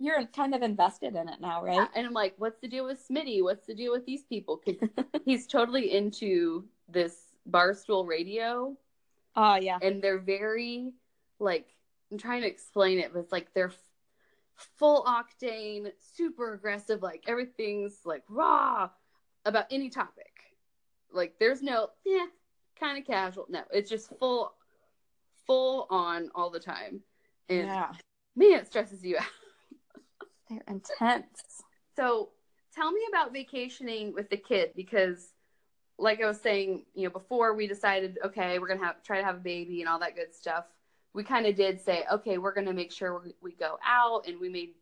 You're 0.00 0.24
kind 0.26 0.54
of 0.54 0.62
invested 0.62 1.16
in 1.16 1.28
it 1.28 1.40
now, 1.40 1.64
Yeah, 1.64 1.78
right? 1.80 1.88
and 1.94 2.06
I'm 2.06 2.12
like, 2.12 2.34
what's 2.38 2.60
the 2.60 2.68
deal 2.68 2.84
with 2.84 3.06
Smitty? 3.08 3.42
What's 3.42 3.66
the 3.66 3.74
deal 3.74 3.90
with 3.92 4.06
these 4.06 4.22
people? 4.24 4.62
he's 5.24 5.46
totally 5.46 5.92
into 5.92 6.64
this 6.88 7.16
barstool 7.50 8.06
radio, 8.06 8.76
Oh, 9.34 9.56
yeah. 9.56 9.78
and 9.82 10.00
they're 10.02 10.18
very 10.20 10.92
like 11.40 11.74
I'm 12.10 12.18
trying 12.18 12.42
to 12.42 12.48
explain 12.48 12.98
it, 12.98 13.12
but 13.12 13.20
it's 13.20 13.32
like 13.32 13.52
they're 13.54 13.72
full 14.76 15.04
octane, 15.04 15.90
super 16.16 16.54
aggressive, 16.54 17.02
like 17.02 17.24
everything's 17.26 18.00
like 18.04 18.22
raw 18.28 18.88
about 19.44 19.66
any 19.70 19.88
topic. 19.90 20.32
Like 21.12 21.34
there's 21.40 21.62
no 21.62 21.90
yeah, 22.06 22.26
kind 22.78 22.98
of 22.98 23.04
casual. 23.06 23.46
No, 23.48 23.62
it's 23.72 23.90
just 23.90 24.12
full, 24.18 24.52
full 25.46 25.86
on 25.90 26.30
all 26.34 26.50
the 26.50 26.60
time, 26.60 27.00
and 27.48 27.66
Yeah. 27.66 27.92
man, 28.36 28.60
it 28.60 28.66
stresses 28.66 29.04
you 29.04 29.16
out. 29.18 29.24
They're 30.48 30.62
intense. 30.66 31.62
So 31.96 32.30
tell 32.74 32.90
me 32.92 33.00
about 33.08 33.32
vacationing 33.32 34.14
with 34.14 34.30
the 34.30 34.36
kid 34.36 34.72
because 34.76 35.32
like 35.98 36.22
I 36.22 36.26
was 36.26 36.40
saying, 36.40 36.84
you 36.94 37.04
know, 37.04 37.10
before 37.10 37.54
we 37.54 37.66
decided, 37.66 38.18
okay, 38.24 38.58
we're 38.58 38.68
gonna 38.68 38.84
have 38.84 39.02
try 39.02 39.18
to 39.18 39.24
have 39.24 39.36
a 39.36 39.40
baby 39.40 39.80
and 39.80 39.88
all 39.88 39.98
that 39.98 40.14
good 40.14 40.34
stuff. 40.34 40.64
We 41.12 41.24
kind 41.24 41.46
of 41.46 41.56
did 41.56 41.80
say, 41.80 42.04
okay, 42.12 42.38
we're 42.38 42.54
gonna 42.54 42.72
make 42.72 42.92
sure 42.92 43.22
we 43.42 43.52
go 43.52 43.78
out, 43.84 44.28
and 44.28 44.40
we 44.40 44.48
made. 44.48 44.74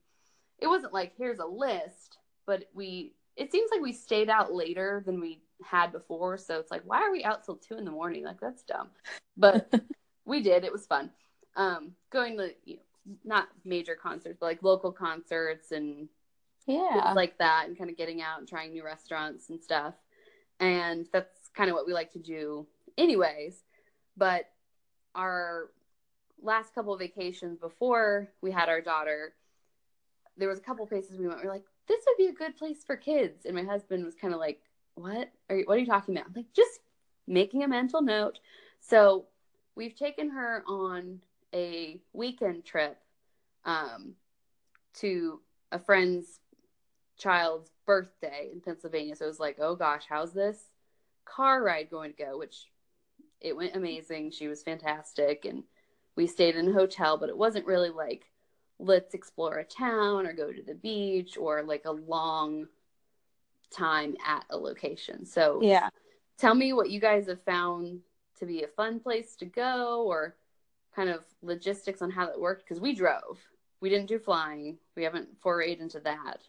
It 0.59 0.66
wasn't 0.66 0.92
like 0.92 1.14
here's 1.16 1.38
a 1.38 1.46
list, 1.46 2.18
but 2.46 2.64
we. 2.74 3.14
It 3.37 3.52
seems 3.52 3.70
like 3.70 3.83
we 3.83 3.92
stayed 3.92 4.31
out 4.31 4.55
later 4.55 5.02
than 5.05 5.20
we 5.20 5.42
had 5.62 5.92
before, 5.92 6.38
so 6.38 6.59
it's 6.59 6.70
like, 6.70 6.83
why 6.85 7.02
are 7.02 7.12
we 7.12 7.22
out 7.22 7.44
till 7.44 7.57
two 7.57 7.76
in 7.76 7.85
the 7.85 7.90
morning? 7.90 8.24
Like 8.24 8.40
that's 8.40 8.62
dumb, 8.62 8.88
but 9.37 9.72
we 10.24 10.42
did. 10.42 10.64
It 10.64 10.72
was 10.72 10.87
fun. 10.87 11.11
Um, 11.55 11.92
going 12.11 12.37
to 12.37 12.50
you 12.64 12.76
know, 12.76 12.83
not 13.25 13.49
major 13.64 13.95
concerts, 13.95 14.37
but 14.40 14.47
like 14.47 14.62
local 14.62 14.92
concerts 14.92 15.73
and 15.73 16.09
Yeah. 16.66 16.92
things 16.92 17.16
like 17.16 17.38
that 17.38 17.66
and 17.66 17.79
kind 17.79 17.90
of 17.90 17.97
getting 17.97 18.23
out 18.23 18.38
and 18.38 18.49
trying 18.49 18.73
new 18.73 18.85
restaurants 18.85 19.51
and 19.51 19.62
stuff. 19.62 19.95
And 20.59 21.07
that's 21.12 21.49
kind 21.55 21.71
of 21.71 21.75
what 21.75 21.87
we 21.87 21.92
like 21.92 22.12
to 22.12 22.19
do 22.19 22.66
anyways. 22.99 23.62
But 24.16 24.51
our 25.14 25.71
last 26.42 26.75
couple 26.75 26.92
of 26.92 27.01
vacations 27.01 27.59
before 27.59 28.29
we 28.40 28.51
had 28.51 28.69
our 28.69 28.81
daughter, 28.81 29.35
there 30.37 30.49
was 30.49 30.59
a 30.59 30.62
couple 30.62 30.87
places 30.87 31.19
we 31.19 31.27
went. 31.27 31.40
We 31.40 31.48
are 31.48 31.52
like, 31.52 31.65
this 31.88 32.04
would 32.07 32.17
be 32.17 32.29
a 32.29 32.33
good 32.33 32.57
place 32.57 32.83
for 32.85 32.96
kids. 32.96 33.46
And 33.46 33.54
my 33.54 33.63
husband 33.63 34.04
was 34.04 34.15
kind 34.15 34.35
of 34.35 34.40
like, 34.40 34.61
what 34.94 35.31
are 35.48 35.57
you, 35.57 35.65
what 35.67 35.77
are 35.77 35.81
you 35.81 35.87
talking 35.87 36.17
about? 36.17 36.29
I'm 36.29 36.35
like, 36.35 36.52
just 36.52 36.81
making 37.27 37.63
a 37.63 37.69
mental 37.69 38.02
note. 38.02 38.38
So 38.81 39.27
we've 39.75 39.94
taken 39.94 40.31
her 40.31 40.65
on 40.67 41.21
a 41.55 42.01
weekend 42.13 42.65
trip 42.65 42.99
um, 43.65 44.15
to 44.94 45.40
a 45.73 45.79
friend's 45.79 46.40
child's 47.17 47.71
birthday 47.87 48.51
in 48.53 48.61
Pennsylvania. 48.61 49.17
So 49.17 49.25
it 49.25 49.29
was 49.29 49.40
like, 49.40 49.57
oh 49.61 49.75
gosh, 49.75 50.05
how's 50.09 50.33
this 50.33 50.59
car 51.25 51.63
ride 51.63 51.90
going 51.90 52.13
to 52.13 52.25
go? 52.25 52.38
Which 52.38 52.67
it 53.40 53.57
went 53.57 53.77
amazing. 53.77 54.31
She 54.31 54.49
was 54.49 54.63
fantastic. 54.63 55.44
And 55.44 55.65
we 56.17 56.27
stayed 56.27 56.57
in 56.57 56.69
a 56.69 56.73
hotel, 56.73 57.19
but 57.19 57.29
it 57.29 57.37
wasn't 57.37 57.67
really 57.67 57.90
like, 57.90 58.31
let's 58.79 59.15
explore 59.15 59.59
a 59.59 59.65
town 59.65 60.27
or 60.27 60.33
go 60.33 60.53
to 60.53 60.63
the 60.63 60.75
beach 60.75 61.37
or 61.37 61.63
like 61.63 61.85
a 61.85 61.92
long 61.92 62.67
time 63.71 64.17
at 64.27 64.44
a 64.51 64.57
location. 64.57 65.27
So 65.27 65.61
Yeah. 65.63 65.88
tell 66.38 66.55
me 66.55 66.73
what 66.73 66.90
you 66.90 67.01
guys 67.01 67.27
have 67.27 67.42
found 67.42 68.01
to 68.38 68.47
be 68.47 68.63
a 68.63 68.69
fun 68.69 69.01
place 69.01 69.37
to 69.37 69.47
go 69.47 70.05
or 70.07 70.37
kind 70.97 71.11
of 71.11 71.23
logistics 71.42 72.01
on 72.03 72.11
how 72.11 72.27
that 72.27 72.40
worked 72.40 72.65
because 72.65 72.81
we 72.81 72.94
drove 72.94 73.38
we 73.83 73.90
didn't 73.90 74.09
do 74.09 74.19
flying 74.19 74.79
we 74.97 75.05
haven't 75.05 75.29
forayed 75.42 75.81
into 75.81 76.01
that 76.01 76.40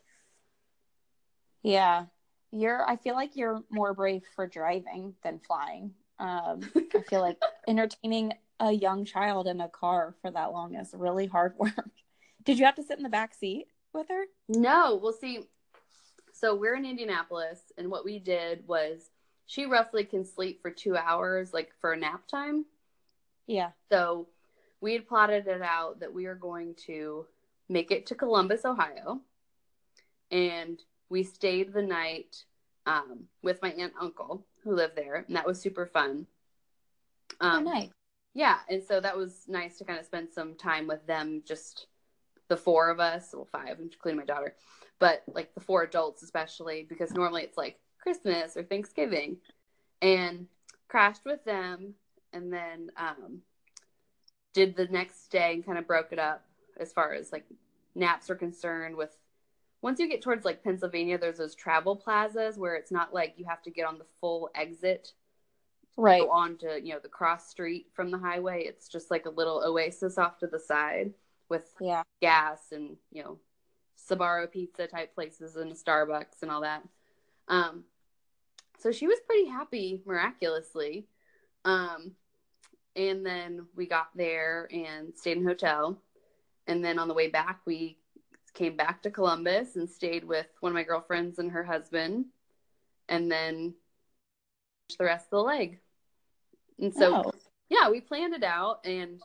Yeah. 1.64 2.06
You're 2.52 2.90
I 2.90 2.96
feel 2.96 3.16
like 3.16 3.36
you're 3.36 3.62
more 3.70 3.94
brave 3.94 4.24
for 4.36 4.48
driving 4.48 5.14
than 5.22 5.40
flying. 5.40 5.92
Um 6.18 6.62
I 6.96 7.02
feel 7.10 7.20
like 7.22 7.38
entertaining 7.68 8.34
a 8.60 8.72
young 8.72 9.04
child 9.06 9.48
in 9.48 9.60
a 9.60 9.68
car 9.68 10.16
for 10.22 10.32
that 10.32 10.52
long 10.54 10.76
is 10.76 10.94
really 10.98 11.28
hard 11.28 11.54
work. 11.58 11.90
Did 12.46 12.58
you 12.58 12.66
have 12.66 12.76
to 12.76 12.84
sit 12.84 12.98
in 12.98 13.04
the 13.04 13.10
back 13.10 13.34
seat 13.34 13.68
with 13.94 14.08
her? 14.08 14.24
no 14.48 14.96
we'll 15.02 15.12
see 15.12 15.44
So 16.32 16.56
we're 16.56 16.76
in 16.76 16.86
Indianapolis, 16.86 17.60
and 17.78 17.90
what 17.90 18.06
we 18.06 18.20
did 18.20 18.66
was 18.68 19.10
she 19.46 19.66
roughly 19.66 20.04
can 20.06 20.24
sleep 20.24 20.62
for 20.62 20.72
two 20.72 20.96
hours, 20.96 21.52
like 21.54 21.72
for 21.82 21.94
a 21.94 21.98
nap 21.98 22.28
time. 22.28 22.66
Yeah. 23.48 23.72
So 23.90 24.28
we 24.82 24.94
had 24.94 25.08
plotted 25.08 25.48
it 25.48 25.62
out 25.62 26.00
that 26.00 26.14
we 26.14 26.26
are 26.26 26.36
going 26.36 26.76
to 26.86 27.26
make 27.70 27.92
it 27.92 28.06
to 28.08 28.16
Columbus, 28.16 28.66
Ohio. 28.66 29.22
And 30.32 30.82
we 31.10 31.24
stayed 31.24 31.74
the 31.74 31.82
night 31.82 32.44
um, 32.86 33.26
with 33.44 33.62
my 33.62 33.70
aunt 33.70 33.94
and 33.94 34.02
uncle 34.02 34.46
who 34.64 34.74
lived 34.74 34.96
there, 34.96 35.26
and 35.28 35.36
that 35.36 35.46
was 35.46 35.60
super 35.60 35.86
fun. 35.86 36.28
oh, 37.42 37.60
nice. 37.60 37.90
Yeah, 38.34 38.58
and 38.70 38.84
so 38.84 39.00
that 39.00 39.18
was 39.18 39.46
nice 39.48 39.78
to 39.78 39.86
kind 39.86 40.00
of 40.00 40.06
spend 40.06 40.30
some 40.32 40.56
time 40.56 40.88
with 40.88 41.06
them, 41.08 41.42
just 41.46 41.88
the 42.50 42.58
four 42.58 42.90
of 42.90 43.00
us, 43.00 43.32
well, 43.34 43.48
five, 43.52 43.80
including 43.80 44.20
my 44.20 44.26
daughter, 44.26 44.56
but 45.00 45.24
like 45.28 45.54
the 45.54 45.60
four 45.62 45.84
adults, 45.84 46.24
especially 46.24 46.86
because 46.88 47.14
normally 47.14 47.44
it's 47.44 47.58
like 47.58 47.80
Christmas 48.00 48.56
or 48.56 48.64
Thanksgiving, 48.64 49.38
and 50.02 50.48
crashed 50.88 51.26
with 51.26 51.44
them, 51.46 51.94
and 52.32 52.54
then 52.54 52.92
um, 52.96 53.42
did 54.58 54.76
the 54.76 54.88
next 54.88 55.28
day 55.28 55.54
and 55.54 55.64
kind 55.64 55.78
of 55.78 55.86
broke 55.86 56.12
it 56.12 56.18
up 56.18 56.44
as 56.80 56.92
far 56.92 57.14
as 57.14 57.32
like 57.32 57.46
naps 57.94 58.28
are 58.32 58.36
concerned 58.36 58.96
with 58.96 59.16
once 59.84 60.00
you 60.00 60.10
get 60.10 60.24
towards 60.24 60.44
like 60.44 60.64
Pennsylvania, 60.64 61.20
there's 61.20 61.38
those 61.38 61.54
travel 61.54 61.96
plazas 61.96 62.58
where 62.58 62.76
it's 62.76 62.92
not 62.92 63.14
like 63.14 63.36
you 63.38 63.46
have 63.46 63.62
to 63.62 63.70
get 63.70 63.86
on 63.86 64.00
the 64.00 64.08
full 64.20 64.50
exit, 64.56 65.14
right, 65.96 66.24
go 66.24 66.32
on 66.32 66.58
to 66.58 66.82
you 66.84 66.94
know 66.94 67.00
the 67.00 67.08
cross 67.08 67.48
street 67.48 67.86
from 67.94 68.10
the 68.10 68.18
highway. 68.18 68.64
It's 68.64 68.88
just 68.88 69.12
like 69.12 69.28
a 69.28 69.30
little 69.30 69.62
oasis 69.64 70.18
off 70.18 70.40
to 70.40 70.48
the 70.48 70.60
side 70.60 71.14
with 71.50 71.72
yeah 71.80 72.02
gas 72.20 72.72
and 72.72 72.98
you 73.12 73.24
know 73.24 73.38
Sbarro 74.10 74.52
pizza 74.52 74.88
type 74.88 75.14
places 75.14 75.56
and 75.56 75.72
Starbucks 75.74 76.42
and 76.42 76.50
all 76.50 76.62
that. 76.62 76.82
Um, 77.48 77.84
so 78.80 78.92
she 78.92 79.06
was 79.06 79.20
pretty 79.28 79.48
happy 79.48 80.02
miraculously. 80.08 81.06
Um, 81.66 82.14
and 82.98 83.26
then 83.26 83.68
we 83.76 83.86
got 83.86 84.10
there 84.16 84.68
and 84.72 85.16
stayed 85.16 85.38
in 85.38 85.46
a 85.46 85.48
hotel. 85.48 86.02
And 86.66 86.84
then 86.84 87.00
on 87.00 87.08
the 87.08 87.14
way 87.14 87.30
back, 87.30 87.62
we 87.66 87.98
came 88.54 88.76
back 88.76 89.04
to 89.04 89.12
Columbus 89.12 89.76
and 89.76 89.90
stayed 89.90 90.26
with 90.26 90.48
one 90.60 90.72
of 90.72 90.76
my 90.76 90.84
girlfriends 90.84 91.38
and 91.40 91.52
her 91.52 91.64
husband, 91.64 92.26
and 93.08 93.32
then 93.32 93.76
the 94.98 95.06
rest 95.06 95.28
of 95.28 95.38
the 95.38 95.44
leg. 95.44 95.80
And 96.80 96.94
so, 96.94 97.12
Wow. 97.14 97.32
yeah, 97.70 97.90
we 97.90 98.02
planned 98.02 98.34
it 98.34 98.44
out, 98.44 98.80
and 98.84 99.22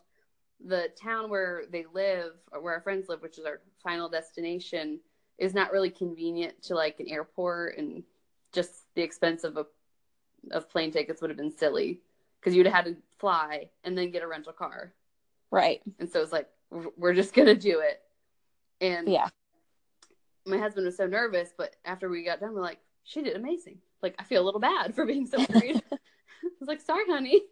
the 0.65 0.91
town 1.03 1.31
where 1.31 1.65
they 1.71 1.87
live, 1.93 2.35
or 2.53 2.61
where 2.61 2.75
our 2.75 2.81
friends 2.83 3.09
live, 3.09 3.23
which 3.23 3.39
is 3.39 3.47
our 3.47 3.61
final 3.83 4.09
destination, 4.09 5.01
is 5.39 5.55
not 5.55 5.73
really 5.73 5.91
convenient 5.91 6.63
to 6.65 6.75
like 6.75 7.01
an 7.01 7.09
airport, 7.09 7.79
and 7.79 8.05
just 8.53 8.85
the 8.95 9.03
expense 9.03 9.45
of 9.45 9.57
a 9.57 9.67
of 10.51 10.69
plane 10.69 10.91
tickets 10.91 11.21
would 11.21 11.31
have 11.31 11.37
been 11.37 11.57
silly 11.57 12.01
because 12.43 12.57
you'd 12.57 12.67
have 12.67 12.75
had 12.75 12.85
to 12.87 12.97
fly 13.19 13.71
and 13.85 13.97
then 13.97 14.11
get 14.11 14.23
a 14.23 14.27
rental 14.27 14.53
car, 14.53 14.93
right. 15.53 15.81
and 16.01 16.11
so 16.11 16.21
it's 16.21 16.33
like 16.33 16.49
we're 16.97 17.15
just 17.15 17.35
gonna 17.35 17.55
do 17.55 17.81
it. 17.81 18.01
And 18.81 19.09
Yeah. 19.09 19.29
my 20.45 20.59
husband 20.59 20.87
was 20.87 20.97
so 20.97 21.07
nervous, 21.07 21.51
but 21.57 21.77
after 21.85 22.09
we 22.09 22.25
got 22.25 22.41
done, 22.41 22.53
we're 22.55 22.63
like, 22.63 22.81
she 23.05 23.23
did 23.23 23.37
amazing. 23.37 23.79
Like, 24.03 24.17
I 24.19 24.25
feel 24.25 24.43
a 24.43 24.47
little 24.47 24.61
bad 24.61 24.95
for 24.95 25.05
being 25.07 25.27
so 25.27 25.39
worried. 25.55 25.83
I 25.93 26.49
was 26.59 26.67
like, 26.69 26.81
sorry, 26.81 27.05
honey. 27.09 27.43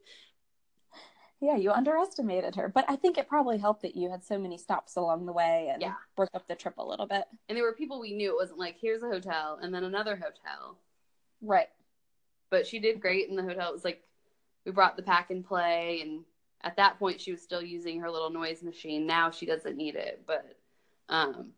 Yeah, 1.41 1.57
you 1.57 1.71
underestimated 1.71 2.57
her, 2.57 2.69
but 2.69 2.85
I 2.89 2.97
think 2.97 3.17
it 3.17 3.29
probably 3.29 3.57
helped 3.59 3.83
that 3.83 3.97
you 3.97 4.11
had 4.11 4.23
so 4.25 4.37
many 4.39 4.59
stops 4.59 4.97
along 4.97 5.25
the 5.27 5.33
way 5.33 5.71
and 5.73 5.81
Yeah. 5.81 5.95
broke 6.17 6.31
up 6.35 6.47
the 6.49 6.55
trip 6.57 6.75
a 6.79 6.85
little 6.85 7.07
bit. 7.07 7.25
And 7.49 7.57
there 7.57 7.65
were 7.65 7.73
people 7.73 7.99
we 8.01 8.13
knew. 8.13 8.31
It 8.31 8.37
wasn't 8.37 8.59
like, 8.59 8.77
here's 8.81 9.03
a 9.03 9.09
hotel 9.09 9.59
and 9.63 9.73
then 9.73 9.85
another 9.85 10.17
hotel. 10.17 10.77
Right. 11.41 11.69
But 12.51 12.67
she 12.67 12.79
did 12.79 13.01
great 13.01 13.29
in 13.31 13.37
the 13.37 13.43
hotel. 13.43 13.71
It 13.71 13.73
was 13.75 13.85
like, 13.85 14.03
we 14.65 14.73
brought 14.73 14.97
the 14.97 15.03
pack 15.03 15.31
and 15.31 15.45
play. 15.45 16.01
And 16.03 16.25
at 16.63 16.77
that 16.77 16.99
point, 16.99 17.21
she 17.21 17.31
was 17.31 17.43
still 17.43 17.63
using 17.63 18.01
her 18.01 18.11
little 18.11 18.31
noise 18.31 18.63
machine. 18.63 19.07
Now 19.07 19.31
she 19.31 19.47
doesn't 19.47 19.77
need 19.77 19.97
it. 19.97 20.23
But 20.27 20.57
um, 21.09 21.51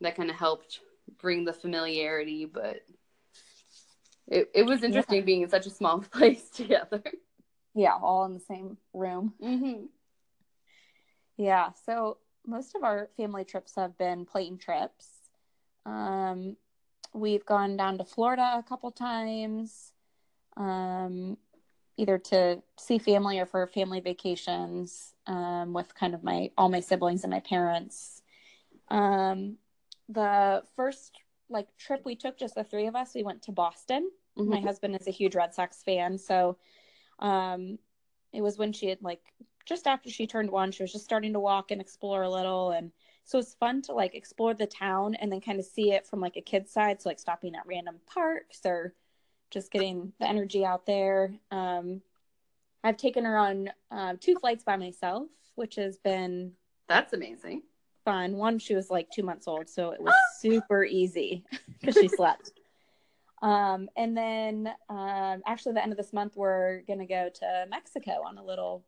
that 0.00 0.16
kind 0.16 0.30
of 0.30 0.36
helped 0.36 0.80
bring 1.18 1.44
the 1.44 1.52
familiarity. 1.52 2.44
But 2.44 2.82
it, 4.28 4.50
it 4.54 4.62
was 4.64 4.82
interesting 4.82 5.24
being 5.24 5.42
in 5.42 5.48
such 5.48 5.66
a 5.66 5.70
small 5.70 6.00
place 6.12 6.48
together. 6.50 7.02
Yeah, 7.74 7.94
all 8.00 8.24
in 8.24 8.32
the 8.32 8.40
same 8.40 8.78
room. 8.94 9.34
mm-hmm. 9.42 9.84
Yeah. 11.36 11.70
So 11.84 12.16
most 12.46 12.74
of 12.74 12.84
our 12.84 13.10
family 13.16 13.44
trips 13.44 13.74
have 13.76 13.98
been 13.98 14.24
plane 14.24 14.56
trips. 14.56 15.06
Um, 15.84 16.56
we've 17.12 17.44
gone 17.44 17.76
down 17.76 17.98
to 17.98 18.04
Florida 18.04 18.54
a 18.56 18.62
couple 18.62 18.90
times, 18.90 19.92
um, 20.56 21.36
either 21.96 22.18
to 22.18 22.62
see 22.78 22.98
family 22.98 23.38
or 23.38 23.46
for 23.46 23.66
family 23.66 24.00
vacations 24.00 25.14
um, 25.26 25.72
with 25.72 25.94
kind 25.94 26.14
of 26.14 26.22
my 26.22 26.50
all 26.58 26.68
my 26.68 26.80
siblings 26.80 27.24
and 27.24 27.32
my 27.32 27.40
parents. 27.40 28.22
Um, 28.88 29.56
the 30.08 30.62
first 30.76 31.16
like 31.48 31.68
trip 31.78 32.02
we 32.04 32.16
took, 32.16 32.38
just 32.38 32.54
the 32.54 32.64
three 32.64 32.86
of 32.86 32.96
us, 32.96 33.14
we 33.14 33.22
went 33.22 33.42
to 33.42 33.52
Boston. 33.52 34.10
My 34.36 34.60
husband 34.60 34.94
is 34.94 35.08
a 35.08 35.12
huge 35.12 35.34
Red 35.34 35.54
Sox 35.54 35.82
fan, 35.82 36.18
so 36.18 36.58
um, 37.20 37.78
it 38.34 38.42
was 38.42 38.58
when 38.58 38.72
she 38.72 38.88
had 38.88 39.00
like 39.00 39.22
just 39.66 39.86
after 39.86 40.08
she 40.08 40.26
turned 40.26 40.50
one, 40.50 40.70
she 40.70 40.82
was 40.82 40.92
just 40.92 41.04
starting 41.04 41.32
to 41.32 41.40
walk 41.40 41.70
and 41.70 41.80
explore 41.80 42.22
a 42.22 42.30
little. 42.30 42.70
And 42.70 42.92
so 43.24 43.38
it's 43.38 43.54
fun 43.54 43.82
to 43.82 43.92
like 43.92 44.14
explore 44.14 44.54
the 44.54 44.66
town 44.66 45.16
and 45.16 45.30
then 45.30 45.40
kind 45.40 45.58
of 45.58 45.66
see 45.66 45.92
it 45.92 46.06
from 46.06 46.20
like 46.20 46.36
a 46.36 46.40
kid's 46.40 46.70
side. 46.70 47.02
So 47.02 47.08
like 47.08 47.18
stopping 47.18 47.54
at 47.56 47.66
random 47.66 47.96
parks 48.06 48.60
or 48.64 48.94
just 49.56 49.72
getting 49.72 50.12
the 50.20 50.28
energy 50.28 50.66
out 50.66 50.84
there. 50.84 51.32
Um, 51.50 52.02
I've 52.84 52.98
taken 52.98 53.24
her 53.24 53.38
on 53.38 53.70
uh, 53.90 54.12
two 54.20 54.36
flights 54.38 54.62
by 54.62 54.76
myself, 54.76 55.28
which 55.54 55.76
has 55.76 55.96
been 55.96 56.52
That's 56.88 57.14
amazing. 57.14 57.62
fun. 58.04 58.36
One, 58.36 58.58
she 58.58 58.74
was 58.74 58.90
like 58.90 59.08
two 59.10 59.22
months 59.22 59.48
old, 59.48 59.70
so 59.70 59.92
it 59.92 60.00
was 60.02 60.12
super 60.40 60.84
easy 60.84 61.42
because 61.80 61.94
she 61.94 62.06
slept. 62.06 62.52
Um, 63.40 63.88
and 63.96 64.14
then 64.14 64.68
um, 64.90 65.42
actually, 65.46 65.72
the 65.72 65.82
end 65.82 65.92
of 65.92 65.96
this 65.96 66.12
month, 66.12 66.36
we're 66.36 66.82
gonna 66.82 67.06
go 67.06 67.30
to 67.32 67.66
Mexico 67.70 68.22
on 68.26 68.36
a 68.36 68.44
little 68.44 68.84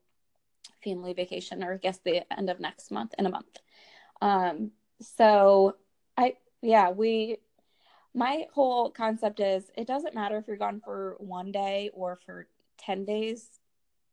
family 0.84 1.14
vacation, 1.14 1.64
or 1.64 1.72
I 1.72 1.76
guess 1.78 1.98
the 2.04 2.30
end 2.38 2.50
of 2.50 2.60
next 2.60 2.90
month 2.90 3.14
in 3.18 3.24
a 3.24 3.30
month. 3.30 3.56
Um, 4.20 4.72
so 5.00 5.76
I, 6.18 6.34
yeah, 6.60 6.90
we. 6.90 7.38
My 8.14 8.46
whole 8.52 8.90
concept 8.90 9.40
is 9.40 9.70
it 9.76 9.86
doesn't 9.86 10.14
matter 10.14 10.36
if 10.38 10.48
you're 10.48 10.56
gone 10.56 10.80
for 10.84 11.16
one 11.18 11.52
day 11.52 11.90
or 11.92 12.16
for 12.24 12.48
ten 12.78 13.04
days. 13.04 13.48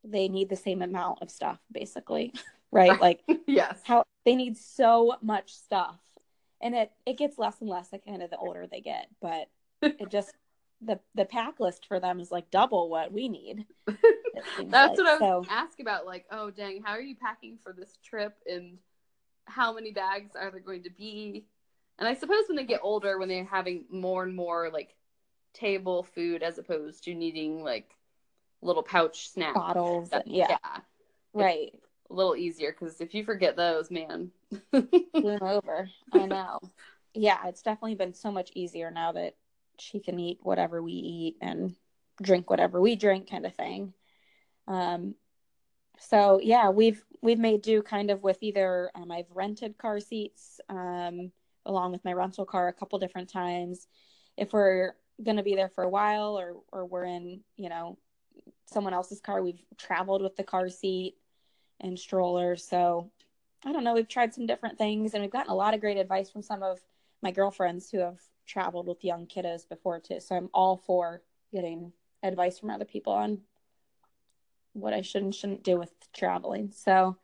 They 0.03 0.27
need 0.27 0.49
the 0.49 0.55
same 0.55 0.81
amount 0.81 1.21
of 1.21 1.31
stuff, 1.31 1.59
basically, 1.71 2.33
right? 2.71 2.99
Like 2.99 3.23
yes. 3.47 3.81
how 3.83 4.03
they 4.25 4.35
need 4.35 4.57
so 4.57 5.15
much 5.21 5.53
stuff 5.53 5.97
and 6.61 6.73
it 6.73 6.91
it 7.05 7.17
gets 7.17 7.37
less 7.37 7.59
and 7.59 7.69
less 7.69 7.91
like 7.91 8.05
kind 8.05 8.23
of 8.23 8.29
the 8.29 8.37
older 8.37 8.65
they 8.65 8.79
get 8.79 9.07
but 9.21 9.49
it 9.81 10.09
just 10.09 10.33
the 10.81 10.99
the 11.13 11.25
pack 11.25 11.59
list 11.59 11.85
for 11.85 11.99
them 11.99 12.19
is 12.19 12.31
like 12.31 12.49
double 12.49 12.89
what 12.89 13.11
we 13.11 13.27
need 13.27 13.65
That's 14.69 14.97
like. 14.97 14.97
what 14.97 15.07
I 15.07 15.17
was 15.17 15.19
so 15.19 15.45
asking 15.49 15.85
about. 15.85 16.05
Like, 16.05 16.25
oh 16.31 16.51
dang, 16.51 16.81
how 16.83 16.91
are 16.93 17.01
you 17.01 17.15
packing 17.15 17.57
for 17.63 17.73
this 17.73 17.97
trip, 18.03 18.35
and 18.45 18.77
how 19.45 19.73
many 19.73 19.91
bags 19.91 20.35
are 20.35 20.51
there 20.51 20.59
going 20.59 20.83
to 20.83 20.89
be? 20.89 21.45
And 21.99 22.07
I 22.07 22.13
suppose 22.13 22.43
when 22.47 22.57
they 22.57 22.65
get 22.65 22.81
older, 22.83 23.17
when 23.17 23.29
they're 23.29 23.45
having 23.45 23.85
more 23.89 24.23
and 24.23 24.35
more 24.35 24.69
like 24.71 24.95
table 25.53 26.03
food 26.03 26.43
as 26.43 26.57
opposed 26.57 27.05
to 27.05 27.13
needing 27.13 27.63
like 27.63 27.89
little 28.61 28.83
pouch 28.83 29.29
snacks, 29.29 29.57
bottles 29.57 30.09
that- 30.09 30.25
and, 30.25 30.35
yeah, 30.35 30.57
right. 31.33 31.79
a 32.09 32.13
little 32.13 32.35
easier. 32.35 32.71
Because 32.71 32.99
if 32.99 33.13
you 33.13 33.23
forget 33.23 33.55
those, 33.55 33.89
man, 33.89 34.31
bloom 34.71 34.93
over. 35.41 35.89
I 36.11 36.25
know. 36.25 36.59
Yeah 37.13 37.47
it's 37.47 37.61
definitely 37.61 37.95
been 37.95 38.13
so 38.13 38.29
much 38.31 38.51
easier 38.55 38.91
now 38.91 39.13
that 39.13 39.35
she 39.79 39.99
can 40.01 40.19
eat 40.19 40.39
whatever 40.43 40.81
we 40.81 40.91
eat 40.91 41.37
and 41.41 41.75
drink 42.21 42.49
whatever 42.49 42.81
we 42.81 42.95
drink 42.97 43.29
kind 43.29 43.45
of 43.45 43.55
thing. 43.55 43.93
Um 44.67 45.15
so 45.99 46.41
yeah 46.43 46.69
we've 46.69 47.01
we've 47.21 47.39
made 47.39 47.61
do 47.61 47.81
kind 47.81 48.11
of 48.11 48.21
with 48.21 48.37
either 48.41 48.91
um, 48.95 49.09
i've 49.11 49.31
rented 49.33 49.77
car 49.77 49.99
seats 50.01 50.59
um 50.67 51.31
along 51.65 51.91
with 51.91 52.03
my 52.05 52.13
rental 52.13 52.45
car 52.45 52.67
a 52.67 52.73
couple 52.73 52.99
different 52.99 53.29
times 53.29 53.87
if 54.37 54.53
we're 54.53 54.93
going 55.23 55.37
to 55.37 55.43
be 55.43 55.55
there 55.55 55.69
for 55.69 55.83
a 55.83 55.89
while 55.89 56.37
or 56.37 56.55
or 56.71 56.85
we're 56.85 57.05
in 57.05 57.39
you 57.57 57.69
know 57.69 57.97
someone 58.65 58.93
else's 58.93 59.21
car 59.21 59.41
we've 59.41 59.63
traveled 59.77 60.21
with 60.21 60.35
the 60.35 60.43
car 60.43 60.69
seat 60.69 61.15
and 61.79 61.97
stroller 61.97 62.55
so 62.55 63.09
I 63.65 63.71
don't 63.71 63.83
know. 63.83 63.95
We've 63.95 64.07
tried 64.07 64.33
some 64.33 64.45
different 64.45 64.77
things 64.77 65.13
and 65.13 65.23
we've 65.23 65.31
gotten 65.31 65.51
a 65.51 65.55
lot 65.55 65.73
of 65.73 65.81
great 65.81 65.97
advice 65.97 66.29
from 66.29 66.43
some 66.43 66.61
of 66.61 66.79
my 67.23 67.31
girlfriends 67.31 67.89
who 67.89 67.97
have 67.97 68.19
traveled 68.45 68.87
with 68.87 69.03
young 69.03 69.25
kiddos 69.25 69.67
before 69.67 69.99
too. 69.99 70.19
So 70.19 70.35
I'm 70.35 70.51
all 70.53 70.77
for 70.77 71.23
getting 71.51 71.91
advice 72.21 72.59
from 72.59 72.69
other 72.69 72.85
people 72.85 73.13
on 73.13 73.41
what 74.73 74.93
I 74.93 75.01
should 75.01 75.23
and 75.23 75.33
shouldn't 75.33 75.63
do 75.63 75.79
with 75.79 75.91
traveling. 76.13 76.71
So 76.71 77.17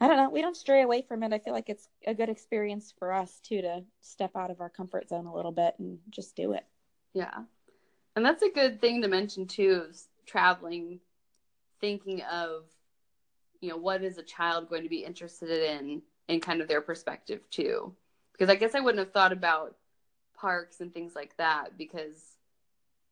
I 0.00 0.06
don't 0.06 0.16
know. 0.16 0.30
We 0.30 0.42
don't 0.42 0.56
stray 0.56 0.82
away 0.82 1.02
from 1.02 1.22
it. 1.22 1.32
I 1.32 1.38
feel 1.38 1.52
like 1.52 1.68
it's 1.68 1.88
a 2.06 2.14
good 2.14 2.28
experience 2.28 2.94
for 2.98 3.12
us 3.12 3.40
too 3.42 3.62
to 3.62 3.82
step 4.00 4.36
out 4.36 4.50
of 4.50 4.60
our 4.60 4.70
comfort 4.70 5.08
zone 5.08 5.26
a 5.26 5.34
little 5.34 5.52
bit 5.52 5.74
and 5.78 5.98
just 6.10 6.36
do 6.36 6.52
it. 6.52 6.64
Yeah. 7.14 7.42
And 8.14 8.24
that's 8.24 8.42
a 8.42 8.50
good 8.50 8.80
thing 8.80 9.02
to 9.02 9.08
mention 9.08 9.46
too, 9.46 9.86
is 9.90 10.08
traveling, 10.26 11.00
thinking 11.80 12.22
of, 12.22 12.64
you 13.60 13.70
know, 13.70 13.76
what 13.76 14.04
is 14.04 14.18
a 14.18 14.22
child 14.22 14.68
going 14.68 14.84
to 14.84 14.88
be 14.88 15.04
interested 15.04 15.50
in 15.50 16.02
and 16.28 16.42
kind 16.42 16.60
of 16.60 16.68
their 16.68 16.80
perspective 16.80 17.40
too. 17.50 17.92
Because 18.32 18.48
I 18.48 18.54
guess 18.54 18.76
I 18.76 18.80
wouldn't 18.80 19.04
have 19.04 19.12
thought 19.12 19.32
about 19.32 19.76
parks 20.36 20.80
and 20.80 20.94
things 20.94 21.16
like 21.16 21.36
that 21.38 21.76
because, 21.76 22.36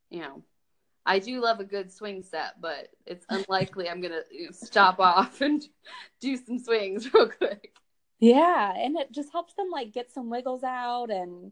you 0.09 0.21
know, 0.21 0.41
I 1.07 1.19
do 1.19 1.39
love 1.39 1.61
a 1.61 1.63
good 1.63 1.89
swing 1.91 2.21
set, 2.21 2.59
but 2.59 2.89
it's 3.05 3.25
unlikely 3.29 3.89
I'm 3.89 4.01
gonna 4.01 4.23
stop 4.51 4.99
off 4.99 5.39
and 5.41 5.65
do 6.19 6.35
some 6.35 6.59
swings 6.59 7.11
real 7.13 7.29
quick. 7.29 7.73
Yeah, 8.19 8.73
and 8.75 8.97
it 8.97 9.11
just 9.13 9.31
helps 9.31 9.53
them 9.53 9.69
like 9.71 9.93
get 9.93 10.11
some 10.11 10.29
wiggles 10.29 10.63
out 10.63 11.09
and 11.09 11.51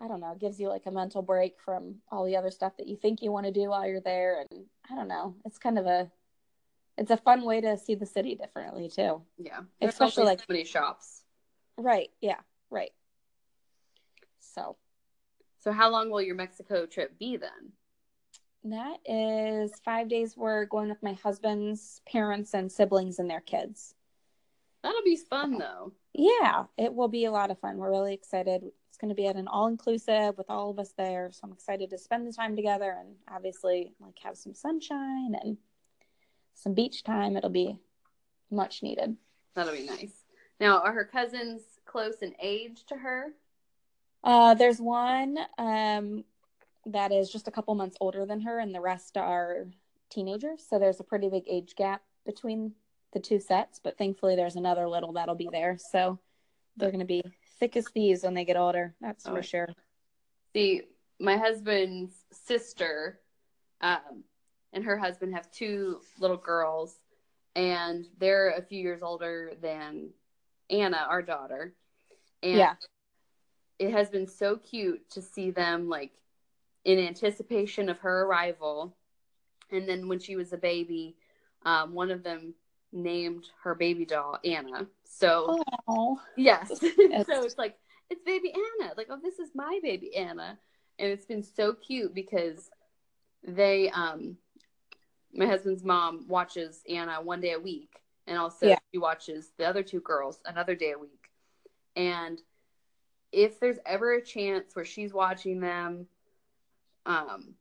I 0.00 0.08
don't 0.08 0.20
know, 0.20 0.34
gives 0.38 0.58
you 0.58 0.68
like 0.68 0.86
a 0.86 0.90
mental 0.90 1.20
break 1.20 1.60
from 1.60 1.96
all 2.10 2.24
the 2.24 2.36
other 2.36 2.50
stuff 2.50 2.76
that 2.78 2.86
you 2.86 2.96
think 2.96 3.22
you 3.22 3.32
want 3.32 3.44
to 3.44 3.52
do 3.52 3.68
while 3.68 3.86
you're 3.86 4.00
there 4.00 4.44
and 4.50 4.64
I 4.90 4.94
don't 4.94 5.08
know. 5.08 5.34
It's 5.44 5.58
kind 5.58 5.78
of 5.78 5.86
a 5.86 6.10
it's 6.96 7.10
a 7.10 7.18
fun 7.18 7.44
way 7.44 7.60
to 7.60 7.76
see 7.76 7.94
the 7.94 8.06
city 8.06 8.34
differently 8.34 8.88
too. 8.88 9.20
Yeah. 9.36 9.60
There's 9.78 9.92
Especially 9.92 10.24
like 10.24 10.40
so 10.40 10.46
many 10.48 10.64
shops. 10.64 11.22
Right. 11.76 12.08
Yeah. 12.22 12.40
Right. 12.70 12.92
So 14.40 14.76
So 15.58 15.70
how 15.70 15.90
long 15.90 16.08
will 16.08 16.22
your 16.22 16.34
Mexico 16.34 16.86
trip 16.86 17.18
be 17.18 17.36
then? 17.36 17.72
That 18.70 18.98
is 19.06 19.70
five 19.84 20.08
days. 20.08 20.36
We're 20.36 20.64
going 20.64 20.88
with 20.88 21.02
my 21.02 21.12
husband's 21.12 22.00
parents 22.04 22.52
and 22.52 22.70
siblings 22.70 23.20
and 23.20 23.30
their 23.30 23.40
kids. 23.40 23.94
That'll 24.82 25.04
be 25.04 25.16
fun 25.16 25.58
though. 25.58 25.92
Yeah, 26.12 26.64
it 26.76 26.92
will 26.92 27.06
be 27.06 27.26
a 27.26 27.30
lot 27.30 27.52
of 27.52 27.60
fun. 27.60 27.76
We're 27.76 27.90
really 27.90 28.14
excited. 28.14 28.64
It's 28.88 28.98
going 28.98 29.10
to 29.10 29.14
be 29.14 29.28
at 29.28 29.36
an 29.36 29.46
all 29.46 29.68
inclusive 29.68 30.36
with 30.36 30.50
all 30.50 30.70
of 30.70 30.80
us 30.80 30.92
there. 30.96 31.30
So 31.30 31.42
I'm 31.44 31.52
excited 31.52 31.90
to 31.90 31.98
spend 31.98 32.26
the 32.26 32.32
time 32.32 32.56
together 32.56 32.96
and 32.98 33.14
obviously 33.30 33.92
like 34.00 34.18
have 34.24 34.36
some 34.36 34.54
sunshine 34.54 35.36
and 35.40 35.58
some 36.54 36.74
beach 36.74 37.04
time. 37.04 37.36
It'll 37.36 37.50
be 37.50 37.78
much 38.50 38.82
needed. 38.82 39.16
That'll 39.54 39.74
be 39.74 39.86
nice. 39.86 40.24
Now, 40.58 40.80
are 40.80 40.92
her 40.92 41.04
cousins 41.04 41.62
close 41.84 42.16
in 42.20 42.34
age 42.42 42.84
to 42.86 42.96
her? 42.96 43.32
Uh, 44.24 44.54
there's 44.54 44.80
one. 44.80 45.38
Um, 45.56 46.24
that 46.86 47.12
is 47.12 47.30
just 47.30 47.48
a 47.48 47.50
couple 47.50 47.74
months 47.74 47.96
older 48.00 48.24
than 48.24 48.40
her, 48.40 48.60
and 48.60 48.74
the 48.74 48.80
rest 48.80 49.16
are 49.16 49.66
teenagers. 50.08 50.64
So 50.68 50.78
there's 50.78 51.00
a 51.00 51.04
pretty 51.04 51.28
big 51.28 51.44
age 51.48 51.74
gap 51.76 52.02
between 52.24 52.72
the 53.12 53.20
two 53.20 53.40
sets, 53.40 53.80
but 53.82 53.98
thankfully 53.98 54.36
there's 54.36 54.56
another 54.56 54.88
little 54.88 55.12
that'll 55.12 55.34
be 55.34 55.48
there. 55.50 55.78
So 55.78 56.18
they're 56.76 56.90
going 56.90 57.00
to 57.00 57.06
be 57.06 57.22
thick 57.58 57.76
as 57.76 57.88
thieves 57.88 58.22
when 58.22 58.34
they 58.34 58.44
get 58.44 58.56
older. 58.56 58.94
That's 59.00 59.26
oh. 59.26 59.34
for 59.34 59.42
sure. 59.42 59.68
See, 60.52 60.82
my 61.18 61.36
husband's 61.36 62.12
sister 62.30 63.20
um, 63.80 64.24
and 64.72 64.84
her 64.84 64.96
husband 64.96 65.34
have 65.34 65.50
two 65.50 66.00
little 66.20 66.36
girls, 66.36 66.98
and 67.54 68.06
they're 68.18 68.50
a 68.50 68.62
few 68.62 68.80
years 68.80 69.02
older 69.02 69.52
than 69.60 70.10
Anna, 70.70 71.06
our 71.08 71.22
daughter. 71.22 71.74
And 72.42 72.58
yeah. 72.58 72.74
it 73.78 73.90
has 73.92 74.10
been 74.10 74.26
so 74.26 74.56
cute 74.56 75.08
to 75.10 75.22
see 75.22 75.50
them 75.50 75.88
like 75.88 76.12
in 76.86 77.00
anticipation 77.00 77.88
of 77.88 77.98
her 77.98 78.22
arrival. 78.22 78.96
And 79.70 79.88
then 79.88 80.08
when 80.08 80.20
she 80.20 80.36
was 80.36 80.52
a 80.52 80.56
baby, 80.56 81.16
um, 81.66 81.92
one 81.92 82.12
of 82.12 82.22
them 82.22 82.54
named 82.92 83.48
her 83.64 83.74
baby 83.74 84.06
doll 84.06 84.38
Anna. 84.44 84.86
So, 85.04 85.62
Aww. 85.88 86.16
yes. 86.36 86.68
so 86.78 86.84
it's 87.42 87.58
like, 87.58 87.76
it's 88.08 88.22
baby 88.22 88.54
Anna. 88.54 88.92
Like, 88.96 89.08
oh, 89.10 89.18
this 89.20 89.40
is 89.40 89.50
my 89.52 89.80
baby 89.82 90.14
Anna. 90.14 90.58
And 91.00 91.10
it's 91.10 91.26
been 91.26 91.42
so 91.42 91.74
cute 91.74 92.14
because 92.14 92.70
they, 93.44 93.90
um, 93.90 94.36
my 95.34 95.46
husband's 95.46 95.82
mom 95.82 96.26
watches 96.28 96.82
Anna 96.88 97.20
one 97.20 97.40
day 97.40 97.52
a 97.52 97.60
week. 97.60 98.00
And 98.28 98.38
also 98.38 98.68
yeah. 98.68 98.78
she 98.92 98.98
watches 98.98 99.50
the 99.58 99.64
other 99.64 99.82
two 99.82 100.00
girls 100.00 100.38
another 100.46 100.76
day 100.76 100.92
a 100.92 100.98
week. 100.98 101.30
And 101.96 102.40
if 103.32 103.58
there's 103.58 103.78
ever 103.84 104.14
a 104.14 104.24
chance 104.24 104.76
where 104.76 104.84
she's 104.84 105.12
watching 105.12 105.58
them 105.58 106.06
um, 107.06 107.54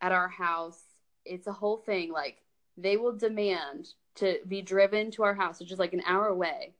at 0.00 0.12
our 0.12 0.28
house. 0.28 0.82
It's 1.24 1.46
a 1.46 1.52
whole 1.52 1.78
thing. 1.78 2.12
Like 2.12 2.42
they 2.76 2.96
will 2.96 3.16
demand 3.16 3.88
to 4.16 4.38
be 4.46 4.62
driven 4.62 5.10
to 5.12 5.22
our 5.22 5.34
house, 5.34 5.60
which 5.60 5.72
is 5.72 5.78
like 5.78 5.92
an 5.92 6.02
hour 6.06 6.26
away, 6.26 6.74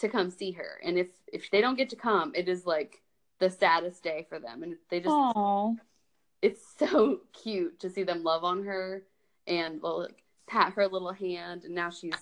to 0.00 0.08
come 0.08 0.30
see 0.30 0.52
her. 0.52 0.80
And 0.82 0.98
if 0.98 1.08
if 1.32 1.50
they 1.50 1.60
don't 1.60 1.76
get 1.76 1.90
to 1.90 1.96
come, 1.96 2.32
it 2.34 2.48
is 2.48 2.64
like 2.64 3.02
the 3.38 3.50
saddest 3.50 4.02
day 4.02 4.26
for 4.28 4.38
them. 4.38 4.62
And 4.62 4.76
they 4.88 5.00
just 5.00 5.14
Aww. 5.14 5.76
it's 6.40 6.62
so 6.78 7.20
cute 7.32 7.80
to 7.80 7.90
see 7.90 8.04
them 8.04 8.22
love 8.22 8.44
on 8.44 8.64
her 8.64 9.02
and 9.46 9.82
like 9.82 10.22
pat 10.46 10.72
her 10.74 10.86
little 10.86 11.12
hand 11.12 11.64
and 11.64 11.74
now 11.74 11.90
she's 11.90 12.12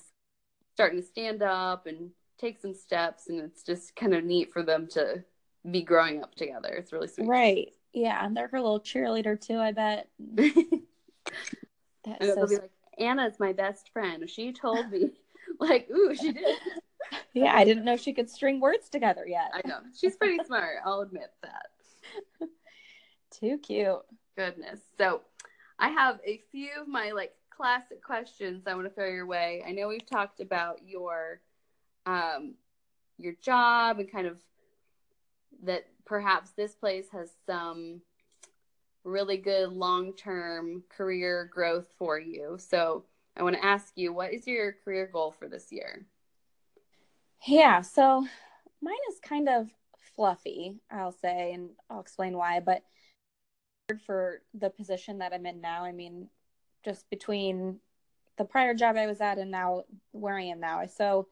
starting 0.75 1.01
to 1.01 1.07
stand 1.07 1.43
up 1.43 1.87
and 1.87 2.11
take 2.39 2.61
some 2.61 2.75
steps 2.75 3.29
and 3.29 3.41
it's 3.41 3.63
just 3.63 3.97
kind 3.97 4.15
of 4.15 4.25
neat 4.25 4.53
for 4.53 4.63
them 4.63 4.87
to 4.87 5.25
be 5.71 5.83
growing 5.83 6.23
up 6.23 6.35
together. 6.35 6.69
It's 6.69 6.93
really 6.93 7.09
sweet. 7.09 7.27
Right. 7.27 7.73
Yeah, 7.93 8.25
and 8.25 8.37
they're 8.37 8.49
her 8.49 8.61
little 8.61 8.81
cheerleader 8.81 9.41
too. 9.41 9.59
I 9.59 9.73
bet. 9.73 10.09
That's 10.19 10.57
and 12.05 12.33
so 12.35 12.41
like, 12.43 12.71
Anna's 12.99 13.41
my 13.41 13.53
best 13.53 13.91
friend. 13.93 14.29
She 14.29 14.53
told 14.53 14.91
me, 14.91 15.11
like, 15.61 15.89
ooh, 15.91 16.15
she 16.15 16.33
did. 16.33 16.45
Yeah, 17.33 17.55
I 17.55 17.65
didn't 17.65 17.85
know 17.85 17.97
she 17.97 18.13
could 18.13 18.29
string 18.29 18.61
words 18.61 18.91
together 18.91 19.25
yet. 19.27 19.51
I 19.55 19.67
know 19.67 19.79
she's 19.99 20.17
pretty 20.17 20.45
smart. 20.45 20.79
I'll 20.85 21.01
admit 21.01 21.33
that. 21.43 22.49
Too 23.31 23.57
cute. 23.59 24.01
Goodness. 24.37 24.81
So, 24.99 25.23
I 25.79 25.89
have 25.89 26.21
a 26.27 26.43
few 26.51 26.71
of 26.79 26.89
my 26.89 27.13
like 27.13 27.33
classic 27.49 28.03
questions 28.03 28.65
I 28.67 28.75
want 28.75 28.89
to 28.89 28.93
throw 28.93 29.09
your 29.09 29.27
way. 29.27 29.63
I 29.67 29.73
know 29.73 29.89
we've 29.89 30.05
talked 30.05 30.41
about 30.41 30.81
your 30.87 31.41
um 32.05 32.55
your 33.17 33.35
job 33.41 33.99
and 33.99 34.11
kind 34.11 34.27
of 34.27 34.39
that 35.65 35.87
perhaps 36.05 36.51
this 36.51 36.75
place 36.75 37.07
has 37.13 37.31
some 37.47 38.01
really 39.05 39.37
good 39.37 39.73
long 39.73 40.13
term 40.15 40.83
career 40.89 41.51
growth 41.53 41.87
for 41.99 42.19
you. 42.19 42.57
So 42.59 43.05
I 43.37 43.43
want 43.43 43.57
to 43.57 43.65
ask 43.65 43.93
you, 43.97 44.13
what 44.13 44.33
is 44.33 44.47
your 44.47 44.75
career 44.85 45.09
goal 45.13 45.33
for 45.33 45.49
this 45.49 45.71
year? 45.71 46.07
Yeah, 47.47 47.83
so 47.83 48.27
mine 48.83 48.95
is 49.11 49.21
kind 49.21 49.49
of 49.49 49.69
fluffy, 50.17 50.81
I'll 50.91 51.13
say, 51.13 51.53
and 51.53 51.71
I'll 51.89 52.01
explain 52.01 52.37
why. 52.37 52.61
But 52.61 52.83
for 54.05 54.43
the 54.55 54.71
position 54.71 55.19
that 55.19 55.33
I'm 55.33 55.47
in 55.47 55.61
now, 55.61 55.85
I 55.85 55.93
mean, 55.93 56.29
just 56.85 57.09
between 57.11 57.79
the 58.37 58.45
prior 58.45 58.75
job 58.75 58.97
I 58.97 59.07
was 59.07 59.21
at 59.21 59.39
and 59.39 59.51
now 59.51 59.85
where 60.13 60.37
I 60.37 60.43
am 60.43 60.61
now. 60.61 60.85
So 60.87 61.29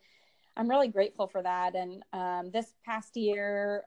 I'm 0.56 0.68
really 0.68 0.88
grateful 0.88 1.26
for 1.26 1.42
that. 1.42 1.74
And 1.74 2.02
um, 2.12 2.50
this 2.52 2.72
past 2.84 3.16
year, 3.16 3.84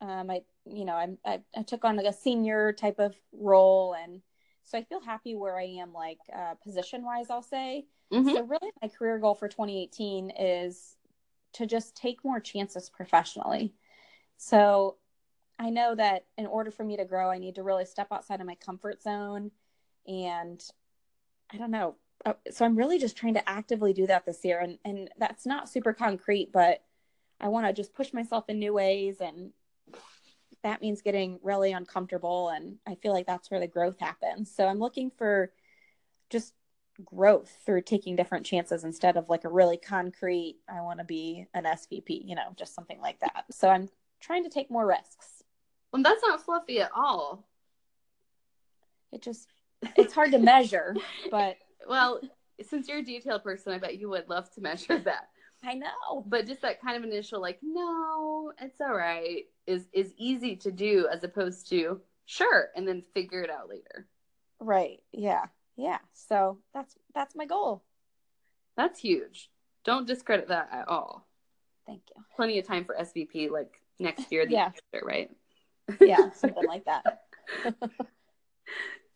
um, 0.00 0.30
I, 0.30 0.42
you 0.66 0.84
know, 0.84 0.94
I, 0.94 1.08
I, 1.24 1.40
I 1.56 1.62
took 1.62 1.84
on 1.84 1.96
like 1.96 2.06
a 2.06 2.12
senior 2.12 2.72
type 2.72 2.98
of 2.98 3.14
role, 3.32 3.94
and 3.94 4.20
so 4.64 4.78
I 4.78 4.84
feel 4.84 5.00
happy 5.00 5.34
where 5.34 5.58
I 5.58 5.64
am, 5.64 5.92
like 5.92 6.18
uh, 6.34 6.54
position 6.62 7.04
wise. 7.04 7.30
I'll 7.30 7.42
say. 7.42 7.86
Mm-hmm. 8.12 8.30
So 8.30 8.42
really, 8.44 8.70
my 8.82 8.88
career 8.88 9.18
goal 9.18 9.34
for 9.34 9.48
2018 9.48 10.30
is 10.38 10.96
to 11.54 11.66
just 11.66 11.96
take 11.96 12.24
more 12.24 12.40
chances 12.40 12.90
professionally. 12.90 13.74
So 14.36 14.96
I 15.58 15.70
know 15.70 15.94
that 15.94 16.26
in 16.36 16.46
order 16.46 16.70
for 16.70 16.84
me 16.84 16.96
to 16.98 17.04
grow, 17.04 17.30
I 17.30 17.38
need 17.38 17.54
to 17.54 17.62
really 17.62 17.86
step 17.86 18.08
outside 18.12 18.40
of 18.40 18.46
my 18.46 18.56
comfort 18.56 19.02
zone, 19.02 19.50
and 20.06 20.62
I 21.52 21.56
don't 21.56 21.70
know. 21.70 21.96
Uh, 22.24 22.34
so 22.50 22.64
I'm 22.64 22.76
really 22.76 22.98
just 22.98 23.16
trying 23.16 23.34
to 23.34 23.48
actively 23.48 23.92
do 23.92 24.06
that 24.06 24.26
this 24.26 24.44
year, 24.44 24.60
and 24.60 24.78
and 24.84 25.08
that's 25.18 25.46
not 25.46 25.70
super 25.70 25.94
concrete, 25.94 26.52
but 26.52 26.82
I 27.40 27.48
want 27.48 27.66
to 27.66 27.72
just 27.72 27.94
push 27.94 28.12
myself 28.12 28.44
in 28.48 28.58
new 28.58 28.74
ways 28.74 29.20
and 29.20 29.52
that 30.62 30.80
means 30.80 31.02
getting 31.02 31.38
really 31.42 31.72
uncomfortable 31.72 32.50
and 32.50 32.76
i 32.86 32.94
feel 32.96 33.12
like 33.12 33.26
that's 33.26 33.50
where 33.50 33.60
the 33.60 33.66
growth 33.66 33.98
happens. 34.00 34.52
So 34.54 34.66
i'm 34.66 34.78
looking 34.78 35.10
for 35.10 35.52
just 36.30 36.54
growth 37.04 37.54
through 37.66 37.82
taking 37.82 38.16
different 38.16 38.46
chances 38.46 38.82
instead 38.82 39.16
of 39.16 39.28
like 39.28 39.44
a 39.44 39.50
really 39.50 39.76
concrete 39.76 40.56
i 40.68 40.80
want 40.80 40.98
to 40.98 41.04
be 41.04 41.46
an 41.52 41.64
svp 41.64 42.22
you 42.24 42.34
know 42.34 42.54
just 42.56 42.74
something 42.74 43.00
like 43.00 43.20
that. 43.20 43.44
So 43.50 43.68
i'm 43.68 43.88
trying 44.20 44.44
to 44.44 44.50
take 44.50 44.70
more 44.70 44.86
risks. 44.86 45.44
Well 45.92 46.02
that's 46.02 46.22
not 46.22 46.42
fluffy 46.42 46.80
at 46.80 46.90
all. 46.94 47.46
It 49.12 49.22
just 49.22 49.48
it's 49.96 50.14
hard 50.14 50.32
to 50.32 50.38
measure 50.38 50.96
but 51.30 51.56
well 51.88 52.20
since 52.66 52.88
you're 52.88 52.98
a 52.98 53.04
detailed 53.04 53.42
person 53.42 53.72
i 53.72 53.78
bet 53.78 53.98
you 53.98 54.08
would 54.08 54.28
love 54.28 54.50
to 54.54 54.60
measure 54.60 54.98
that 54.98 55.28
I 55.64 55.74
know. 55.74 56.24
But 56.26 56.46
just 56.46 56.62
that 56.62 56.80
kind 56.80 56.96
of 56.96 57.04
initial 57.04 57.40
like, 57.40 57.58
no, 57.62 58.52
it's 58.60 58.80
all 58.80 58.94
right 58.94 59.44
is 59.66 59.86
is 59.92 60.12
easy 60.16 60.54
to 60.56 60.70
do 60.70 61.08
as 61.12 61.24
opposed 61.24 61.68
to 61.70 62.00
sure 62.24 62.68
and 62.76 62.86
then 62.86 63.02
figure 63.14 63.42
it 63.42 63.50
out 63.50 63.68
later. 63.68 64.06
Right. 64.60 65.02
Yeah. 65.12 65.46
Yeah. 65.76 65.98
So 66.14 66.58
that's 66.72 66.94
that's 67.14 67.34
my 67.34 67.46
goal. 67.46 67.82
That's 68.76 69.00
huge. 69.00 69.50
don't 69.84 70.06
discredit 70.06 70.48
that 70.48 70.68
at 70.72 70.88
all. 70.88 71.26
Thank 71.86 72.02
you. 72.14 72.22
Plenty 72.34 72.58
of 72.58 72.66
time 72.66 72.84
for 72.84 72.94
SVP, 73.00 73.50
like 73.50 73.80
next 73.98 74.30
year, 74.32 74.44
the 74.44 74.52
Yeah. 74.54 74.70
year, 74.92 75.02
right? 75.04 75.30
Yeah, 76.00 76.30
something 76.32 76.66
like 76.66 76.84
that. 76.86 77.22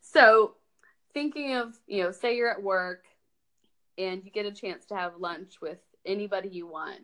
So, 0.01 0.55
thinking 1.13 1.55
of, 1.55 1.77
you 1.87 2.03
know, 2.03 2.11
say 2.11 2.35
you're 2.35 2.51
at 2.51 2.61
work 2.61 3.05
and 3.97 4.23
you 4.25 4.31
get 4.31 4.45
a 4.45 4.51
chance 4.51 4.85
to 4.87 4.95
have 4.95 5.13
lunch 5.17 5.61
with 5.61 5.79
anybody 6.05 6.49
you 6.49 6.67
want, 6.67 7.01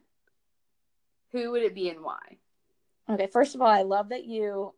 who 1.31 1.51
would 1.51 1.63
it 1.63 1.75
be 1.75 1.89
and 1.89 2.01
why? 2.03 2.37
Okay, 3.09 3.27
first 3.27 3.55
of 3.55 3.61
all, 3.61 3.67
I 3.67 3.83
love 3.83 4.09
that 4.09 4.25
you 4.25 4.73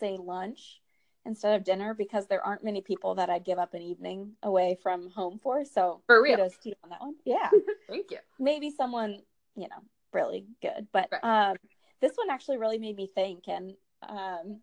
say 0.00 0.16
lunch 0.16 0.80
instead 1.24 1.54
of 1.54 1.64
dinner 1.64 1.94
because 1.94 2.26
there 2.26 2.44
aren't 2.44 2.64
many 2.64 2.80
people 2.80 3.14
that 3.16 3.30
I'd 3.30 3.44
give 3.44 3.58
up 3.58 3.74
an 3.74 3.82
evening 3.82 4.32
away 4.42 4.76
from 4.82 5.10
home 5.10 5.38
for. 5.42 5.64
So 5.64 6.02
For 6.06 6.22
real. 6.22 6.36
kudos 6.36 6.56
to 6.58 6.70
you 6.70 6.74
on 6.82 6.90
that 6.90 7.00
one. 7.00 7.14
Yeah. 7.24 7.50
Thank 7.88 8.10
you. 8.10 8.18
Maybe 8.38 8.70
someone, 8.70 9.20
you 9.54 9.68
know, 9.68 9.82
really 10.12 10.46
good. 10.60 10.88
But 10.92 11.08
Right. 11.12 11.50
um 11.50 11.56
this 12.00 12.12
one 12.16 12.30
actually 12.30 12.58
really 12.58 12.78
made 12.78 12.96
me 12.96 13.06
think 13.06 13.44
and 13.48 13.74
um 14.08 14.60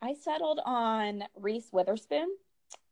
I 0.00 0.14
settled 0.14 0.60
on 0.64 1.24
Reese 1.36 1.68
Witherspoon 1.72 2.28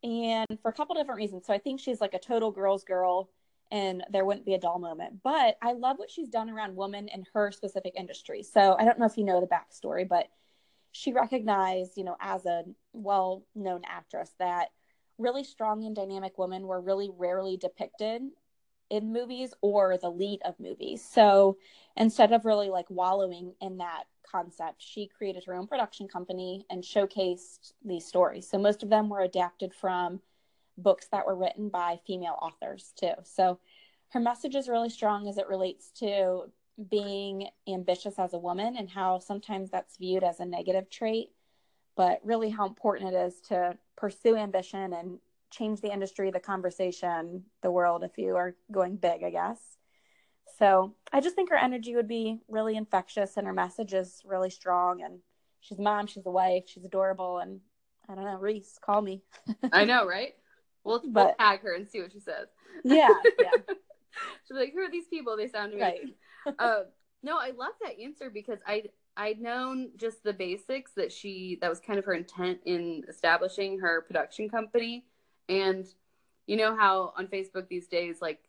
and 0.02 0.46
for 0.62 0.68
a 0.68 0.72
couple 0.72 0.94
different 0.94 1.18
reasons. 1.18 1.46
So 1.46 1.54
I 1.54 1.58
think 1.58 1.80
she's 1.80 2.00
like 2.00 2.14
a 2.14 2.18
total 2.18 2.50
girl's 2.50 2.84
girl 2.84 3.30
and 3.70 4.04
there 4.10 4.24
wouldn't 4.24 4.46
be 4.46 4.54
a 4.54 4.58
dull 4.58 4.78
moment. 4.78 5.22
But 5.22 5.56
I 5.62 5.72
love 5.72 5.98
what 5.98 6.10
she's 6.10 6.28
done 6.28 6.50
around 6.50 6.76
women 6.76 7.08
in 7.08 7.24
her 7.34 7.52
specific 7.52 7.94
industry. 7.96 8.42
So 8.42 8.76
I 8.78 8.84
don't 8.84 8.98
know 8.98 9.06
if 9.06 9.16
you 9.16 9.24
know 9.24 9.40
the 9.40 9.46
backstory, 9.46 10.08
but 10.08 10.28
she 10.92 11.12
recognized, 11.12 11.96
you 11.96 12.04
know, 12.04 12.16
as 12.20 12.46
a 12.46 12.64
well 12.92 13.44
known 13.54 13.82
actress, 13.86 14.34
that 14.38 14.70
really 15.18 15.44
strong 15.44 15.84
and 15.84 15.94
dynamic 15.94 16.38
women 16.38 16.66
were 16.66 16.80
really 16.80 17.10
rarely 17.16 17.56
depicted 17.56 18.22
in 18.88 19.12
movies 19.12 19.54
or 19.60 19.96
the 19.98 20.10
lead 20.10 20.40
of 20.44 20.58
movies. 20.58 21.04
So 21.08 21.56
instead 21.96 22.32
of 22.32 22.44
really 22.44 22.70
like 22.70 22.86
wallowing 22.88 23.54
in 23.60 23.78
that 23.78 24.04
concept, 24.28 24.82
she 24.82 25.06
created 25.06 25.44
her 25.46 25.54
own 25.54 25.68
production 25.68 26.08
company 26.08 26.66
and 26.70 26.82
showcased 26.82 27.72
these 27.84 28.04
stories. 28.04 28.48
So 28.48 28.58
most 28.58 28.82
of 28.82 28.88
them 28.88 29.08
were 29.08 29.20
adapted 29.20 29.72
from 29.72 30.20
books 30.76 31.08
that 31.12 31.26
were 31.26 31.36
written 31.36 31.68
by 31.68 31.98
female 32.06 32.36
authors 32.40 32.92
too. 32.98 33.12
So 33.24 33.58
her 34.10 34.20
message 34.20 34.54
is 34.54 34.68
really 34.68 34.90
strong 34.90 35.28
as 35.28 35.38
it 35.38 35.48
relates 35.48 35.90
to 36.00 36.50
being 36.90 37.48
ambitious 37.68 38.18
as 38.18 38.32
a 38.32 38.38
woman 38.38 38.76
and 38.76 38.88
how 38.88 39.18
sometimes 39.18 39.70
that's 39.70 39.96
viewed 39.96 40.24
as 40.24 40.40
a 40.40 40.46
negative 40.46 40.88
trait, 40.90 41.28
but 41.96 42.20
really 42.24 42.50
how 42.50 42.66
important 42.66 43.14
it 43.14 43.16
is 43.16 43.40
to 43.48 43.76
pursue 43.96 44.36
ambition 44.36 44.92
and 44.92 45.18
change 45.50 45.80
the 45.80 45.92
industry, 45.92 46.30
the 46.30 46.40
conversation, 46.40 47.44
the 47.62 47.70
world 47.70 48.04
if 48.04 48.16
you 48.16 48.36
are 48.36 48.54
going 48.70 48.96
big, 48.96 49.22
I 49.22 49.30
guess. 49.30 49.58
So 50.58 50.94
I 51.12 51.20
just 51.20 51.36
think 51.36 51.50
her 51.50 51.56
energy 51.56 51.94
would 51.96 52.08
be 52.08 52.40
really 52.48 52.76
infectious 52.76 53.36
and 53.36 53.46
her 53.46 53.52
message 53.52 53.94
is 53.94 54.22
really 54.24 54.50
strong. 54.50 55.02
And 55.02 55.20
she's 55.60 55.78
mom, 55.78 56.06
she's 56.06 56.26
a 56.26 56.30
wife, 56.30 56.64
she's 56.66 56.84
adorable. 56.84 57.38
And 57.38 57.60
I 58.08 58.14
don't 58.14 58.24
know, 58.24 58.38
Reese, 58.38 58.78
call 58.80 59.02
me. 59.02 59.22
I 59.72 59.84
know, 59.84 60.06
right? 60.06 60.34
We'll, 60.84 61.02
we'll 61.04 61.34
tag 61.38 61.60
her 61.62 61.74
and 61.74 61.88
see 61.88 62.00
what 62.00 62.12
she 62.12 62.20
says. 62.20 62.48
Yeah, 62.84 63.08
yeah, 63.38 63.50
She'll 64.46 64.56
be 64.56 64.64
like, 64.64 64.72
"Who 64.72 64.80
are 64.80 64.90
these 64.90 65.08
people?" 65.08 65.36
They 65.36 65.48
sound 65.48 65.74
amazing. 65.74 66.14
right. 66.46 66.54
uh, 66.58 66.82
no, 67.22 67.36
I 67.38 67.50
love 67.50 67.72
that 67.82 67.98
answer 68.00 68.30
because 68.30 68.58
I 68.66 68.84
I'd 69.16 69.40
known 69.40 69.90
just 69.96 70.22
the 70.22 70.32
basics 70.32 70.92
that 70.92 71.12
she 71.12 71.58
that 71.60 71.68
was 71.68 71.80
kind 71.80 71.98
of 71.98 72.04
her 72.06 72.14
intent 72.14 72.60
in 72.64 73.04
establishing 73.08 73.78
her 73.80 74.02
production 74.02 74.48
company, 74.48 75.04
and 75.48 75.86
you 76.46 76.56
know 76.56 76.76
how 76.76 77.12
on 77.16 77.26
Facebook 77.26 77.68
these 77.68 77.86
days, 77.86 78.22
like 78.22 78.40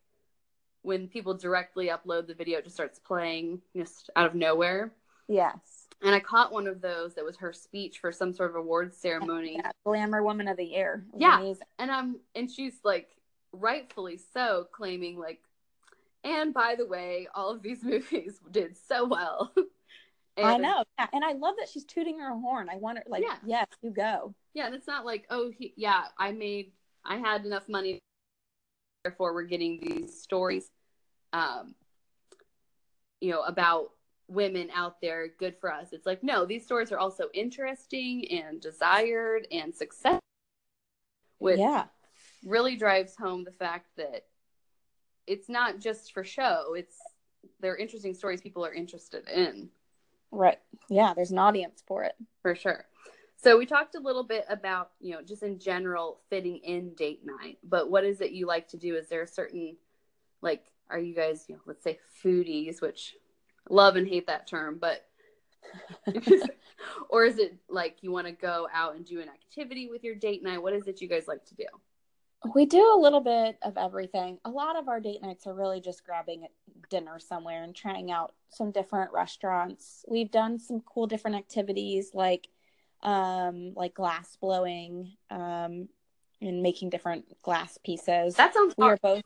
when 0.84 1.08
people 1.08 1.34
directly 1.34 1.90
upload 1.90 2.28
the 2.28 2.34
video, 2.34 2.60
it 2.60 2.64
just 2.64 2.76
starts 2.76 3.00
playing 3.00 3.62
just 3.76 4.10
out 4.16 4.26
of 4.26 4.36
nowhere. 4.36 4.92
Yes. 5.28 5.81
And 6.04 6.16
I 6.16 6.20
caught 6.20 6.52
one 6.52 6.66
of 6.68 6.82
those 6.82 7.14
that 7.16 7.24
was 7.26 7.38
her 7.38 7.54
speech 7.54 8.00
for 8.00 8.12
some 8.12 8.34
sort 8.34 8.50
of 8.50 8.56
awards 8.56 8.98
ceremony. 8.98 9.56
Yeah, 9.58 9.72
Glamour 9.86 10.24
Woman 10.24 10.48
of 10.48 10.58
the 10.58 10.66
Year. 10.66 11.06
Yeah. 11.16 11.40
amazing. 11.40 11.68
and 11.80 11.92
I'm 11.92 12.16
and 12.36 12.50
she's 12.50 12.80
like 12.84 13.10
rightfully 13.54 14.18
so 14.34 14.68
claiming 14.72 15.20
like 15.20 15.42
and 16.24 16.54
by 16.54 16.76
the 16.78 16.86
way 16.88 17.28
all 17.36 17.50
of 17.52 17.62
these 17.62 17.84
movies 17.92 18.40
did 18.52 18.76
so 18.88 19.06
well 19.06 19.52
and, 20.38 20.48
I 20.48 20.58
know. 20.58 20.84
Yeah. 20.98 21.08
And 21.14 21.24
I 21.24 21.34
love 21.34 21.56
that 21.60 21.68
she's 21.70 21.84
tooting 21.86 22.20
her 22.20 22.32
horn. 22.32 22.70
I 22.72 22.78
want 22.78 22.98
her, 23.00 23.04
like, 23.08 23.24
Yeah. 23.24 23.36
yes, 23.46 23.68
you 23.82 23.92
go. 23.92 24.34
yeah 24.54 24.66
and 24.66 24.74
it's 24.76 24.88
not 24.88 25.06
like 25.06 25.26
oh 25.30 25.52
he, 25.56 25.74
yeah 25.78 26.04
i 26.18 26.32
made 26.32 26.72
i 27.06 27.18
had 27.18 27.46
enough 27.46 27.68
money 27.70 28.00
therefore 29.04 29.34
we're 29.34 29.44
getting 29.44 29.80
these 29.82 30.20
stories 30.22 30.70
um 31.34 31.76
you 33.20 33.32
know 33.32 33.42
about 33.44 33.92
women 34.32 34.70
out 34.74 35.02
there 35.02 35.28
good 35.40 35.56
for 35.56 35.72
us 35.72 35.90
it's 35.92 36.06
like 36.06 36.24
no 36.24 36.46
these 36.46 36.64
stories 36.64 36.92
are 36.92 37.00
also 37.00 37.26
interesting 37.34 38.26
and 38.32 38.62
desired 38.62 39.46
and 39.52 39.76
success 39.76 40.20
which 41.40 41.60
yeah. 41.60 41.86
really 42.46 42.76
drives 42.76 43.16
home 43.16 43.44
the 43.44 43.52
fact 43.52 43.88
that 43.98 44.26
it's 45.28 45.50
not 45.50 45.80
just 45.80 46.14
for 46.14 46.24
show 46.24 46.74
it's 46.76 46.98
they're 47.60 47.76
interesting 47.76 48.14
stories 48.14 48.42
people 48.42 48.66
are 48.66 48.74
interested 48.74 49.28
in 49.28 49.70
Right. 50.32 50.60
Yeah. 50.90 51.14
There's 51.14 51.32
an 51.32 51.40
audience 51.40 51.84
for 51.86 52.04
it. 52.04 52.16
for 52.42 52.56
sure 52.56 52.86
so 53.36 53.58
we 53.58 53.66
talked 53.66 53.96
a 53.96 54.00
little 54.00 54.24
bit 54.24 54.46
about 54.50 54.92
you 55.00 55.12
know 55.14 55.22
just 55.22 55.44
in 55.44 55.60
general 55.60 56.22
fitting 56.30 56.58
in 56.58 56.94
date 56.94 57.22
night 57.26 57.58
but 57.64 57.90
what 57.90 58.04
is 58.04 58.22
it 58.22 58.32
you 58.32 58.46
like 58.46 58.68
to 58.70 58.78
do 58.78 58.96
is 58.96 59.10
there 59.10 59.24
a 59.24 59.28
certain 59.28 59.76
like 60.42 60.66
are 60.90 61.00
you 61.00 61.16
guys 61.16 61.46
you 61.48 61.56
know 61.56 61.62
let's 61.66 61.84
say 61.84 62.00
foodies 62.24 62.82
which 62.82 63.16
love 63.70 63.96
and 63.96 64.08
hate 64.08 64.28
that 64.28 64.48
term 64.48 64.78
but 64.80 65.08
or 67.10 67.24
is 67.24 67.38
it 67.38 67.56
like 67.70 67.98
you 68.02 68.12
want 68.12 68.26
to 68.28 68.34
go 68.34 68.68
out 68.74 68.96
and 68.96 69.06
do 69.06 69.22
an 69.22 69.30
activity 69.30 69.88
with 69.88 70.04
your 70.04 70.16
date 70.16 70.44
night 70.44 70.62
what 70.62 70.74
is 70.74 70.88
it 70.88 71.00
you 71.02 71.08
guys 71.08 71.28
like 71.28 71.46
to 71.46 71.56
do 71.56 71.66
We 72.56 72.66
do 72.66 72.82
a 72.96 73.00
little 73.00 73.22
bit 73.22 73.58
of 73.62 73.78
everything. 73.78 74.40
A 74.46 74.50
lot 74.50 74.76
of 74.76 74.88
our 74.88 75.00
date 75.00 75.22
nights 75.22 75.46
are 75.46 75.54
really 75.54 75.80
just 75.80 76.04
grabbing 76.04 76.48
dinner 76.90 77.20
somewhere 77.20 77.64
and 77.64 77.76
trying 77.76 78.10
out 78.12 78.34
some 78.50 78.72
different 78.72 79.14
restaurants. 79.14 80.04
We've 80.10 80.32
done 80.32 80.58
some 80.58 80.82
cool 80.82 81.06
different 81.06 81.38
activities 81.38 82.12
like 82.16 82.48
um 83.04 83.74
like 83.76 83.94
glass 83.94 84.38
blowing 84.42 85.14
um 85.30 85.88
and 86.42 86.64
making 86.64 86.90
different 86.90 87.26
glass 87.44 87.78
pieces. 87.84 88.36
that 88.38 88.54
sounds 88.56 88.74
we 88.78 88.86
hard. 88.86 89.00
were 89.04 89.16
both 89.16 89.24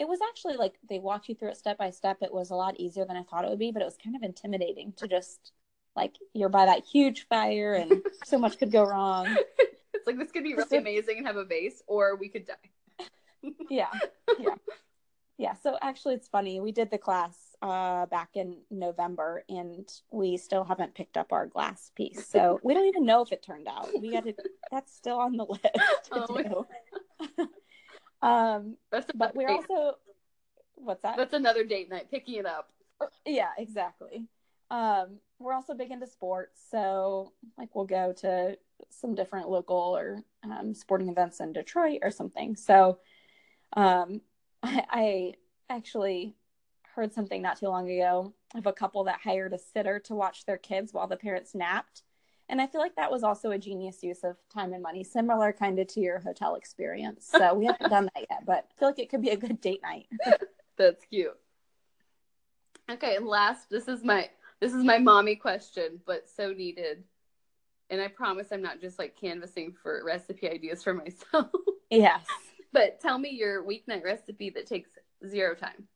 it 0.00 0.08
was 0.08 0.18
actually 0.28 0.56
like 0.56 0.74
they 0.88 0.98
walked 0.98 1.28
you 1.28 1.34
through 1.36 1.50
it 1.50 1.56
step 1.58 1.78
by 1.78 1.90
step. 1.90 2.18
It 2.22 2.32
was 2.32 2.50
a 2.50 2.54
lot 2.56 2.80
easier 2.80 3.04
than 3.04 3.16
I 3.16 3.22
thought 3.22 3.44
it 3.44 3.50
would 3.50 3.58
be, 3.58 3.70
but 3.70 3.82
it 3.82 3.84
was 3.84 3.98
kind 4.02 4.16
of 4.16 4.22
intimidating 4.22 4.92
to 4.96 5.06
just 5.06 5.52
like 5.94 6.14
you're 6.34 6.48
by 6.48 6.66
that 6.66 6.84
huge 6.84 7.26
fire 7.28 7.74
and 7.74 8.02
so 8.24 8.38
much 8.38 8.58
could 8.58 8.72
go 8.72 8.84
wrong. 8.84 9.26
it's 9.92 10.06
like 10.06 10.18
this 10.18 10.32
could 10.32 10.42
be 10.44 10.54
really 10.54 10.78
amazing 10.78 11.18
and 11.18 11.26
have 11.26 11.36
a 11.36 11.44
base 11.44 11.82
or 11.86 12.16
we 12.16 12.28
could 12.28 12.46
die. 12.46 12.54
Yeah. 13.70 13.88
Yeah. 14.38 14.54
Yeah. 15.38 15.54
So 15.62 15.78
actually 15.80 16.14
it's 16.14 16.28
funny. 16.28 16.60
We 16.60 16.72
did 16.72 16.90
the 16.90 16.98
class 16.98 17.36
uh 17.62 18.06
back 18.06 18.30
in 18.34 18.56
november 18.70 19.44
and 19.50 19.86
we 20.10 20.38
still 20.38 20.64
haven't 20.64 20.94
picked 20.94 21.16
up 21.18 21.32
our 21.32 21.46
glass 21.46 21.90
piece. 21.94 22.26
So 22.26 22.58
we 22.62 22.72
don't 22.74 22.86
even 22.86 23.04
know 23.04 23.20
if 23.22 23.32
it 23.32 23.42
turned 23.42 23.68
out. 23.68 23.88
We 24.00 24.10
got 24.12 24.24
to 24.24 24.34
that's 24.70 24.94
still 24.94 25.18
on 25.18 25.36
the 25.36 25.44
list 25.48 25.64
to 26.12 26.26
Oh. 26.28 26.66
do 27.36 27.48
um 28.22 28.76
that's 28.90 29.10
but 29.14 29.34
we're 29.34 29.48
date- 29.48 29.66
also 29.70 29.96
what's 30.74 31.02
that? 31.02 31.16
That's 31.16 31.34
another 31.34 31.64
date 31.64 31.90
night 31.90 32.10
picking 32.10 32.36
it 32.36 32.46
up. 32.46 32.70
Yeah 33.24 33.50
exactly. 33.58 34.26
Um 34.70 35.18
we're 35.38 35.54
also 35.54 35.74
big 35.74 35.90
into 35.90 36.06
sports 36.06 36.60
so 36.70 37.32
like 37.58 37.74
we'll 37.74 37.86
go 37.86 38.12
to 38.18 38.58
some 38.90 39.14
different 39.14 39.48
local 39.48 39.96
or 39.96 40.22
um, 40.44 40.74
sporting 40.74 41.08
events 41.08 41.40
in 41.40 41.52
detroit 41.52 42.00
or 42.02 42.10
something. 42.10 42.56
So 42.56 42.98
um 43.74 44.20
I, 44.62 44.84
I 44.90 45.34
actually 45.70 46.34
heard 46.94 47.12
something 47.14 47.40
not 47.40 47.58
too 47.58 47.68
long 47.68 47.88
ago 47.88 48.34
of 48.54 48.66
a 48.66 48.72
couple 48.72 49.04
that 49.04 49.20
hired 49.22 49.52
a 49.54 49.58
sitter 49.58 49.98
to 50.00 50.14
watch 50.14 50.44
their 50.44 50.58
kids 50.58 50.92
while 50.92 51.06
the 51.06 51.16
parents 51.16 51.54
napped 51.54 52.02
and 52.50 52.60
i 52.60 52.66
feel 52.66 52.80
like 52.80 52.94
that 52.96 53.10
was 53.10 53.22
also 53.22 53.52
a 53.52 53.58
genius 53.58 54.02
use 54.02 54.22
of 54.24 54.36
time 54.52 54.72
and 54.74 54.82
money 54.82 55.02
similar 55.02 55.52
kind 55.52 55.78
of 55.78 55.86
to 55.86 56.00
your 56.00 56.18
hotel 56.18 56.54
experience 56.56 57.26
so 57.30 57.54
we 57.54 57.64
haven't 57.64 57.88
done 57.88 58.10
that 58.14 58.26
yet 58.28 58.44
but 58.44 58.66
i 58.70 58.78
feel 58.78 58.88
like 58.88 58.98
it 58.98 59.08
could 59.08 59.22
be 59.22 59.30
a 59.30 59.36
good 59.36 59.60
date 59.60 59.80
night 59.82 60.06
That's 60.80 61.04
cute. 61.04 61.36
Okay, 62.90 63.16
and 63.16 63.26
last, 63.26 63.68
this 63.68 63.86
is 63.86 64.02
my 64.02 64.30
this 64.60 64.72
is 64.72 64.82
my 64.82 64.96
mommy 64.96 65.36
question, 65.36 66.00
but 66.06 66.26
so 66.26 66.52
needed. 66.54 67.04
And 67.90 68.00
I 68.00 68.08
promise 68.08 68.48
I'm 68.50 68.62
not 68.62 68.80
just 68.80 68.98
like 68.98 69.14
canvassing 69.14 69.74
for 69.82 70.02
recipe 70.06 70.48
ideas 70.48 70.82
for 70.82 70.94
myself. 70.94 71.50
yes 71.90 72.24
but 72.72 72.98
tell 73.00 73.18
me 73.18 73.28
your 73.28 73.62
weeknight 73.62 74.04
recipe 74.04 74.48
that 74.50 74.66
takes 74.66 74.88
zero 75.26 75.54
time. 75.54 75.86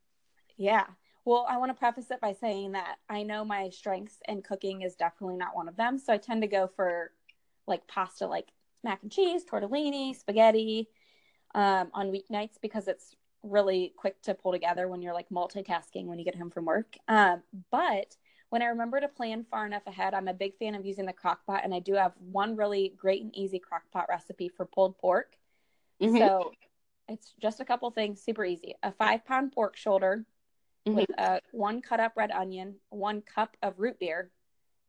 Yeah. 0.59 0.85
Well, 1.25 1.47
I 1.49 1.57
want 1.57 1.71
to 1.71 1.79
preface 1.79 2.11
it 2.11 2.21
by 2.21 2.33
saying 2.33 2.73
that 2.73 2.97
I 3.09 3.23
know 3.23 3.45
my 3.45 3.71
strengths 3.71 4.19
in 4.29 4.43
cooking 4.43 4.83
is 4.83 4.95
definitely 4.95 5.37
not 5.37 5.57
one 5.57 5.69
of 5.69 5.77
them. 5.77 5.99
So 5.99 6.13
I 6.13 6.19
tend 6.19 6.43
to 6.43 6.49
go 6.49 6.69
for 6.77 7.13
like 7.67 7.87
pasta, 7.87 8.27
like 8.27 8.49
mac 8.83 9.03
and 9.03 9.11
cheese, 9.11 9.45
tortellini, 9.45 10.15
spaghetti 10.15 10.89
um, 11.55 11.89
on 11.95 12.13
weeknights 12.13 12.61
because 12.61 12.89
it's 12.89 13.17
really 13.43 13.93
quick 13.97 14.21
to 14.23 14.35
pull 14.35 14.53
together 14.53 14.89
when 14.89 15.03
you're 15.03 15.15
like 15.15 15.29
multitasking 15.31 16.07
when 16.07 16.19
you 16.19 16.25
get 16.25 16.37
home 16.37 16.51
from 16.51 16.67
work. 16.67 16.97
Um, 17.09 17.43
but 17.71 18.17
when 18.51 18.63
I 18.63 18.67
remember 18.67 19.01
to 19.01 19.09
plan 19.09 19.45
far 19.51 19.67
enough 19.67 19.87
ahead, 19.87 20.15
I'm 20.15 20.29
a 20.29 20.35
big 20.35 20.57
fan 20.59 20.75
of 20.75 20.85
using 20.85 21.07
the 21.07 21.13
crock 21.13 21.45
pot, 21.47 21.63
and 21.65 21.75
I 21.75 21.81
do 21.81 21.95
have 21.95 22.13
one 22.19 22.55
really 22.55 22.95
great 22.97 23.23
and 23.23 23.35
easy 23.35 23.59
crock 23.59 23.83
pot 23.93 24.07
recipe 24.09 24.49
for 24.49 24.65
pulled 24.65 24.99
pork. 24.99 25.37
Mm-hmm. 26.01 26.19
So 26.19 26.53
it's 27.09 27.35
just 27.41 27.61
a 27.61 27.65
couple 27.65 27.91
things, 27.91 28.23
super 28.23 28.45
easy. 28.45 28.75
A 28.83 28.93
five 28.93 29.25
pound 29.25 29.53
pork 29.53 29.77
shoulder 29.77 30.25
mm-hmm. 30.87 30.97
with 30.97 31.11
a 31.19 31.41
one 31.53 31.83
cut 31.83 32.01
up 32.01 32.13
red 32.17 32.31
onion, 32.31 32.77
one 32.91 33.23
cup 33.23 33.57
of 33.63 33.79
root 33.79 33.99
beer, 33.99 34.31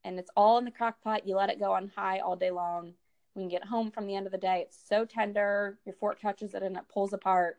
and 0.04 0.20
it's 0.20 0.30
all 0.36 0.58
in 0.58 0.66
the 0.66 0.72
crock 0.72 1.02
pot. 1.02 1.28
You 1.28 1.36
let 1.36 1.50
it 1.50 1.60
go 1.60 1.74
on 1.74 1.92
high 1.96 2.20
all 2.20 2.36
day 2.36 2.52
long. 2.52 2.94
When 3.34 3.46
you 3.46 3.52
get 3.52 3.68
home 3.68 3.92
from 3.92 4.08
the 4.08 4.16
end 4.16 4.26
of 4.26 4.32
the 4.32 4.38
day, 4.38 4.62
it's 4.66 4.78
so 4.88 5.04
tender. 5.04 5.78
Your 5.86 5.96
fork 5.96 6.22
touches 6.22 6.54
it 6.54 6.64
and 6.64 6.78
it 6.78 6.84
pulls 6.94 7.12
apart. 7.12 7.58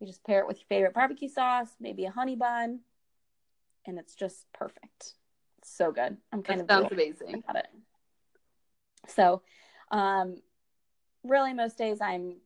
You 0.00 0.06
just 0.06 0.24
pair 0.24 0.40
it 0.40 0.46
with 0.46 0.58
your 0.58 0.66
favorite 0.68 0.94
barbecue 0.94 1.28
sauce, 1.28 1.68
maybe 1.78 2.06
a 2.06 2.10
honey 2.10 2.36
bun, 2.36 2.80
and 3.86 3.98
it's 3.98 4.14
just 4.14 4.46
perfect. 4.54 5.14
It's 5.58 5.70
so 5.70 5.92
good. 5.92 6.16
I'm 6.32 6.42
kind 6.42 6.60
that 6.60 6.70
of 6.70 6.70
sounds 6.70 6.92
amazing 6.92 7.42
about 7.44 7.56
it. 7.56 7.66
So, 9.08 9.42
um, 9.90 10.36
really, 11.22 11.52
most 11.52 11.76
days 11.76 12.00
I'm 12.00 12.36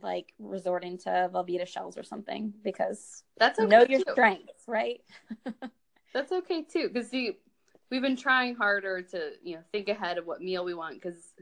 like 0.00 0.32
resorting 0.38 0.98
to 0.98 1.30
Velveeta 1.32 1.66
shells 1.66 1.96
or 1.96 2.02
something 2.02 2.52
because 2.62 3.22
that's 3.38 3.58
okay 3.58 3.68
know 3.68 3.84
your 3.88 4.00
too. 4.00 4.12
strengths, 4.12 4.64
right? 4.66 5.00
that's 6.12 6.32
okay 6.32 6.62
too 6.62 6.88
because 6.92 7.10
we've 7.12 8.02
been 8.02 8.16
trying 8.16 8.54
harder 8.54 9.02
to 9.02 9.32
you 9.42 9.56
know 9.56 9.62
think 9.72 9.88
ahead 9.88 10.18
of 10.18 10.26
what 10.26 10.40
meal 10.40 10.64
we 10.64 10.74
want 10.74 10.94
because 10.94 11.32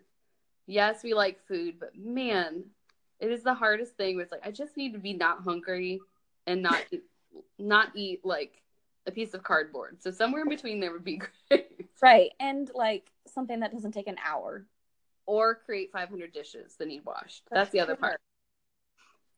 yes 0.67 1.03
we 1.03 1.15
like 1.15 1.39
food 1.47 1.77
but 1.81 1.97
man 1.97 2.63
it 3.19 3.31
is 3.31 3.43
the 3.43 3.55
hardest 3.55 3.97
thing 3.97 4.21
it's 4.21 4.31
like 4.31 4.47
i 4.47 4.51
just 4.51 4.77
need 4.77 4.93
to 4.93 4.99
be 4.99 5.15
not 5.15 5.43
hungry 5.43 5.99
and 6.47 6.63
not 6.63 6.85
eat, 6.91 7.03
not 7.59 7.89
eat 7.95 8.25
like 8.25 8.63
a 9.07 9.11
piece 9.11 9.35
of 9.35 9.43
cardboard. 9.43 10.03
So 10.03 10.11
somewhere 10.11 10.43
in 10.43 10.49
between 10.49 10.81
there 10.81 10.93
would 10.93 11.05
be 11.05 11.21
great. 11.49 11.89
Right 12.03 12.31
and 12.39 12.71
like 12.75 13.11
something 13.27 13.61
that 13.61 13.73
doesn't 13.73 13.93
take 13.93 14.07
an 14.09 14.17
hour. 14.25 14.65
Or 15.27 15.55
create 15.55 15.93
500 15.93 16.33
dishes 16.33 16.77
that 16.79 16.89
need 16.89 17.05
washed. 17.05 17.43
That's 17.51 17.71
the 17.71 17.81
other 17.81 17.97
part 17.97 18.21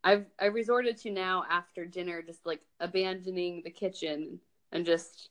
i've 0.04 0.26
i 0.38 0.46
resorted 0.46 0.96
to 0.96 1.10
now 1.10 1.44
after 1.50 1.84
dinner 1.84 2.22
just 2.22 2.44
like 2.46 2.60
abandoning 2.80 3.62
the 3.64 3.70
kitchen 3.70 4.40
and 4.72 4.86
just 4.86 5.30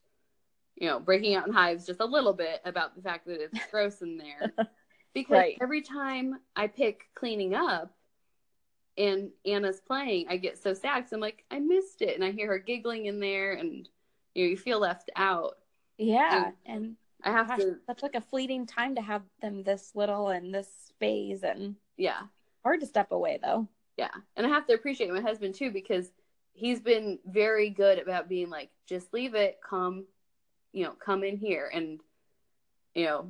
you 0.80 0.88
know, 0.88 1.00
breaking 1.00 1.36
out 1.36 1.46
in 1.46 1.54
hives 1.54 1.86
just 1.86 2.00
a 2.00 2.06
little 2.06 2.34
bit 2.34 2.62
about 2.66 2.96
the 2.96 3.02
fact 3.02 3.28
that 3.28 3.42
it's 3.42 3.60
gross 3.72 4.02
in 4.02 4.18
there. 4.18 4.52
Because 5.12 5.38
right. 5.38 5.58
every 5.60 5.82
time 5.82 6.36
I 6.56 6.68
pick 6.68 7.10
cleaning 7.16 7.56
up 7.56 7.96
and 8.96 9.32
Anna's 9.44 9.82
playing, 9.82 10.28
I 10.30 10.38
get 10.38 10.62
so 10.62 10.76
sad 10.76 10.98
because 10.98 11.14
I'm 11.14 11.20
like, 11.20 11.44
I 11.50 11.58
missed 11.58 12.04
it. 12.04 12.14
And 12.14 12.24
I 12.24 12.30
hear 12.30 12.46
her 12.50 12.60
giggling 12.60 13.08
in 13.08 13.20
there 13.20 13.54
and 13.54 13.90
you 14.36 14.46
know, 14.46 14.50
you 14.52 14.56
feel 14.56 14.80
left 14.80 15.10
out. 15.16 15.58
Yeah. 15.98 16.52
And, 16.64 16.84
and 16.84 16.96
I 17.24 17.32
have 17.32 17.48
gosh, 17.48 17.58
to 17.58 17.78
that's 17.88 18.04
like 18.04 18.14
a 18.14 18.22
fleeting 18.22 18.68
time 18.68 18.94
to 18.96 19.02
have 19.02 19.24
them 19.42 19.64
this 19.64 19.94
little 19.96 20.30
and 20.30 20.54
this 20.54 20.70
phase 21.00 21.42
and 21.42 21.76
yeah. 21.98 22.22
Hard 22.62 22.82
to 22.82 22.86
step 22.86 23.12
away 23.12 23.40
though. 23.42 23.68
Yeah. 24.00 24.12
And 24.38 24.48
I 24.48 24.50
have 24.50 24.66
to 24.68 24.74
appreciate 24.74 25.12
my 25.12 25.20
husband 25.20 25.56
too 25.56 25.72
because 25.72 26.10
he's 26.54 26.80
been 26.80 27.20
very 27.26 27.70
good 27.70 28.00
about 28.00 28.30
being 28.30 28.50
like, 28.50 28.70
just 28.88 29.14
leave 29.14 29.36
it, 29.36 29.60
come 29.68 30.06
you 30.72 30.86
know, 30.86 30.92
come 30.92 31.26
in 31.26 31.36
here 31.36 31.70
and, 31.74 32.00
you 32.96 33.06
know, 33.06 33.30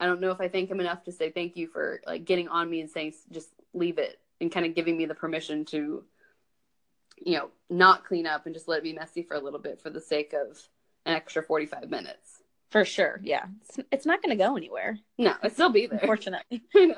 I 0.00 0.06
don't 0.06 0.22
know 0.22 0.30
if 0.30 0.40
I 0.40 0.48
thank 0.48 0.70
him 0.70 0.80
enough 0.80 1.04
to 1.04 1.12
say 1.12 1.30
thank 1.30 1.54
you 1.56 1.66
for 1.68 2.00
like 2.06 2.24
getting 2.24 2.48
on 2.48 2.70
me 2.70 2.80
and 2.80 2.88
saying 2.88 3.12
just 3.30 3.50
leave 3.74 3.98
it 3.98 4.18
and 4.40 4.50
kind 4.50 4.64
of 4.64 4.74
giving 4.74 4.96
me 4.96 5.04
the 5.04 5.14
permission 5.14 5.66
to, 5.66 6.04
you 7.18 7.36
know, 7.36 7.50
not 7.68 8.06
clean 8.06 8.26
up 8.26 8.46
and 8.46 8.54
just 8.54 8.68
let 8.68 8.78
it 8.78 8.84
be 8.84 8.94
messy 8.94 9.22
for 9.22 9.34
a 9.34 9.40
little 9.40 9.58
bit 9.58 9.82
for 9.82 9.90
the 9.90 10.00
sake 10.00 10.32
of 10.32 10.58
an 11.04 11.14
extra 11.14 11.42
45 11.42 11.90
minutes. 11.90 12.42
For 12.70 12.86
sure. 12.86 13.20
Yeah. 13.22 13.44
It's, 13.68 13.80
it's 13.92 14.06
not 14.06 14.22
going 14.22 14.36
to 14.36 14.42
go 14.42 14.56
anywhere. 14.56 14.98
No, 15.18 15.34
it 15.42 15.52
still 15.52 15.70
be 15.70 15.86
there. 15.86 15.98
Unfortunately. 15.98 16.62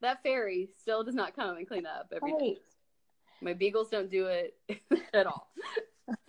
that 0.00 0.22
fairy 0.22 0.70
still 0.80 1.04
does 1.04 1.14
not 1.14 1.34
come 1.34 1.56
and 1.56 1.66
clean 1.66 1.86
up 1.86 2.12
every 2.14 2.32
right. 2.32 2.40
day. 2.40 2.58
My 3.42 3.52
beagles 3.54 3.88
don't 3.88 4.10
do 4.10 4.26
it 4.26 4.54
at 5.14 5.26
all. 5.26 5.50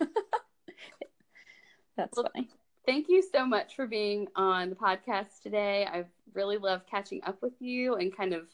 That's 1.96 2.16
well, 2.16 2.30
funny 2.34 2.48
thank 2.86 3.08
you 3.08 3.22
so 3.22 3.46
much 3.46 3.76
for 3.76 3.86
being 3.86 4.28
on 4.36 4.70
the 4.70 4.76
podcast 4.76 5.42
today. 5.42 5.86
I've 5.90 6.10
really 6.34 6.58
loved 6.58 6.88
catching 6.88 7.22
up 7.24 7.40
with 7.42 7.54
you 7.60 7.96
and 7.96 8.14
kind 8.14 8.32
of 8.32 8.48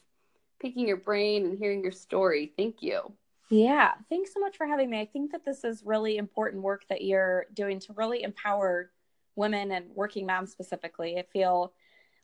picking 0.59 0.87
your 0.87 0.97
brain 0.97 1.45
and 1.45 1.57
hearing 1.57 1.81
your 1.81 1.91
story. 1.91 2.51
Thank 2.57 2.81
you. 2.81 3.13
Yeah, 3.49 3.93
thanks 4.09 4.33
so 4.33 4.39
much 4.39 4.57
for 4.57 4.67
having 4.67 4.89
me. 4.91 4.99
I 4.99 5.05
think 5.05 5.31
that 5.31 5.43
this 5.43 5.63
is 5.63 5.83
really 5.83 6.17
important 6.17 6.61
work 6.61 6.83
that 6.89 7.03
you're 7.03 7.47
doing 7.53 7.79
to 7.81 7.93
really 7.93 8.21
empower 8.21 8.91
women 9.35 9.71
and 9.71 9.85
working 9.95 10.25
moms 10.25 10.51
specifically. 10.51 11.17
I 11.17 11.23
feel 11.33 11.73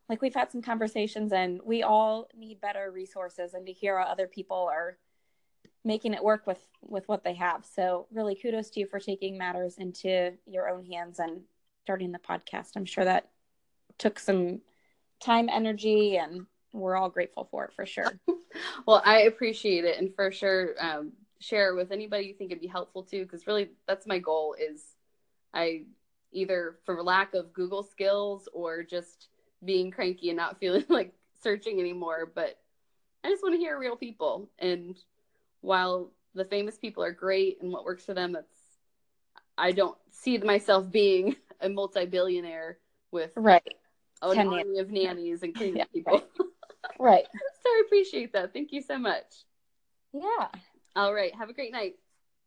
like 0.10 0.22
we've 0.22 0.36
had 0.36 0.52
some 0.52 0.62
conversations 0.62 1.32
and 1.32 1.60
we 1.64 1.84
all 1.84 2.28
need 2.38 2.62
better 2.62 2.92
resources 2.92 3.54
and 3.54 3.66
to 3.66 3.72
hear 3.72 4.00
how 4.00 4.06
other 4.06 4.28
people 4.28 4.70
are 4.72 4.98
making 5.84 6.14
it 6.14 6.24
work 6.24 6.46
with 6.48 6.60
with 6.82 7.08
what 7.08 7.24
they 7.24 7.36
have. 7.36 7.66
So, 7.66 8.08
really 8.12 8.36
kudos 8.36 8.70
to 8.72 8.82
you 8.82 8.88
for 8.88 9.00
taking 9.00 9.38
matters 9.38 9.78
into 9.78 10.34
your 10.46 10.70
own 10.70 10.86
hands 10.86 11.20
and 11.20 11.42
starting 11.84 12.12
the 12.12 12.20
podcast. 12.20 12.72
I'm 12.76 12.86
sure 12.86 13.06
that 13.06 13.30
took 13.98 14.20
some 14.20 14.62
time, 15.22 15.48
energy, 15.50 16.18
and 16.18 16.46
we're 16.74 16.98
all 16.98 17.10
grateful 17.10 17.48
for 17.50 17.66
it 17.66 17.74
for 17.74 17.86
sure. 17.86 18.20
well, 18.88 19.02
I 19.06 19.22
appreciate 19.22 19.86
it, 19.86 19.98
and 19.98 20.14
for 20.14 20.32
sure, 20.32 20.74
um, 20.80 21.14
share 21.40 21.70
it 21.70 21.76
with 21.76 21.92
anybody 21.92 22.26
you 22.26 22.34
think 22.34 22.52
it'd 22.52 22.62
be 22.62 22.68
helpful 22.68 23.04
to, 23.04 23.24
because 23.24 23.48
really, 23.48 23.70
that's 23.88 24.08
my 24.08 24.20
goal. 24.20 24.56
Is 24.60 24.84
I 25.54 25.84
either 26.32 26.78
for 26.84 27.02
lack 27.02 27.34
of 27.34 27.54
Google 27.54 27.84
skills 27.84 28.50
or 28.52 28.84
just 28.84 29.30
being 29.66 29.92
cranky 29.92 30.30
and 30.30 30.38
not 30.38 30.60
feeling 30.60 30.86
like 30.90 31.14
searching 31.42 31.80
anymore, 31.80 32.32
but 32.34 32.58
I 33.24 33.30
just 33.30 33.44
want 33.44 33.56
to 33.56 33.60
hear 33.60 33.78
real 33.80 33.96
people. 33.96 34.50
And 34.60 34.96
while 35.62 36.12
the 36.34 36.46
famous 36.46 36.78
people 36.78 37.04
are 37.04 37.12
great 37.12 37.62
and 37.62 37.72
what 37.72 37.86
works 37.86 38.06
for 38.06 38.14
them, 38.14 38.34
that's 38.34 38.48
I 39.58 39.72
don't 39.72 39.98
see 40.12 40.38
myself 40.38 40.92
being 40.92 41.36
a 41.62 41.70
multi-billionaire 41.70 42.78
with 43.12 43.32
right 43.36 43.76
an 44.22 44.36
Ten 44.36 44.48
army 44.48 44.80
of 44.80 44.92
nannies 44.92 45.44
and 45.44 45.54
cleaning 45.54 45.78
yeah, 45.78 45.86
people. 45.94 46.14
Right. 46.14 46.24
right. 47.00 47.26
so 47.64 47.70
I 47.70 47.84
appreciate 47.86 48.34
that. 48.34 48.54
Thank 48.54 48.72
you 48.72 48.82
so 48.82 48.98
much. 48.98 49.44
Yeah. 50.14 50.48
All 50.96 51.14
right. 51.14 51.34
Have 51.36 51.50
a 51.50 51.54
great 51.54 51.72
night. 51.72 51.96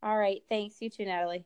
All 0.03 0.17
right. 0.17 0.43
Thanks. 0.49 0.81
You 0.81 0.91
too, 0.91 1.05
Natalie. 1.05 1.45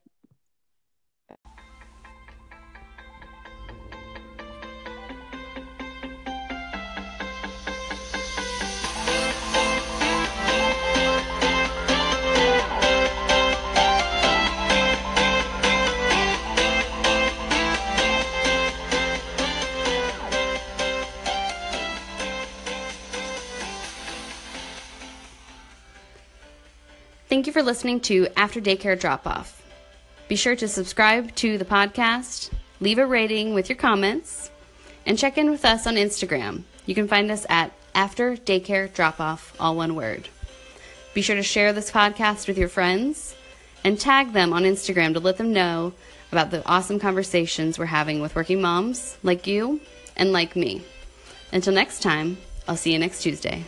You 27.52 27.60
for 27.60 27.66
listening 27.66 28.00
to 28.00 28.26
After 28.34 28.62
Daycare 28.62 28.98
Drop 28.98 29.26
Off. 29.26 29.62
Be 30.26 30.36
sure 30.36 30.56
to 30.56 30.66
subscribe 30.66 31.34
to 31.34 31.58
the 31.58 31.66
podcast, 31.66 32.50
leave 32.80 32.96
a 32.96 33.06
rating 33.06 33.52
with 33.52 33.68
your 33.68 33.76
comments, 33.76 34.50
and 35.04 35.18
check 35.18 35.36
in 35.36 35.50
with 35.50 35.66
us 35.66 35.86
on 35.86 35.96
Instagram. 35.96 36.62
You 36.86 36.94
can 36.94 37.08
find 37.08 37.30
us 37.30 37.44
at 37.50 37.72
After 37.94 38.36
Daycare 38.36 38.90
Drop 38.94 39.20
Off, 39.20 39.54
all 39.60 39.76
one 39.76 39.94
word. 39.94 40.30
Be 41.12 41.20
sure 41.20 41.36
to 41.36 41.42
share 41.42 41.74
this 41.74 41.90
podcast 41.90 42.48
with 42.48 42.56
your 42.56 42.70
friends 42.70 43.34
and 43.84 44.00
tag 44.00 44.32
them 44.32 44.54
on 44.54 44.62
Instagram 44.62 45.12
to 45.12 45.20
let 45.20 45.36
them 45.36 45.52
know 45.52 45.92
about 46.30 46.50
the 46.50 46.66
awesome 46.66 46.98
conversations 46.98 47.78
we're 47.78 47.84
having 47.84 48.22
with 48.22 48.34
working 48.34 48.62
moms 48.62 49.18
like 49.22 49.46
you 49.46 49.78
and 50.16 50.32
like 50.32 50.56
me. 50.56 50.82
Until 51.52 51.74
next 51.74 52.00
time, 52.00 52.38
I'll 52.66 52.76
see 52.76 52.94
you 52.94 52.98
next 52.98 53.22
Tuesday. 53.22 53.64